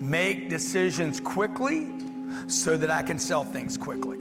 Make 0.00 0.50
decisions 0.50 1.18
quickly 1.18 2.04
so 2.46 2.76
that 2.76 2.90
I 2.90 3.02
can 3.02 3.18
sell 3.18 3.44
things 3.44 3.76
quickly. 3.76 4.18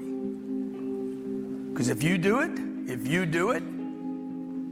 Because 1.72 1.90
if 1.90 2.04
you 2.04 2.18
do 2.18 2.40
it, 2.40 2.52
if 2.88 3.08
you 3.08 3.26
do 3.26 3.52
it, 3.52 3.64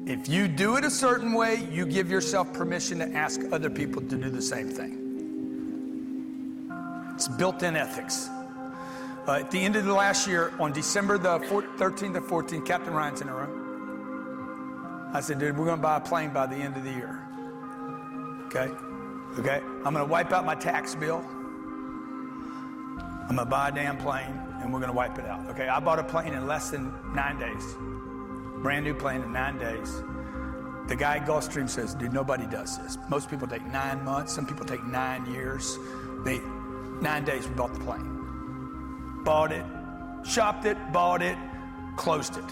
if 0.06 0.28
you 0.28 0.47
do 0.47 0.78
it 0.78 0.84
a 0.84 0.89
certain 0.89 1.34
way, 1.34 1.68
you 1.72 1.86
give 1.86 2.10
yourself 2.10 2.52
permission 2.54 2.99
to 2.99 3.12
ask 3.14 3.39
other 3.52 3.70
people 3.70 4.02
to 4.02 4.18
do 4.18 4.30
the 4.30 4.41
same 4.41 4.70
thing. 4.70 4.97
It's 7.16 7.28
built 7.28 7.62
in 7.64 7.76
ethics. 7.76 8.30
Uh, 9.28 9.34
at 9.34 9.52
the 9.52 9.60
end 9.60 9.76
of 9.76 9.86
the 9.86 9.93
last 9.93 10.26
year, 10.28 10.52
on 10.60 10.72
December 10.72 11.20
the 11.20 11.39
13th 11.39 12.16
or 12.16 12.43
14th, 12.43 12.66
Captain 12.66 12.93
Ryan's 12.93 13.22
in 13.22 13.30
a 13.30 13.36
room. 13.36 15.10
I 15.14 15.22
said, 15.22 15.39
dude, 15.39 15.58
we're 15.58 15.66
going 15.66 15.78
to 15.78 15.84
buy 15.84 15.97
a 15.97 16.02
plane 16.02 16.32
by 16.32 16.47
the 16.47 16.56
end 16.56 16.78
of 16.78 16.84
the 16.84 16.91
year. 16.91 17.20
Okay? 18.47 18.72
Okay? 19.38 19.62
I'm 19.86 19.93
going 19.93 20.06
to 20.06 20.12
wipe 20.12 20.32
out 20.32 20.45
my 20.45 20.56
tax 20.56 20.95
bill. 20.95 21.24
I'm 23.22 23.36
going 23.36 23.40
to 23.40 23.46
buy 23.46 23.70
a 23.70 23.72
damn 23.72 23.98
plane 23.98 24.40
and 24.62 24.74
we're 24.74 24.80
going 24.80 24.92
to 24.92 24.96
wipe 24.96 25.18
it 25.18 25.26
out. 25.26 25.48
Okay? 25.50 25.68
I 25.68 25.80
bought 25.80 26.00
a 26.00 26.04
plane 26.04 26.34
in 26.34 26.48
less 26.48 26.70
than 26.70 26.94
nine 27.14 27.40
days. 27.40 27.76
Brand 28.62 28.86
new 28.86 28.94
plane 28.94 29.22
in 29.22 29.32
nine 29.32 29.58
days. 29.58 30.02
The 30.88 30.96
guy 30.96 31.18
at 31.18 31.26
Gulfstream 31.26 31.70
says, 31.70 31.96
dude, 31.96 32.14
nobody 32.14 32.46
does 32.46 32.78
this. 32.78 32.98
Most 33.10 33.30
people 33.30 33.48
take 33.48 33.66
nine 33.68 34.04
months. 34.04 34.34
Some 34.34 34.46
people 34.46 34.66
take 34.66 34.84
nine 34.86 35.26
years. 35.32 35.78
They, 36.26 36.40
nine 37.02 37.24
days, 37.24 37.48
we 37.48 37.56
bought 37.56 37.74
the 37.74 37.80
plane. 37.80 39.24
Bought 39.24 39.52
it, 39.52 39.66
shopped 40.26 40.66
it, 40.66 40.78
bought 40.92 41.22
it, 41.22 41.38
closed 41.96 42.38
it. 42.38 42.44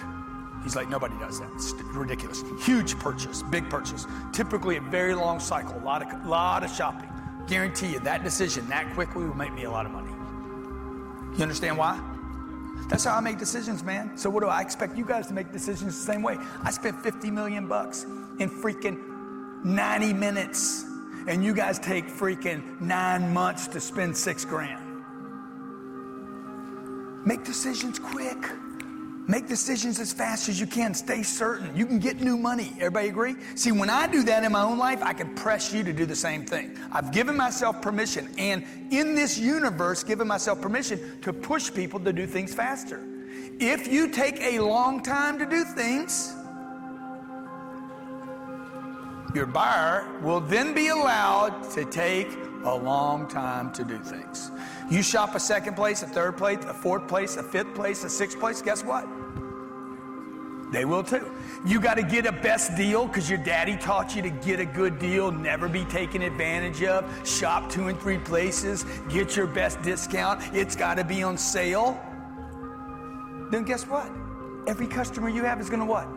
He's 0.64 0.76
like, 0.76 0.90
nobody 0.90 1.18
does 1.20 1.40
that. 1.40 1.50
It's 1.56 1.74
ridiculous. 1.94 2.44
Huge 2.62 2.98
purchase, 3.00 3.44
big 3.44 3.70
purchase. 3.70 4.06
Typically 4.32 4.78
a 4.78 4.82
very 4.82 5.16
long 5.16 5.40
cycle, 5.40 5.78
a 5.78 5.84
lot 5.84 6.02
of, 6.02 6.26
lot 6.26 6.64
of 6.64 6.72
shopping. 6.72 7.10
Guarantee 7.48 7.94
you 7.94 8.00
that 8.02 8.24
decision 8.24 8.68
that 8.70 8.94
quickly 8.94 9.26
will 9.26 9.36
make 9.36 9.54
me 9.54 9.64
a 9.64 9.72
lot 9.72 9.86
of 9.86 9.92
money. 9.92 10.09
You 11.40 11.44
understand 11.44 11.78
why? 11.78 11.98
That's 12.90 13.06
how 13.06 13.16
I 13.16 13.22
make 13.22 13.38
decisions, 13.38 13.82
man. 13.82 14.18
So 14.18 14.30
what 14.30 14.42
do 14.42 14.48
I 14.48 14.60
expect 14.60 14.98
you 14.98 15.06
guys 15.06 15.26
to 15.28 15.34
make 15.34 15.54
decisions 15.54 15.96
the 15.96 16.12
same 16.12 16.22
way? 16.22 16.38
I 16.64 16.70
spent 16.70 17.02
50 17.02 17.32
million 17.32 17.66
bucks 17.66 18.04
in 18.40 18.50
freaking 18.50 19.64
90 19.64 20.12
minutes, 20.12 20.84
and 21.28 21.42
you 21.42 21.54
guys 21.54 21.80
take 21.80 22.08
freaking 22.08 22.82
nine 22.82 23.34
months 23.34 23.68
to 23.68 23.80
spend 23.80 24.18
six 24.18 24.44
grand. 24.44 24.84
Make 27.26 27.46
decisions 27.46 28.00
quick. 28.00 28.38
Make 29.30 29.48
decisions 29.48 30.00
as 30.00 30.12
fast 30.12 30.50
as 30.50 30.60
you 30.60 30.66
can. 30.66 30.96
Stay 30.96 31.22
certain. 31.22 31.78
You 31.78 31.86
can 31.86 32.00
get 32.00 32.20
new 32.20 32.36
money. 32.36 32.72
Everybody 32.78 33.10
agree? 33.10 33.36
See, 33.54 33.72
when 33.72 33.88
I 33.88 34.08
do 34.08 34.24
that 34.24 34.44
in 34.44 34.52
my 34.52 34.64
own 34.64 34.80
life, 34.80 35.04
I 35.04 35.14
can 35.14 35.36
press 35.36 35.72
you 35.72 35.84
to 35.84 35.94
do 35.94 36.08
the 36.08 36.16
same 36.16 36.44
thing. 36.44 36.76
I've 36.92 37.12
given 37.12 37.38
myself 37.38 37.80
permission, 37.80 38.28
and 38.40 38.66
in 38.90 39.14
this 39.14 39.38
universe, 39.38 40.04
given 40.04 40.28
myself 40.28 40.60
permission 40.60 41.22
to 41.22 41.32
push 41.32 41.72
people 41.72 42.00
to 42.00 42.12
do 42.12 42.26
things 42.26 42.56
faster. 42.56 43.04
If 43.60 43.88
you 43.88 44.10
take 44.10 44.42
a 44.42 44.62
long 44.62 45.04
time 45.04 45.38
to 45.38 45.46
do 45.46 45.64
things, 45.64 46.34
your 49.36 49.46
buyer 49.46 50.08
will 50.24 50.42
then 50.42 50.74
be 50.74 50.88
allowed 50.88 51.70
to 51.74 51.86
take 51.86 52.36
a 52.64 52.76
long 52.76 53.28
time 53.28 53.72
to 53.74 53.84
do 53.84 54.00
things. 54.00 54.50
You 54.90 55.04
shop 55.04 55.36
a 55.36 55.40
second 55.40 55.76
place, 55.76 56.02
a 56.02 56.08
third 56.08 56.36
place, 56.36 56.66
a 56.66 56.74
fourth 56.74 57.08
place, 57.08 57.38
a 57.38 57.44
fifth 57.44 57.76
place, 57.76 58.04
a 58.04 58.10
sixth 58.10 58.40
place, 58.40 58.64
guess 58.64 58.84
what? 58.84 59.08
They 60.72 60.86
will 60.86 61.04
too. 61.04 61.32
You 61.66 61.80
got 61.80 61.96
to 61.96 62.04
get 62.04 62.26
a 62.26 62.32
best 62.32 62.76
deal 62.76 63.08
because 63.08 63.30
your 63.30 63.40
daddy 63.40 63.76
taught 63.76 64.16
you 64.16 64.22
to 64.22 64.30
get 64.30 64.60
a 64.60 64.66
good 64.66 65.00
deal, 65.00 65.32
never 65.32 65.68
be 65.68 65.84
taken 65.86 66.22
advantage 66.22 66.84
of, 66.84 67.06
shop 67.28 67.72
two 67.72 67.88
and 67.88 68.00
three 68.00 68.20
places, 68.20 68.86
get 69.10 69.36
your 69.36 69.48
best 69.48 69.82
discount. 69.82 70.42
It's 70.54 70.76
got 70.76 70.98
to 70.98 71.04
be 71.04 71.24
on 71.24 71.38
sale. 71.38 72.00
Then 73.52 73.64
guess 73.64 73.88
what? 73.88 74.12
Every 74.68 74.88
customer 74.88 75.30
you 75.30 75.44
have 75.44 75.60
is 75.60 75.70
going 75.70 75.80
to 75.80 75.86
what? 75.86 76.08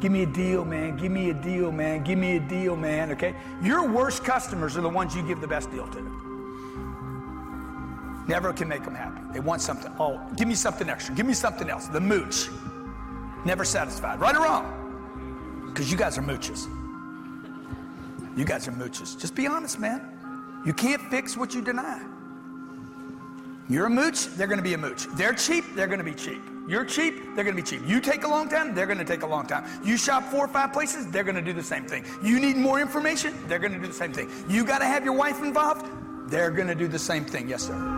Give 0.00 0.12
me 0.12 0.22
a 0.22 0.26
deal, 0.26 0.64
man. 0.64 0.96
Give 0.96 1.10
me 1.10 1.30
a 1.30 1.34
deal, 1.34 1.72
man. 1.72 2.04
Give 2.04 2.18
me 2.18 2.36
a 2.36 2.40
deal, 2.40 2.76
man. 2.76 3.10
Okay? 3.12 3.34
Your 3.62 3.88
worst 3.88 4.24
customers 4.24 4.76
are 4.76 4.80
the 4.80 4.88
ones 4.88 5.14
you 5.14 5.22
give 5.22 5.40
the 5.40 5.48
best 5.48 5.70
deal 5.70 5.86
to. 5.88 6.00
Never 8.28 8.52
can 8.52 8.68
make 8.68 8.84
them 8.84 8.94
happy. 8.94 9.20
They 9.32 9.40
want 9.40 9.62
something. 9.62 9.92
Oh, 9.98 10.20
give 10.36 10.46
me 10.46 10.54
something 10.54 10.88
extra. 10.88 11.14
Give 11.14 11.26
me 11.26 11.34
something 11.34 11.68
else. 11.70 11.88
The 11.88 12.00
mooch. 12.00 12.48
Never 13.44 13.64
satisfied. 13.64 14.20
Right 14.20 14.34
or 14.34 14.42
wrong? 14.42 15.68
Because 15.68 15.90
you 15.90 15.98
guys 15.98 16.18
are 16.18 16.22
mooches. 16.22 16.66
You 18.36 18.44
guys 18.44 18.68
are 18.68 18.72
mooches. 18.72 19.18
Just 19.18 19.34
be 19.34 19.46
honest, 19.46 19.78
man. 19.78 20.00
You 20.64 20.72
can't 20.72 21.02
fix 21.10 21.36
what 21.36 21.54
you 21.54 21.62
deny. 21.62 22.02
You're 23.68 23.86
a 23.86 23.90
mooch, 23.90 24.26
they're 24.28 24.46
going 24.46 24.58
to 24.58 24.62
be 24.62 24.74
a 24.74 24.78
mooch. 24.78 25.06
They're 25.14 25.34
cheap, 25.34 25.64
they're 25.74 25.86
going 25.86 25.98
to 25.98 26.04
be 26.04 26.14
cheap. 26.14 26.40
You're 26.66 26.84
cheap, 26.84 27.34
they're 27.34 27.44
going 27.44 27.56
to 27.56 27.62
be 27.62 27.68
cheap. 27.68 27.82
You 27.86 28.00
take 28.00 28.24
a 28.24 28.28
long 28.28 28.48
time, 28.48 28.74
they're 28.74 28.86
going 28.86 28.98
to 28.98 29.04
take 29.04 29.22
a 29.22 29.26
long 29.26 29.46
time. 29.46 29.64
You 29.84 29.98
shop 29.98 30.24
four 30.24 30.44
or 30.44 30.48
five 30.48 30.72
places, 30.72 31.06
they're 31.06 31.24
going 31.24 31.36
to 31.36 31.42
do 31.42 31.52
the 31.52 31.62
same 31.62 31.84
thing. 31.84 32.04
You 32.22 32.40
need 32.40 32.56
more 32.56 32.80
information, 32.80 33.34
they're 33.46 33.58
going 33.58 33.72
to 33.72 33.78
do 33.78 33.86
the 33.86 33.92
same 33.92 34.12
thing. 34.12 34.30
You 34.48 34.64
got 34.64 34.78
to 34.78 34.86
have 34.86 35.04
your 35.04 35.14
wife 35.14 35.42
involved, 35.42 35.86
they're 36.30 36.50
going 36.50 36.68
to 36.68 36.74
do 36.74 36.88
the 36.88 36.98
same 36.98 37.24
thing. 37.24 37.48
Yes, 37.48 37.66
sir. 37.66 37.97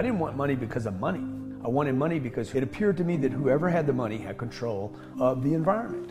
I 0.00 0.02
didn't 0.02 0.18
want 0.18 0.34
money 0.34 0.54
because 0.54 0.86
of 0.86 0.98
money. 0.98 1.26
I 1.62 1.68
wanted 1.68 1.94
money 1.94 2.18
because 2.18 2.54
it 2.54 2.62
appeared 2.62 2.96
to 2.96 3.04
me 3.04 3.18
that 3.18 3.32
whoever 3.32 3.68
had 3.68 3.86
the 3.86 3.92
money 3.92 4.16
had 4.16 4.38
control 4.38 4.96
of 5.18 5.42
the 5.44 5.52
environment. 5.52 6.10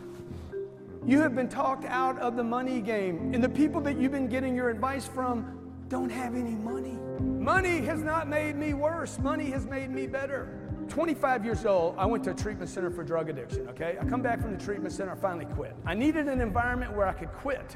You 1.08 1.20
have 1.22 1.36
been 1.36 1.50
talked 1.50 1.86
out 1.86 2.20
of 2.20 2.36
the 2.36 2.44
money 2.44 2.82
game, 2.82 3.34
and 3.34 3.44
the 3.44 3.50
people 3.50 3.82
that 3.82 3.98
you've 3.98 4.12
been 4.12 4.28
getting 4.28 4.56
your 4.56 4.70
advice 4.70 5.08
from 5.08 5.72
don't 5.88 6.12
have 6.12 6.36
any 6.36 6.52
money. 6.52 7.00
Money 7.20 7.82
has 7.82 8.04
not 8.04 8.28
made 8.28 8.56
me 8.56 8.76
worse, 8.76 9.18
money 9.18 9.50
has 9.50 9.66
made 9.66 9.90
me 9.90 10.06
better. 10.06 10.48
25 10.88 11.44
years 11.44 11.66
old, 11.66 11.96
I 11.98 12.06
went 12.06 12.24
to 12.26 12.30
a 12.30 12.36
treatment 12.36 12.70
center 12.70 12.92
for 12.92 13.04
drug 13.04 13.28
addiction, 13.28 13.68
okay? 13.70 13.98
I 14.00 14.06
come 14.06 14.22
back 14.22 14.40
from 14.40 14.56
the 14.56 14.64
treatment 14.64 14.94
center, 14.94 15.14
I 15.14 15.16
finally 15.16 15.46
quit. 15.56 15.76
I 15.88 15.96
needed 15.96 16.28
an 16.28 16.42
environment 16.42 16.96
where 16.96 17.08
I 17.08 17.14
could 17.14 17.34
quit. 17.34 17.76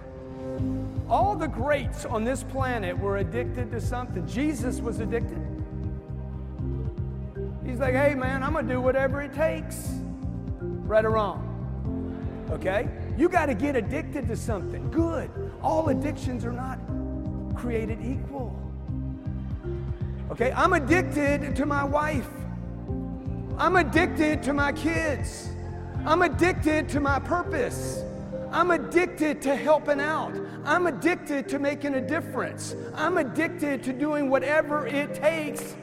All 1.10 1.36
the 1.36 1.48
greats 1.48 2.06
on 2.06 2.24
this 2.24 2.44
planet 2.44 2.96
were 2.96 3.18
addicted 3.18 3.72
to 3.72 3.82
something. 3.82 4.28
Jesus 4.28 4.80
was 4.80 5.00
addicted. 5.00 5.40
He's 7.74 7.80
like, 7.80 7.96
hey 7.96 8.14
man, 8.14 8.44
I'm 8.44 8.54
gonna 8.54 8.72
do 8.72 8.80
whatever 8.80 9.20
it 9.20 9.34
takes. 9.34 9.96
Right 10.62 11.04
or 11.04 11.10
wrong? 11.10 12.48
Okay? 12.52 12.88
You 13.18 13.28
gotta 13.28 13.56
get 13.56 13.76
addicted 13.76 14.28
to 14.28 14.36
something. 14.36 14.92
Good. 14.92 15.32
All 15.60 15.90
addictions 15.90 16.46
are 16.46 16.52
not 16.52 16.78
created 17.56 17.98
equal. 18.00 18.56
Okay? 20.30 20.52
I'm 20.52 20.74
addicted 20.74 21.56
to 21.56 21.66
my 21.66 21.84
wife. 21.84 22.30
I'm 23.58 23.76
addicted 23.76 24.44
to 24.44 24.54
my 24.54 24.72
kids. 24.72 25.50
I'm 26.06 26.22
addicted 26.22 26.88
to 26.90 27.00
my 27.00 27.18
purpose. 27.18 28.04
I'm 28.52 28.70
addicted 28.70 29.42
to 29.42 29.56
helping 29.56 30.00
out. 30.00 30.40
I'm 30.64 30.86
addicted 30.86 31.50
to 31.50 31.58
making 31.58 31.96
a 31.96 32.08
difference. 32.08 32.76
I'm 32.94 33.18
addicted 33.18 33.82
to 33.86 33.94
doing 33.94 34.30
whatever 34.30 34.86
it 34.86 35.16
takes 35.16 35.76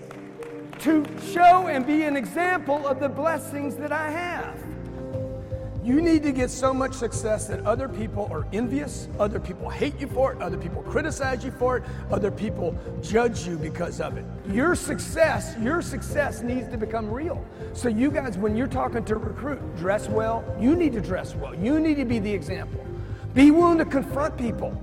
to 0.81 1.05
show 1.33 1.66
and 1.66 1.87
be 1.87 2.05
an 2.05 2.16
example 2.16 2.87
of 2.87 3.01
the 3.01 3.09
blessings 3.09 3.76
that 3.76 3.93
I 3.93 4.11
have. 4.11 4.59
You 5.85 6.01
need 6.01 6.22
to 6.24 6.33
get 6.33 6.51
so 6.51 6.74
much 6.74 6.95
success 6.95 7.47
that 7.49 7.64
other 7.66 7.89
people 7.89 8.28
are 8.31 8.47
envious, 8.53 9.09
other 9.18 9.41
people 9.41 9.68
hate 9.68 9.99
you 9.99 10.07
for 10.07 10.33
it, 10.33 10.43
other 10.43 10.59
people 10.59 10.83
criticize 10.83 11.43
you 11.45 11.51
for 11.51 11.78
it, 11.78 11.85
other 12.11 12.31
people 12.31 12.78
judge 13.03 13.47
you 13.47 13.57
because 13.57 14.01
of 14.01 14.16
it. 14.16 14.24
Your 14.51 14.74
success, 14.74 15.55
your 15.61 15.83
success 15.83 16.43
needs 16.43 16.68
to 16.68 16.76
become 16.76 17.11
real. 17.11 17.45
So 17.72 17.89
you 17.89 18.11
guys 18.11 18.39
when 18.39 18.57
you're 18.57 18.66
talking 18.66 19.05
to 19.05 19.16
recruit, 19.16 19.76
dress 19.76 20.09
well. 20.09 20.45
You 20.61 20.76
need 20.76 20.93
to 20.95 21.01
dress 21.01 21.35
well. 21.35 21.55
You 21.55 21.81
need 21.81 21.97
to 21.97 22.05
be 22.05 22.18
the 22.18 22.33
example. 22.33 22.85
Be 23.35 23.51
willing 23.51 23.78
to 23.78 23.85
confront 23.85 24.37
people. 24.37 24.76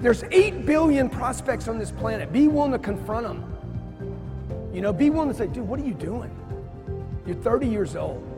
There's 0.00 0.24
8 0.30 0.64
billion 0.64 1.10
prospects 1.10 1.68
on 1.68 1.78
this 1.78 1.92
planet. 1.92 2.32
Be 2.32 2.48
willing 2.48 2.72
to 2.72 2.78
confront 2.78 3.26
them. 3.26 3.59
You 4.80 4.84
know, 4.84 4.94
be 4.94 5.10
willing 5.10 5.28
to 5.28 5.34
say, 5.34 5.46
dude, 5.46 5.68
what 5.68 5.78
are 5.78 5.84
you 5.84 5.92
doing? 5.92 6.34
You're 7.26 7.36
30 7.36 7.66
years 7.68 7.96
old 7.96 8.30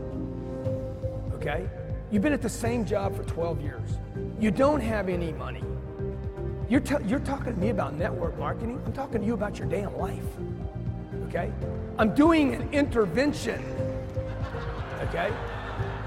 okay? 1.42 1.68
You've 2.10 2.22
been 2.22 2.32
at 2.32 2.42
the 2.42 2.48
same 2.48 2.84
job 2.84 3.16
for 3.16 3.24
12 3.24 3.60
years. 3.60 3.90
You 4.38 4.50
don't 4.50 4.80
have 4.80 5.08
any 5.08 5.32
money. 5.32 5.62
You're, 6.68 6.80
t- 6.80 7.04
you're 7.06 7.20
talking 7.20 7.54
to 7.54 7.60
me 7.60 7.70
about 7.70 7.94
network 7.94 8.38
marketing. 8.38 8.80
I'm 8.86 8.92
talking 8.92 9.20
to 9.20 9.26
you 9.26 9.34
about 9.34 9.58
your 9.58 9.68
damn 9.68 9.96
life, 9.96 10.24
okay? 11.28 11.52
I'm 11.98 12.14
doing 12.14 12.54
an 12.54 12.72
intervention, 12.72 13.62
okay? 15.02 15.32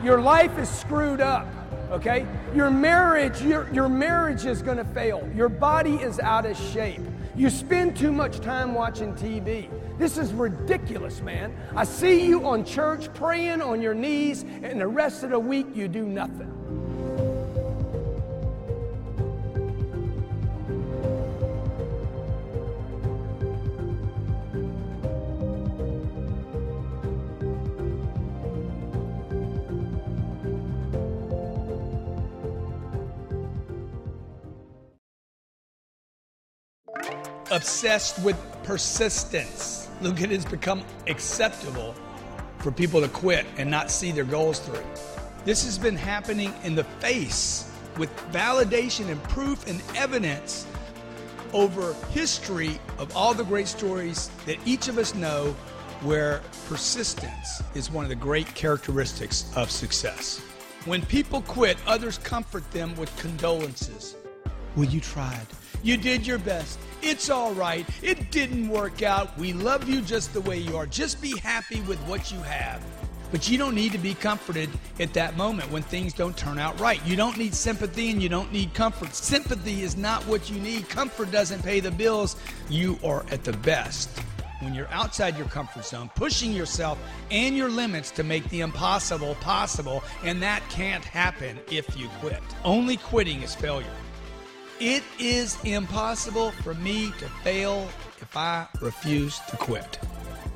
Your 0.04 0.22
life 0.22 0.58
is 0.58 0.70
screwed 0.70 1.22
up, 1.22 1.48
okay? 1.92 2.26
Your 2.56 2.72
marriage, 2.72 3.42
your, 3.42 3.72
your 3.74 3.90
marriage 3.90 4.46
is 4.46 4.62
gonna 4.62 4.86
fail. 4.86 5.30
Your 5.36 5.50
body 5.50 5.96
is 5.96 6.20
out 6.20 6.46
of 6.46 6.58
shape. 6.58 7.02
You 7.36 7.50
spend 7.50 7.98
too 7.98 8.14
much 8.14 8.40
time 8.40 8.74
watching 8.74 9.14
TV. 9.16 9.70
This 9.98 10.18
is 10.18 10.34
ridiculous, 10.34 11.22
man. 11.22 11.56
I 11.76 11.86
see 11.86 12.26
you 12.26 12.46
on 12.46 12.66
church 12.66 13.14
praying 13.14 13.62
on 13.62 13.82
your 13.82 13.94
knees, 13.94 14.44
and 14.62 14.80
the 14.80 14.88
rest 14.88 15.24
of 15.24 15.30
the 15.30 15.40
week 15.40 15.68
you 15.74 15.88
do 15.88 16.06
nothing. 16.06 16.52
Obsessed 37.52 38.20
with 38.20 38.36
persistence. 38.64 39.85
Look, 40.02 40.22
it 40.22 40.30
has 40.32 40.46
become 40.46 40.84
acceptable 41.08 41.96
for 42.60 42.72
people 42.72 43.02
to 43.02 43.08
quit 43.08 43.46
and 43.58 43.70
not 43.70 43.90
see 43.92 44.12
their 44.12 44.24
goals 44.24 44.60
through. 44.60 44.84
This 45.46 45.64
has 45.66 45.78
been 45.78 45.96
happening 45.96 46.54
in 46.64 46.76
the 46.76 46.84
face 46.84 47.72
with 47.98 48.16
validation 48.32 49.10
and 49.10 49.22
proof 49.24 49.68
and 49.68 49.82
evidence 49.96 50.68
over 51.54 51.94
history 52.12 52.80
of 52.98 53.16
all 53.16 53.34
the 53.34 53.44
great 53.44 53.68
stories 53.68 54.30
that 54.46 54.58
each 54.66 54.88
of 54.88 54.98
us 54.98 55.16
know 55.16 55.56
where 56.02 56.42
persistence 56.68 57.64
is 57.74 57.90
one 57.90 58.04
of 58.04 58.10
the 58.10 58.16
great 58.16 58.54
characteristics 58.56 59.52
of 59.56 59.72
success. 59.72 60.40
When 60.86 61.06
people 61.06 61.42
quit, 61.42 61.78
others 61.88 62.18
comfort 62.18 62.70
them 62.72 62.96
with 62.96 63.16
condolences. 63.18 64.16
Well, 64.76 64.86
you 64.86 65.00
tried. 65.00 65.48
You 65.86 65.98
did 65.98 66.26
your 66.26 66.40
best. 66.40 66.80
It's 67.04 67.30
all 67.30 67.54
right. 67.54 67.86
It 68.02 68.32
didn't 68.32 68.70
work 68.70 69.04
out. 69.04 69.38
We 69.38 69.54
love 69.54 69.88
you 69.88 70.02
just 70.02 70.34
the 70.34 70.42
way 70.42 70.58
you 70.58 70.76
are. 70.76 70.88
Just 70.88 71.22
be 71.22 71.38
happy 71.38 71.82
with 71.82 72.00
what 72.08 72.32
you 72.32 72.40
have. 72.40 72.84
But 73.30 73.48
you 73.48 73.60
don't 73.60 73.76
need 73.76 73.92
to 73.92 74.00
be 74.00 74.16
comforted 74.16 74.72
at 75.00 75.14
that 75.14 75.38
moment 75.38 75.70
when 75.70 75.84
things 75.84 76.12
don't 76.12 76.36
turn 76.36 76.58
out 76.58 76.80
right. 76.80 77.00
You 77.06 77.16
don't 77.16 77.38
need 77.38 77.54
sympathy 77.54 78.10
and 78.10 78.20
you 78.20 78.30
don't 78.30 78.52
need 78.52 78.74
comfort. 78.74 79.14
Sympathy 79.14 79.84
is 79.84 79.96
not 79.96 80.26
what 80.26 80.50
you 80.50 80.60
need. 80.60 80.90
Comfort 80.90 81.30
doesn't 81.30 81.62
pay 81.62 81.80
the 81.82 81.92
bills. 81.92 82.36
You 82.68 82.98
are 83.04 83.24
at 83.30 83.44
the 83.44 83.54
best 83.54 84.10
when 84.62 84.74
you're 84.74 84.90
outside 84.90 85.38
your 85.38 85.48
comfort 85.50 85.86
zone, 85.86 86.10
pushing 86.16 86.52
yourself 86.52 86.98
and 87.30 87.56
your 87.56 87.70
limits 87.70 88.10
to 88.10 88.24
make 88.24 88.50
the 88.50 88.62
impossible 88.62 89.36
possible, 89.36 90.04
and 90.24 90.42
that 90.42 90.68
can't 90.70 91.06
happen 91.06 91.60
if 91.70 91.96
you 91.96 92.08
quit. 92.22 92.42
Only 92.64 92.98
quitting 92.98 93.44
is 93.44 93.54
failure. 93.54 93.86
It 94.80 95.04
is 95.18 95.58
impossible 95.64 96.52
for 96.52 96.74
me 96.74 97.14
to 97.20 97.30
fail 97.46 97.88
if 98.20 98.36
I 98.36 98.68
refuse 98.82 99.40
to 99.48 99.56
quit. 99.56 100.00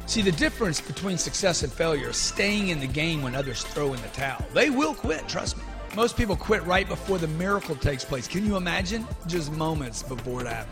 See, 0.07 0.22
the 0.22 0.34
difference 0.34 0.82
between 0.82 1.17
success 1.17 1.63
and 1.63 1.72
failure 1.72 2.09
is 2.09 2.17
staying 2.17 2.67
in 2.67 2.82
the 2.82 2.88
game 2.88 3.22
when 3.22 3.34
others 3.34 3.63
throw 3.63 3.93
in 3.93 4.01
the 4.01 4.09
towel. 4.09 4.45
They 4.53 4.70
will 4.70 4.93
quit, 4.93 5.26
trust 5.30 5.55
me. 5.55 5.63
Most 5.95 6.17
people 6.17 6.36
quit 6.36 6.65
right 6.65 6.86
before 6.86 7.17
the 7.17 7.30
miracle 7.30 7.78
takes 7.78 8.03
place. 8.03 8.28
Can 8.28 8.45
you 8.45 8.57
imagine? 8.57 9.07
Just 9.26 9.53
moments 9.53 10.03
before 10.03 10.45
it. 10.45 10.65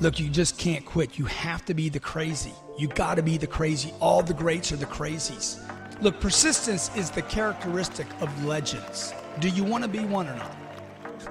Look, 0.00 0.20
you 0.20 0.28
just 0.28 0.58
can't 0.58 0.84
quit. 0.84 1.18
You 1.18 1.24
have 1.24 1.64
to 1.64 1.72
be 1.72 1.88
the 1.88 2.00
crazy. 2.00 2.52
You 2.78 2.88
got 2.88 3.14
to 3.14 3.22
be 3.22 3.38
the 3.38 3.46
crazy. 3.46 3.94
All 3.98 4.22
the 4.22 4.34
greats 4.34 4.72
are 4.72 4.76
the 4.76 4.84
crazies. 4.84 5.58
Look, 6.02 6.20
persistence 6.20 6.94
is 6.96 7.10
the 7.10 7.22
characteristic 7.22 8.06
of 8.20 8.44
legends. 8.44 9.14
Do 9.40 9.48
you 9.48 9.64
want 9.64 9.84
to 9.84 9.88
be 9.88 10.00
one 10.00 10.28
or 10.28 10.36
not? 10.36 10.54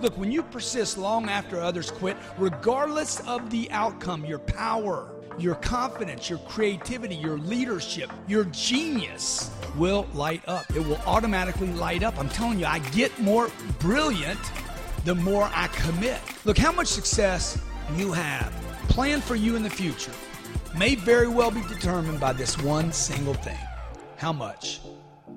Look, 0.01 0.17
when 0.17 0.31
you 0.31 0.43
persist 0.43 0.97
long 0.97 1.29
after 1.29 1.61
others 1.61 1.91
quit, 1.91 2.17
regardless 2.37 3.19
of 3.27 3.49
the 3.49 3.69
outcome, 3.71 4.25
your 4.25 4.39
power, 4.39 5.09
your 5.37 5.55
confidence, 5.55 6.29
your 6.29 6.39
creativity, 6.39 7.15
your 7.15 7.37
leadership, 7.37 8.11
your 8.27 8.45
genius 8.45 9.51
will 9.77 10.07
light 10.13 10.41
up. 10.47 10.69
It 10.75 10.85
will 10.85 10.99
automatically 11.05 11.71
light 11.73 12.03
up. 12.03 12.17
I'm 12.19 12.29
telling 12.29 12.59
you, 12.59 12.65
I 12.65 12.79
get 12.91 13.17
more 13.19 13.49
brilliant 13.79 14.39
the 15.05 15.15
more 15.15 15.49
I 15.53 15.67
commit. 15.67 16.19
Look, 16.45 16.57
how 16.57 16.71
much 16.71 16.87
success 16.87 17.61
you 17.95 18.11
have 18.11 18.53
planned 18.89 19.23
for 19.23 19.35
you 19.35 19.55
in 19.55 19.63
the 19.63 19.69
future 19.69 20.11
may 20.77 20.95
very 20.95 21.27
well 21.27 21.51
be 21.51 21.61
determined 21.63 22.19
by 22.19 22.33
this 22.33 22.57
one 22.61 22.91
single 22.91 23.33
thing. 23.33 23.57
How 24.17 24.33
much 24.33 24.81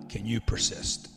can 0.08 0.24
you 0.24 0.40
persist? 0.40 1.08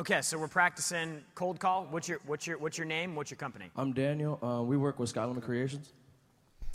Okay, 0.00 0.22
so 0.22 0.38
we're 0.38 0.48
practicing 0.48 1.20
cold 1.34 1.60
call. 1.60 1.86
What's 1.90 2.08
your 2.08 2.20
what's 2.24 2.46
your 2.46 2.56
what's 2.56 2.78
your 2.78 2.86
name? 2.86 3.14
What's 3.14 3.30
your 3.30 3.36
company? 3.36 3.66
I'm 3.76 3.92
Daniel. 3.92 4.38
Uh, 4.42 4.62
we 4.62 4.78
work 4.78 4.98
with 4.98 5.12
Skylimit 5.12 5.42
Creations. 5.42 5.92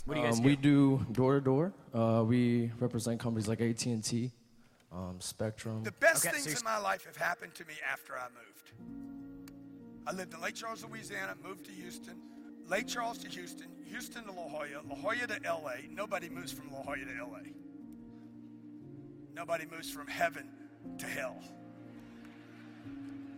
What 0.04 0.14
do 0.14 0.20
you 0.20 0.26
guys 0.26 0.36
um, 0.36 0.44
do? 0.44 0.48
We 0.48 0.54
do 0.54 1.06
door 1.10 1.34
to 1.34 1.40
door. 1.40 1.72
Uh, 1.92 2.22
We 2.24 2.70
represent 2.78 3.18
companies 3.18 3.48
like 3.48 3.60
AT 3.60 3.84
and 3.86 4.04
T, 4.04 4.30
um, 4.92 5.16
Spectrum. 5.18 5.82
The 5.82 5.90
best 5.90 6.24
Okay, 6.24 6.34
things 6.34 6.46
you're- 6.46 6.56
in 6.56 6.62
my 6.62 6.78
life 6.78 7.04
have 7.04 7.16
happened 7.16 7.56
to 7.56 7.64
me 7.64 7.74
after 7.92 8.16
I 8.16 8.28
moved. 8.28 8.70
I 10.06 10.12
lived 10.12 10.32
in 10.32 10.40
Lake 10.40 10.54
Charles, 10.54 10.84
Louisiana, 10.84 11.34
moved 11.42 11.64
to 11.64 11.72
Houston, 11.72 12.22
Lake 12.68 12.86
Charles 12.86 13.18
to 13.18 13.28
Houston, 13.28 13.66
Houston 13.86 14.22
to 14.22 14.30
La 14.30 14.46
Jolla, 14.46 14.66
La 14.88 14.94
Jolla 14.94 15.26
to 15.26 15.40
LA. 15.42 15.88
Nobody 15.90 16.28
moves 16.28 16.52
from 16.52 16.70
La 16.70 16.80
Jolla 16.84 16.98
to 16.98 17.24
LA. 17.24 17.40
Nobody 19.34 19.66
moves 19.66 19.90
from 19.90 20.06
heaven 20.06 20.48
to 20.98 21.06
hell. 21.06 21.42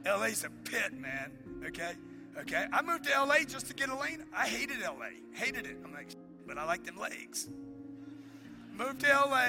LA's 0.09 0.45
a 0.45 0.51
pit, 0.69 0.93
man. 0.99 1.31
Okay? 1.67 1.93
Okay? 2.39 2.67
I 2.73 2.83
moved 2.83 3.05
to 3.05 3.11
LA 3.11 3.45
just 3.47 3.67
to 3.67 3.75
get 3.75 3.89
Elena. 3.89 4.25
I 4.35 4.47
hated 4.47 4.81
LA. 4.81 5.11
Hated 5.33 5.67
it. 5.67 5.79
I'm 5.85 5.93
like, 5.93 6.09
but 6.47 6.59
I 6.59 6.65
like 6.65 6.85
them 6.85 6.99
legs. 6.99 7.49
Moved 8.77 9.01
to 9.01 9.09
LA. 9.09 9.49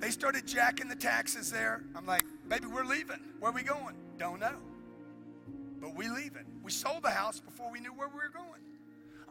They 0.00 0.10
started 0.10 0.46
jacking 0.46 0.88
the 0.88 0.96
taxes 0.96 1.50
there. 1.50 1.82
I'm 1.96 2.06
like, 2.06 2.22
baby, 2.48 2.66
we're 2.66 2.84
leaving. 2.84 3.20
Where 3.40 3.52
we 3.52 3.62
going? 3.62 3.96
Don't 4.18 4.40
know. 4.40 4.56
But 5.80 5.94
we 5.96 6.08
leaving. 6.08 6.44
We 6.62 6.70
sold 6.70 7.02
the 7.02 7.10
house 7.10 7.40
before 7.40 7.70
we 7.70 7.80
knew 7.80 7.92
where 7.92 8.08
we 8.08 8.14
were 8.14 8.30
going. 8.32 8.62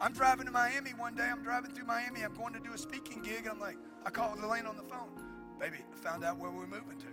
I'm 0.00 0.12
driving 0.12 0.46
to 0.46 0.52
Miami 0.52 0.90
one 0.90 1.14
day. 1.14 1.28
I'm 1.30 1.42
driving 1.42 1.72
through 1.72 1.86
Miami. 1.86 2.22
I'm 2.22 2.34
going 2.34 2.52
to 2.52 2.60
do 2.60 2.72
a 2.72 2.78
speaking 2.78 3.22
gig. 3.22 3.48
I'm 3.50 3.58
like, 3.58 3.76
I 4.04 4.10
called 4.10 4.38
Elena 4.38 4.68
on 4.68 4.76
the 4.76 4.82
phone. 4.82 5.08
Baby, 5.58 5.78
I 5.92 5.96
found 5.96 6.24
out 6.24 6.38
where 6.38 6.50
we're 6.50 6.66
moving 6.66 6.98
to. 6.98 7.06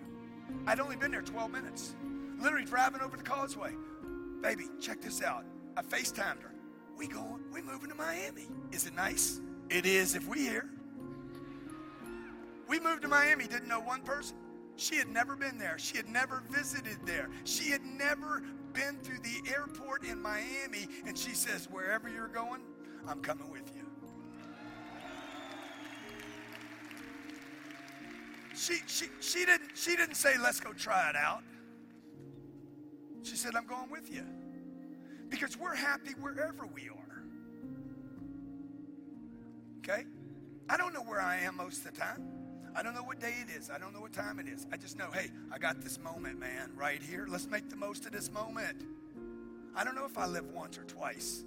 I'd 0.68 0.80
only 0.80 0.96
been 0.96 1.12
there 1.12 1.22
12 1.22 1.52
minutes. 1.52 1.96
Literally 2.40 2.66
driving 2.66 3.02
over 3.02 3.18
the 3.18 3.24
causeway. 3.24 3.74
Baby, 4.42 4.66
check 4.80 5.02
this 5.02 5.22
out. 5.22 5.46
I 5.78 5.82
FaceTimed 5.82 6.42
her. 6.42 6.52
We 6.98 7.08
going, 7.08 7.44
we 7.52 7.62
moving 7.62 7.90
to 7.90 7.96
Miami. 7.96 8.48
Is 8.72 8.86
it 8.86 8.96
nice? 8.96 9.42
It 9.70 9.86
is 9.86 10.16
if 10.16 10.28
we 10.28 10.40
here. 10.40 10.70
We 12.68 12.80
moved 12.80 13.02
to 13.04 13.08
Miami, 13.08 13.48
didn't 13.48 13.68
know 13.68 13.82
one 13.82 14.02
person. 14.02 14.38
She 14.78 14.96
had 14.96 15.08
never 15.08 15.36
been 15.36 15.58
there. 15.58 15.78
She 15.78 15.98
had 15.98 16.10
never 16.10 16.44
visited 16.50 16.98
there. 17.06 17.30
She 17.44 17.70
had 17.70 17.84
never 17.84 18.44
been 18.74 18.98
through 19.00 19.20
the 19.20 19.50
airport 19.52 20.04
in 20.04 20.22
Miami. 20.22 20.88
And 21.06 21.18
she 21.18 21.32
says, 21.32 21.70
Wherever 21.70 22.10
you're 22.10 22.28
going, 22.28 22.62
I'm 23.08 23.22
coming 23.22 23.50
with 23.50 23.72
you. 23.76 23.84
She, 28.56 28.80
she, 28.88 29.08
she, 29.20 29.46
didn't, 29.46 29.72
she 29.76 29.96
didn't 29.96 30.16
say, 30.16 30.38
Let's 30.42 30.60
go 30.60 30.74
try 30.74 31.10
it 31.10 31.16
out. 31.16 31.44
She 33.26 33.36
said, 33.36 33.56
I'm 33.56 33.66
going 33.66 33.90
with 33.90 34.14
you. 34.14 34.24
Because 35.30 35.58
we're 35.58 35.76
happy 35.76 36.12
wherever 36.22 36.68
we 36.68 36.90
are. 36.90 37.24
Okay? 39.80 40.06
I 40.70 40.78
don't 40.78 40.94
know 40.94 41.02
where 41.02 41.22
I 41.22 41.38
am 41.38 41.58
most 41.58 41.86
of 41.86 41.92
the 41.92 42.00
time. 42.00 42.24
I 42.76 42.84
don't 42.84 42.94
know 42.94 43.04
what 43.04 43.20
day 43.20 43.34
it 43.42 43.58
is. 43.58 43.72
I 43.72 43.80
don't 43.80 43.94
know 43.94 44.02
what 44.02 44.14
time 44.14 44.40
it 44.40 44.48
is. 44.48 44.68
I 44.72 44.78
just 44.78 44.98
know, 44.98 45.10
hey, 45.12 45.32
I 45.52 45.58
got 45.58 45.82
this 45.82 45.98
moment, 45.98 46.40
man, 46.40 46.72
right 46.76 47.02
here. 47.02 47.26
Let's 47.28 47.48
make 47.48 47.70
the 47.70 47.76
most 47.76 48.06
of 48.06 48.12
this 48.12 48.32
moment. 48.32 48.84
I 49.76 49.84
don't 49.84 49.96
know 49.96 50.06
if 50.06 50.18
I 50.18 50.28
live 50.28 50.52
once 50.52 50.78
or 50.78 50.84
twice. 50.84 51.46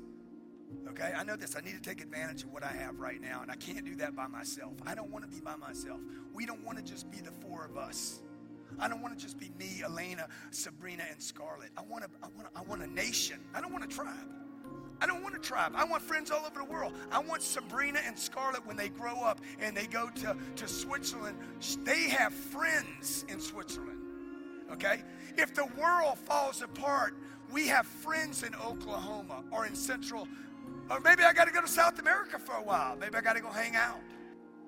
Okay? 0.88 1.12
I 1.16 1.22
know 1.22 1.36
this. 1.36 1.54
I 1.54 1.60
need 1.60 1.74
to 1.74 1.80
take 1.80 2.00
advantage 2.00 2.42
of 2.42 2.52
what 2.52 2.64
I 2.64 2.72
have 2.72 2.98
right 2.98 3.20
now, 3.20 3.42
and 3.42 3.52
I 3.52 3.56
can't 3.56 3.84
do 3.84 3.94
that 3.96 4.16
by 4.16 4.26
myself. 4.26 4.74
I 4.84 4.96
don't 4.96 5.12
want 5.12 5.24
to 5.24 5.30
be 5.30 5.40
by 5.40 5.54
myself. 5.54 6.00
We 6.34 6.44
don't 6.44 6.64
want 6.64 6.78
to 6.78 6.84
just 6.84 7.08
be 7.10 7.18
the 7.18 7.30
four 7.30 7.64
of 7.64 7.76
us. 7.76 8.20
I 8.78 8.88
don't 8.88 9.02
want 9.02 9.18
to 9.18 9.22
just 9.22 9.38
be 9.38 9.50
me, 9.58 9.82
Elena, 9.84 10.28
Sabrina, 10.50 11.04
and 11.10 11.20
Scarlett. 11.20 11.70
I 11.76 11.82
want, 11.82 12.04
a, 12.04 12.08
I, 12.22 12.28
want 12.36 12.48
a, 12.54 12.58
I 12.58 12.62
want 12.62 12.82
a 12.82 12.86
nation. 12.86 13.40
I 13.54 13.60
don't 13.60 13.72
want 13.72 13.84
a 13.84 13.88
tribe. 13.88 14.28
I 15.00 15.06
don't 15.06 15.22
want 15.22 15.36
a 15.36 15.38
tribe. 15.38 15.72
I 15.76 15.84
want 15.84 16.02
friends 16.02 16.30
all 16.30 16.44
over 16.44 16.58
the 16.58 16.64
world. 16.64 16.92
I 17.12 17.20
want 17.20 17.42
Sabrina 17.42 18.00
and 18.04 18.18
Scarlett 18.18 18.66
when 18.66 18.76
they 18.76 18.88
grow 18.88 19.20
up 19.22 19.40
and 19.60 19.76
they 19.76 19.86
go 19.86 20.10
to, 20.10 20.36
to 20.56 20.68
Switzerland, 20.68 21.38
they 21.84 22.08
have 22.08 22.32
friends 22.32 23.24
in 23.28 23.40
Switzerland. 23.40 23.98
Okay? 24.72 25.02
If 25.36 25.54
the 25.54 25.66
world 25.80 26.18
falls 26.18 26.62
apart, 26.62 27.14
we 27.50 27.68
have 27.68 27.86
friends 27.86 28.42
in 28.42 28.54
Oklahoma 28.56 29.44
or 29.50 29.66
in 29.66 29.74
Central, 29.74 30.26
or 30.90 31.00
maybe 31.00 31.22
I 31.22 31.32
got 31.32 31.46
to 31.46 31.52
go 31.52 31.60
to 31.60 31.68
South 31.68 31.98
America 31.98 32.38
for 32.38 32.56
a 32.56 32.62
while. 32.62 32.96
Maybe 32.96 33.16
I 33.16 33.20
got 33.20 33.36
to 33.36 33.40
go 33.40 33.50
hang 33.50 33.76
out. 33.76 34.00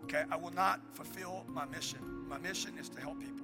Okay? 0.04 0.24
I 0.30 0.36
will 0.36 0.52
not 0.52 0.80
fulfill 0.92 1.44
my 1.48 1.66
mission. 1.66 1.98
My 2.28 2.38
mission 2.38 2.72
is 2.78 2.88
to 2.90 3.00
help 3.00 3.18
people. 3.20 3.39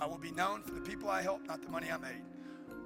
I 0.00 0.06
will 0.06 0.18
be 0.18 0.30
known 0.30 0.62
for 0.62 0.72
the 0.72 0.80
people 0.80 1.08
I 1.08 1.22
helped, 1.22 1.46
not 1.46 1.62
the 1.62 1.68
money 1.68 1.90
I 1.90 1.96
made. 1.96 2.22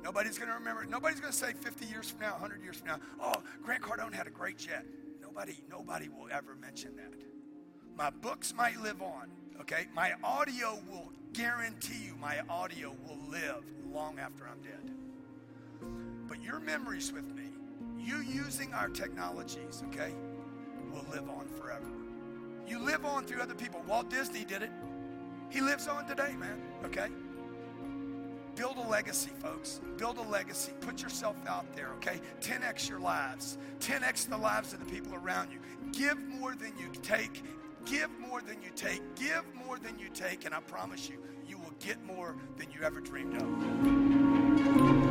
Nobody's 0.02 0.38
going 0.38 0.48
to 0.48 0.54
remember. 0.54 0.84
Nobody's 0.86 1.20
going 1.20 1.32
to 1.32 1.38
say 1.38 1.52
50 1.52 1.86
years 1.86 2.10
from 2.10 2.20
now, 2.20 2.32
100 2.32 2.62
years 2.62 2.76
from 2.76 2.88
now, 2.88 3.00
oh, 3.20 3.42
Grant 3.62 3.82
Cardone 3.82 4.14
had 4.14 4.26
a 4.26 4.30
great 4.30 4.56
jet. 4.56 4.86
Nobody, 5.20 5.62
nobody 5.68 6.08
will 6.08 6.28
ever 6.32 6.54
mention 6.54 6.96
that. 6.96 7.12
My 7.96 8.10
books 8.10 8.54
might 8.54 8.80
live 8.80 9.02
on, 9.02 9.30
okay? 9.60 9.86
My 9.94 10.14
audio 10.24 10.78
will 10.90 11.12
guarantee 11.32 12.02
you 12.04 12.16
my 12.16 12.40
audio 12.48 12.96
will 13.06 13.18
live 13.28 13.64
long 13.92 14.18
after 14.18 14.44
I'm 14.48 14.60
dead. 14.62 14.90
But 16.28 16.42
your 16.42 16.60
memories 16.60 17.12
with 17.12 17.34
me, 17.34 17.50
you 17.98 18.18
using 18.22 18.72
our 18.72 18.88
technologies, 18.88 19.82
okay, 19.88 20.14
will 20.92 21.04
live 21.12 21.28
on 21.28 21.46
forever. 21.48 21.86
You 22.66 22.78
live 22.78 23.04
on 23.04 23.26
through 23.26 23.42
other 23.42 23.54
people. 23.54 23.82
Walt 23.86 24.08
Disney 24.08 24.44
did 24.44 24.62
it. 24.62 24.70
He 25.50 25.60
lives 25.60 25.88
on 25.88 26.06
today, 26.06 26.34
man, 26.36 26.60
okay? 26.84 27.08
Build 28.56 28.76
a 28.76 28.88
legacy, 28.88 29.30
folks. 29.40 29.80
Build 29.96 30.18
a 30.18 30.22
legacy. 30.22 30.72
Put 30.80 31.02
yourself 31.02 31.36
out 31.46 31.72
there, 31.74 31.88
okay? 31.96 32.20
10x 32.40 32.88
your 32.88 33.00
lives. 33.00 33.56
10x 33.80 34.28
the 34.28 34.36
lives 34.36 34.72
of 34.72 34.80
the 34.80 34.86
people 34.86 35.14
around 35.14 35.50
you. 35.50 35.60
Give 35.92 36.18
more 36.18 36.54
than 36.54 36.72
you 36.78 36.90
take. 37.02 37.42
Give 37.86 38.10
more 38.18 38.42
than 38.42 38.56
you 38.62 38.70
take. 38.76 39.00
Give 39.16 39.42
more 39.66 39.78
than 39.78 39.98
you 39.98 40.08
take, 40.12 40.44
and 40.44 40.54
I 40.54 40.60
promise 40.60 41.08
you, 41.08 41.16
you 41.48 41.58
will 41.58 41.72
get 41.80 42.04
more 42.04 42.36
than 42.58 42.66
you 42.70 42.82
ever 42.82 43.00
dreamed 43.00 43.36
of. 43.36 45.09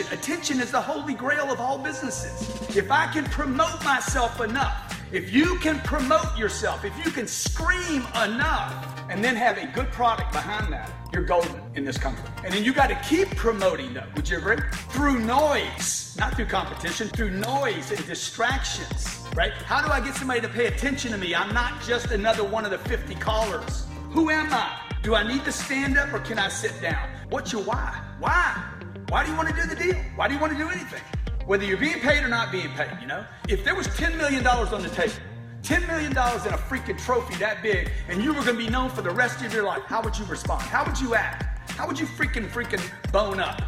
Attention. 0.00 0.18
Attention 0.18 0.60
is 0.60 0.70
the 0.70 0.80
holy 0.80 1.14
grail 1.14 1.50
of 1.50 1.60
all 1.60 1.78
businesses. 1.78 2.76
If 2.76 2.90
I 2.90 3.06
can 3.12 3.24
promote 3.24 3.82
myself 3.84 4.40
enough, 4.40 4.94
if 5.12 5.32
you 5.32 5.56
can 5.56 5.80
promote 5.80 6.36
yourself, 6.36 6.84
if 6.84 6.92
you 7.04 7.10
can 7.10 7.26
scream 7.26 8.06
enough, 8.22 8.84
and 9.08 9.24
then 9.24 9.34
have 9.34 9.56
a 9.56 9.66
good 9.68 9.90
product 9.90 10.32
behind 10.32 10.70
that, 10.72 10.90
you're 11.12 11.22
golden 11.22 11.60
in 11.74 11.84
this 11.84 11.96
country. 11.96 12.24
And 12.44 12.52
then 12.52 12.62
you 12.62 12.74
got 12.74 12.88
to 12.88 12.94
keep 13.08 13.28
promoting 13.36 13.94
though. 13.94 14.04
Would 14.16 14.28
you 14.28 14.36
agree? 14.36 14.58
Through 14.90 15.20
noise, 15.20 16.14
not 16.18 16.34
through 16.34 16.46
competition, 16.46 17.08
through 17.08 17.30
noise 17.30 17.90
and 17.90 18.06
distractions, 18.06 19.26
right? 19.34 19.52
How 19.52 19.80
do 19.80 19.90
I 19.90 20.00
get 20.00 20.14
somebody 20.14 20.42
to 20.42 20.48
pay 20.48 20.66
attention 20.66 21.12
to 21.12 21.18
me? 21.18 21.34
I'm 21.34 21.54
not 21.54 21.80
just 21.82 22.10
another 22.10 22.44
one 22.44 22.66
of 22.66 22.70
the 22.70 22.78
50 22.78 23.14
callers. 23.14 23.86
Who 24.10 24.28
am 24.28 24.52
I? 24.52 24.80
Do 25.02 25.14
I 25.14 25.26
need 25.26 25.44
to 25.44 25.52
stand 25.52 25.96
up 25.96 26.12
or 26.12 26.18
can 26.18 26.38
I 26.38 26.48
sit 26.48 26.78
down? 26.82 27.08
What's 27.30 27.52
your 27.52 27.62
why? 27.62 27.98
Why? 28.18 28.77
Why 29.08 29.24
do 29.24 29.30
you 29.30 29.36
want 29.38 29.48
to 29.48 29.54
do 29.54 29.66
the 29.66 29.74
deal? 29.74 29.96
Why 30.16 30.28
do 30.28 30.34
you 30.34 30.40
want 30.40 30.52
to 30.52 30.58
do 30.58 30.68
anything? 30.68 31.00
Whether 31.46 31.64
you're 31.64 31.78
being 31.78 31.98
paid 31.98 32.22
or 32.22 32.28
not 32.28 32.52
being 32.52 32.68
paid, 32.72 32.90
you 33.00 33.06
know? 33.06 33.24
If 33.48 33.64
there 33.64 33.74
was 33.74 33.88
$10 33.88 34.18
million 34.18 34.46
on 34.46 34.82
the 34.82 34.90
table, 34.90 35.14
$10 35.62 35.86
million 35.86 36.12
in 36.12 36.16
a 36.16 36.58
freaking 36.58 37.02
trophy 37.02 37.34
that 37.36 37.62
big, 37.62 37.90
and 38.10 38.22
you 38.22 38.34
were 38.34 38.44
gonna 38.44 38.58
be 38.58 38.68
known 38.68 38.90
for 38.90 39.00
the 39.00 39.10
rest 39.10 39.42
of 39.42 39.54
your 39.54 39.64
life, 39.64 39.82
how 39.86 40.02
would 40.02 40.18
you 40.18 40.26
respond? 40.26 40.60
How 40.60 40.84
would 40.84 41.00
you 41.00 41.14
act? 41.14 41.70
How 41.70 41.86
would 41.86 41.98
you 41.98 42.04
freaking, 42.04 42.50
freaking 42.50 42.82
bone 43.10 43.40
up? 43.40 43.62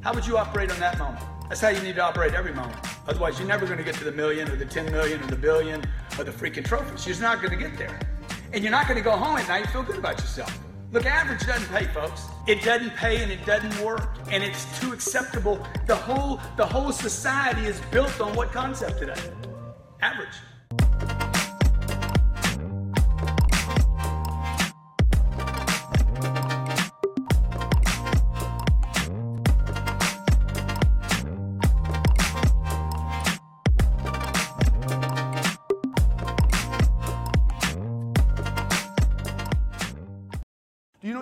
How 0.00 0.14
would 0.14 0.24
you 0.24 0.38
operate 0.38 0.70
on 0.70 0.78
that 0.78 0.96
moment? 0.96 1.24
That's 1.48 1.60
how 1.60 1.70
you 1.70 1.82
need 1.82 1.96
to 1.96 2.02
operate 2.02 2.34
every 2.34 2.54
moment. 2.54 2.78
Otherwise, 3.08 3.36
you're 3.40 3.48
never 3.48 3.66
gonna 3.66 3.82
get 3.82 3.96
to 3.96 4.04
the 4.04 4.12
million 4.12 4.48
or 4.48 4.54
the 4.54 4.64
10 4.64 4.92
million 4.92 5.20
or 5.20 5.26
the 5.26 5.36
billion 5.36 5.82
or 6.16 6.22
the 6.22 6.30
freaking 6.30 6.64
trophies. 6.64 7.04
You're 7.04 7.20
not 7.20 7.42
gonna 7.42 7.56
get 7.56 7.76
there. 7.76 7.98
And 8.52 8.62
you're 8.62 8.70
not 8.70 8.86
gonna 8.86 9.00
go 9.00 9.16
home 9.16 9.38
at 9.38 9.48
night 9.48 9.64
and 9.64 9.70
feel 9.70 9.82
good 9.82 9.98
about 9.98 10.20
yourself. 10.20 10.56
Look, 10.90 11.04
average 11.04 11.46
doesn't 11.46 11.68
pay, 11.68 11.84
folks. 11.92 12.22
It 12.46 12.62
doesn't 12.62 12.94
pay 12.96 13.22
and 13.22 13.30
it 13.30 13.44
doesn't 13.44 13.78
work. 13.84 14.16
And 14.30 14.42
it's 14.42 14.80
too 14.80 14.92
acceptable. 14.94 15.66
The 15.86 15.94
whole, 15.94 16.40
the 16.56 16.64
whole 16.64 16.92
society 16.92 17.66
is 17.66 17.80
built 17.90 18.18
on 18.22 18.34
what 18.34 18.52
concept 18.52 18.98
today? 18.98 19.20
Average. 20.00 21.17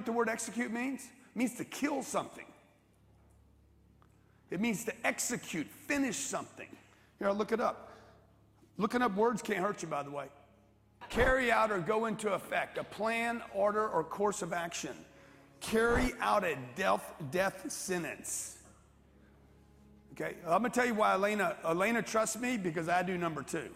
The 0.06 0.12
word 0.12 0.28
execute 0.28 0.72
means? 0.72 1.02
It 1.02 1.38
means 1.38 1.54
to 1.56 1.64
kill 1.64 2.02
something. 2.02 2.46
It 4.50 4.60
means 4.60 4.84
to 4.84 5.06
execute, 5.06 5.66
finish 5.66 6.16
something. 6.16 6.68
Here, 7.18 7.30
look 7.30 7.52
it 7.52 7.60
up. 7.60 7.92
Looking 8.78 9.02
up 9.02 9.14
words 9.14 9.42
can't 9.42 9.58
hurt 9.58 9.82
you, 9.82 9.88
by 9.88 10.02
the 10.02 10.10
way. 10.10 10.26
Carry 11.08 11.50
out 11.50 11.70
or 11.70 11.78
go 11.78 12.06
into 12.06 12.32
effect 12.32 12.78
a 12.78 12.84
plan, 12.84 13.42
order, 13.54 13.88
or 13.88 14.04
course 14.04 14.42
of 14.42 14.52
action. 14.52 14.94
Carry 15.60 16.12
out 16.20 16.44
a 16.44 16.56
death, 16.74 17.14
death 17.30 17.70
sentence. 17.70 18.58
Okay, 20.12 20.36
I'm 20.44 20.62
gonna 20.62 20.70
tell 20.70 20.86
you 20.86 20.94
why 20.94 21.12
Elena, 21.12 21.56
Elena 21.64 22.02
trusts 22.02 22.38
me 22.38 22.56
because 22.56 22.88
I 22.88 23.02
do 23.02 23.18
number 23.18 23.42
two. 23.42 23.68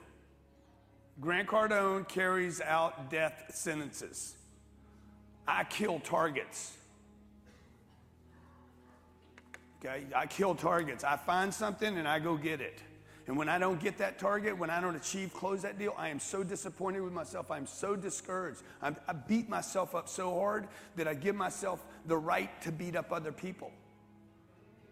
Grant 1.20 1.48
Cardone 1.48 2.08
carries 2.08 2.60
out 2.62 3.10
death 3.10 3.50
sentences. 3.54 4.36
I 5.50 5.64
kill 5.64 5.98
targets. 6.00 6.76
Okay, 9.84 10.04
I 10.14 10.26
kill 10.26 10.54
targets. 10.54 11.04
I 11.04 11.16
find 11.16 11.52
something 11.52 11.96
and 11.96 12.06
I 12.06 12.18
go 12.18 12.36
get 12.36 12.60
it. 12.60 12.80
And 13.26 13.36
when 13.36 13.48
I 13.48 13.58
don't 13.58 13.80
get 13.80 13.98
that 13.98 14.18
target, 14.18 14.58
when 14.58 14.70
I 14.70 14.80
don't 14.80 14.96
achieve, 14.96 15.32
close 15.32 15.62
that 15.62 15.78
deal, 15.78 15.94
I 15.96 16.08
am 16.08 16.18
so 16.18 16.42
disappointed 16.42 17.00
with 17.00 17.12
myself. 17.12 17.50
I'm 17.50 17.66
so 17.66 17.96
discouraged. 17.96 18.60
I'm, 18.82 18.96
I 19.06 19.12
beat 19.12 19.48
myself 19.48 19.94
up 19.94 20.08
so 20.08 20.34
hard 20.34 20.68
that 20.96 21.06
I 21.06 21.14
give 21.14 21.36
myself 21.36 21.84
the 22.06 22.16
right 22.16 22.50
to 22.62 22.72
beat 22.72 22.96
up 22.96 23.12
other 23.12 23.32
people. 23.32 23.72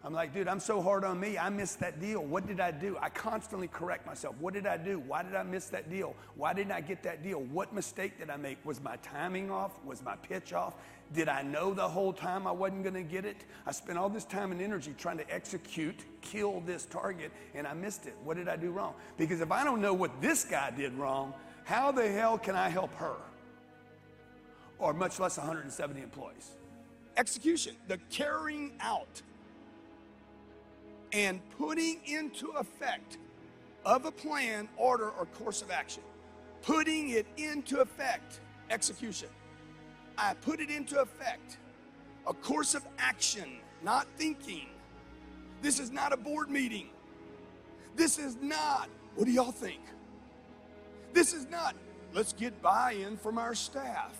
I'm 0.08 0.14
like, 0.14 0.32
dude, 0.32 0.48
I'm 0.48 0.58
so 0.58 0.80
hard 0.80 1.04
on 1.04 1.20
me. 1.20 1.36
I 1.36 1.50
missed 1.50 1.80
that 1.80 2.00
deal. 2.00 2.24
What 2.24 2.46
did 2.46 2.60
I 2.60 2.70
do? 2.70 2.96
I 2.98 3.10
constantly 3.10 3.68
correct 3.68 4.06
myself. 4.06 4.34
What 4.40 4.54
did 4.54 4.66
I 4.66 4.78
do? 4.78 5.00
Why 5.00 5.22
did 5.22 5.34
I 5.34 5.42
miss 5.42 5.66
that 5.66 5.90
deal? 5.90 6.16
Why 6.34 6.54
didn't 6.54 6.72
I 6.72 6.80
get 6.80 7.02
that 7.02 7.22
deal? 7.22 7.42
What 7.42 7.74
mistake 7.74 8.18
did 8.18 8.30
I 8.30 8.38
make? 8.38 8.56
Was 8.64 8.80
my 8.80 8.96
timing 9.02 9.50
off? 9.50 9.72
Was 9.84 10.02
my 10.02 10.16
pitch 10.16 10.54
off? 10.54 10.76
Did 11.12 11.28
I 11.28 11.42
know 11.42 11.74
the 11.74 11.86
whole 11.86 12.14
time 12.14 12.46
I 12.46 12.52
wasn't 12.52 12.84
going 12.84 12.94
to 12.94 13.02
get 13.02 13.26
it? 13.26 13.44
I 13.66 13.72
spent 13.72 13.98
all 13.98 14.08
this 14.08 14.24
time 14.24 14.50
and 14.50 14.62
energy 14.62 14.94
trying 14.96 15.18
to 15.18 15.30
execute, 15.30 16.06
kill 16.22 16.62
this 16.62 16.86
target, 16.86 17.30
and 17.54 17.66
I 17.66 17.74
missed 17.74 18.06
it. 18.06 18.16
What 18.24 18.38
did 18.38 18.48
I 18.48 18.56
do 18.56 18.70
wrong? 18.70 18.94
Because 19.18 19.42
if 19.42 19.52
I 19.52 19.62
don't 19.62 19.82
know 19.82 19.92
what 19.92 20.22
this 20.22 20.42
guy 20.42 20.70
did 20.70 20.94
wrong, 20.94 21.34
how 21.64 21.92
the 21.92 22.08
hell 22.08 22.38
can 22.38 22.56
I 22.56 22.70
help 22.70 22.94
her? 22.94 23.16
Or 24.78 24.94
much 24.94 25.20
less 25.20 25.36
170 25.36 26.00
employees. 26.00 26.52
Execution, 27.18 27.74
the 27.88 27.98
carrying 28.08 28.72
out 28.80 29.20
and 31.12 31.40
putting 31.58 32.00
into 32.06 32.48
effect 32.52 33.18
of 33.84 34.04
a 34.04 34.10
plan, 34.10 34.68
order, 34.76 35.10
or 35.10 35.26
course 35.26 35.62
of 35.62 35.70
action. 35.70 36.02
Putting 36.62 37.10
it 37.10 37.26
into 37.36 37.80
effect, 37.80 38.40
execution. 38.70 39.28
I 40.16 40.34
put 40.34 40.60
it 40.60 40.70
into 40.70 41.00
effect. 41.00 41.58
A 42.26 42.34
course 42.34 42.74
of 42.74 42.82
action, 42.98 43.58
not 43.82 44.06
thinking. 44.16 44.66
This 45.62 45.78
is 45.78 45.90
not 45.90 46.12
a 46.12 46.16
board 46.16 46.50
meeting. 46.50 46.88
This 47.96 48.18
is 48.18 48.36
not, 48.40 48.88
what 49.14 49.24
do 49.24 49.30
y'all 49.30 49.50
think? 49.50 49.80
This 51.12 51.32
is 51.32 51.48
not, 51.48 51.74
let's 52.12 52.32
get 52.32 52.60
buy 52.60 52.92
in 52.92 53.16
from 53.16 53.38
our 53.38 53.54
staff 53.54 54.16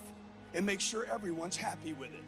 and 0.55 0.65
make 0.65 0.81
sure 0.81 1.07
everyone's 1.13 1.57
happy 1.57 1.93
with 1.93 2.13
it. 2.13 2.25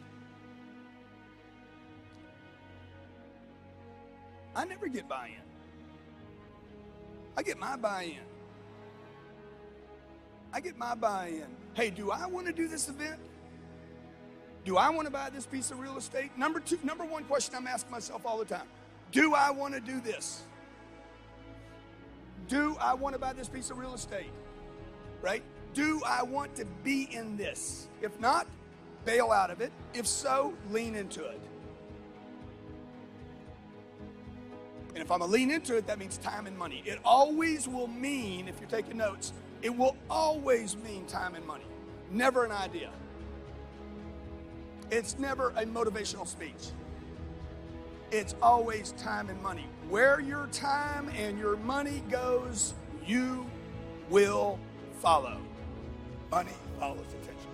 I 4.55 4.65
never 4.65 4.87
get 4.87 5.07
buy 5.07 5.27
in. 5.27 5.43
I 7.37 7.43
get 7.43 7.57
my 7.57 7.75
buy 7.75 8.03
in. 8.03 8.31
I 10.53 10.59
get 10.59 10.77
my 10.77 10.95
buy 10.95 11.27
in. 11.27 11.47
Hey, 11.73 11.89
do 11.89 12.11
I 12.11 12.25
want 12.25 12.47
to 12.47 12.53
do 12.53 12.67
this 12.67 12.89
event? 12.89 13.19
Do 14.65 14.77
I 14.77 14.89
want 14.89 15.07
to 15.07 15.11
buy 15.11 15.29
this 15.29 15.45
piece 15.45 15.71
of 15.71 15.79
real 15.79 15.97
estate? 15.97 16.37
Number 16.37 16.59
two, 16.59 16.77
number 16.83 17.05
one 17.05 17.23
question 17.23 17.55
I'm 17.55 17.67
asking 17.67 17.91
myself 17.91 18.25
all 18.25 18.37
the 18.37 18.45
time 18.45 18.67
Do 19.11 19.33
I 19.33 19.49
want 19.51 19.73
to 19.73 19.79
do 19.79 19.99
this? 20.01 20.43
Do 22.47 22.75
I 22.79 22.93
want 22.93 23.15
to 23.15 23.19
buy 23.19 23.33
this 23.33 23.47
piece 23.47 23.69
of 23.69 23.77
real 23.77 23.93
estate? 23.93 24.31
Right? 25.21 25.43
Do 25.73 26.01
I 26.05 26.23
want 26.23 26.55
to 26.55 26.65
be 26.83 27.07
in 27.11 27.37
this? 27.37 27.87
If 28.01 28.19
not, 28.19 28.45
bail 29.05 29.31
out 29.31 29.51
of 29.51 29.61
it. 29.61 29.71
If 29.93 30.05
so, 30.05 30.53
lean 30.69 30.95
into 30.95 31.23
it. 31.23 31.39
And 34.93 35.03
if 35.03 35.11
I'm 35.11 35.19
gonna 35.19 35.31
lean 35.31 35.51
into 35.51 35.77
it, 35.77 35.87
that 35.87 35.99
means 35.99 36.17
time 36.17 36.47
and 36.47 36.57
money. 36.57 36.83
It 36.85 36.99
always 37.05 37.67
will 37.67 37.87
mean, 37.87 38.47
if 38.47 38.59
you're 38.59 38.69
taking 38.69 38.97
notes, 38.97 39.33
it 39.61 39.75
will 39.75 39.95
always 40.09 40.75
mean 40.77 41.05
time 41.05 41.35
and 41.35 41.45
money. 41.45 41.65
Never 42.09 42.43
an 42.45 42.51
idea. 42.51 42.89
It's 44.89 45.17
never 45.17 45.49
a 45.51 45.65
motivational 45.65 46.27
speech. 46.27 46.71
It's 48.11 48.35
always 48.41 48.91
time 48.93 49.29
and 49.29 49.41
money. 49.41 49.65
Where 49.89 50.19
your 50.19 50.47
time 50.47 51.09
and 51.17 51.39
your 51.39 51.55
money 51.57 52.03
goes, 52.09 52.73
you 53.05 53.45
will 54.09 54.59
follow. 54.99 55.39
Money 56.29 56.51
follows 56.77 57.07
attention. 57.07 57.49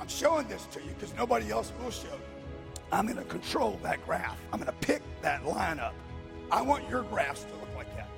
I'm 0.00 0.08
showing 0.08 0.48
this 0.48 0.64
to 0.72 0.80
you 0.80 0.90
because 0.98 1.14
nobody 1.14 1.50
else 1.50 1.72
will 1.82 1.90
show 1.90 2.08
you. 2.08 2.20
I'm 2.90 3.04
going 3.06 3.18
to 3.18 3.24
control 3.24 3.78
that 3.82 4.02
graph. 4.06 4.38
I'm 4.52 4.60
going 4.60 4.72
to 4.72 4.86
pick 4.86 5.02
that 5.20 5.44
line 5.44 5.78
up. 5.78 5.94
I 6.50 6.62
want 6.62 6.88
your 6.88 7.02
graphs 7.02 7.44
to 7.44 7.52
look 7.54 7.74
like 7.76 7.94
that. 7.96 8.08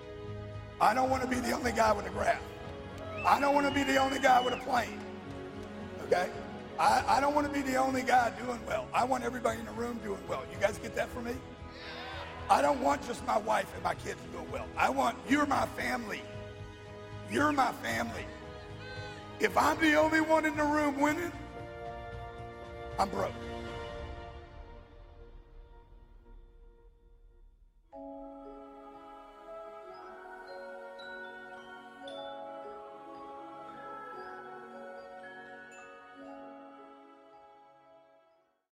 I 0.81 0.95
don't 0.95 1.11
want 1.11 1.23
to 1.23 1.29
be 1.29 1.37
the 1.37 1.53
only 1.53 1.73
guy 1.73 1.93
with 1.93 2.07
a 2.07 2.11
graph. 2.11 2.43
I 3.27 3.41
don't 3.41 3.55
want 3.55 3.69
to 3.69 3.75
be 3.75 3.83
the 3.83 3.99
only 3.99 4.19
guy 4.19 4.41
with 4.41 4.55
a 4.55 4.59
plane. 4.59 5.01
Okay? 6.05 6.31
I, 6.79 7.05
I 7.07 7.21
don't 7.21 7.35
want 7.35 7.47
to 7.47 7.53
be 7.53 7.61
the 7.61 7.77
only 7.77 8.03
guy 8.03 8.33
doing 8.43 8.61
well. 8.67 8.87
I 8.95 9.05
want 9.05 9.25
everybody 9.25 9.59
in 9.59 9.67
the 9.67 9.73
room 9.73 9.99
doing 10.03 10.21
well. 10.29 10.43
You 10.51 10.59
guys 10.59 10.79
get 10.79 10.95
that 10.97 11.11
from 11.11 11.25
me? 11.25 11.35
I 12.49 12.63
don't 12.63 12.81
want 12.81 13.07
just 13.07 13.25
my 13.27 13.39
wife 13.39 13.73
and 13.75 13.85
my 13.85 13.95
kids 13.95 14.21
to 14.23 14.29
doing 14.39 14.51
well. 14.51 14.67
I 14.77 14.91
want 14.91 15.17
you're 15.29 15.47
my 15.47 15.67
family. 15.77 16.23
You're 17.31 17.53
my 17.53 17.73
family. 17.73 18.27
If 19.39 19.57
I'm 19.57 19.79
the 19.81 19.95
only 19.95 20.21
one 20.21 20.45
in 20.45 20.57
the 20.57 20.65
room 20.65 21.01
winning, 21.01 21.33
I'm 22.99 23.09
broke. 23.09 23.33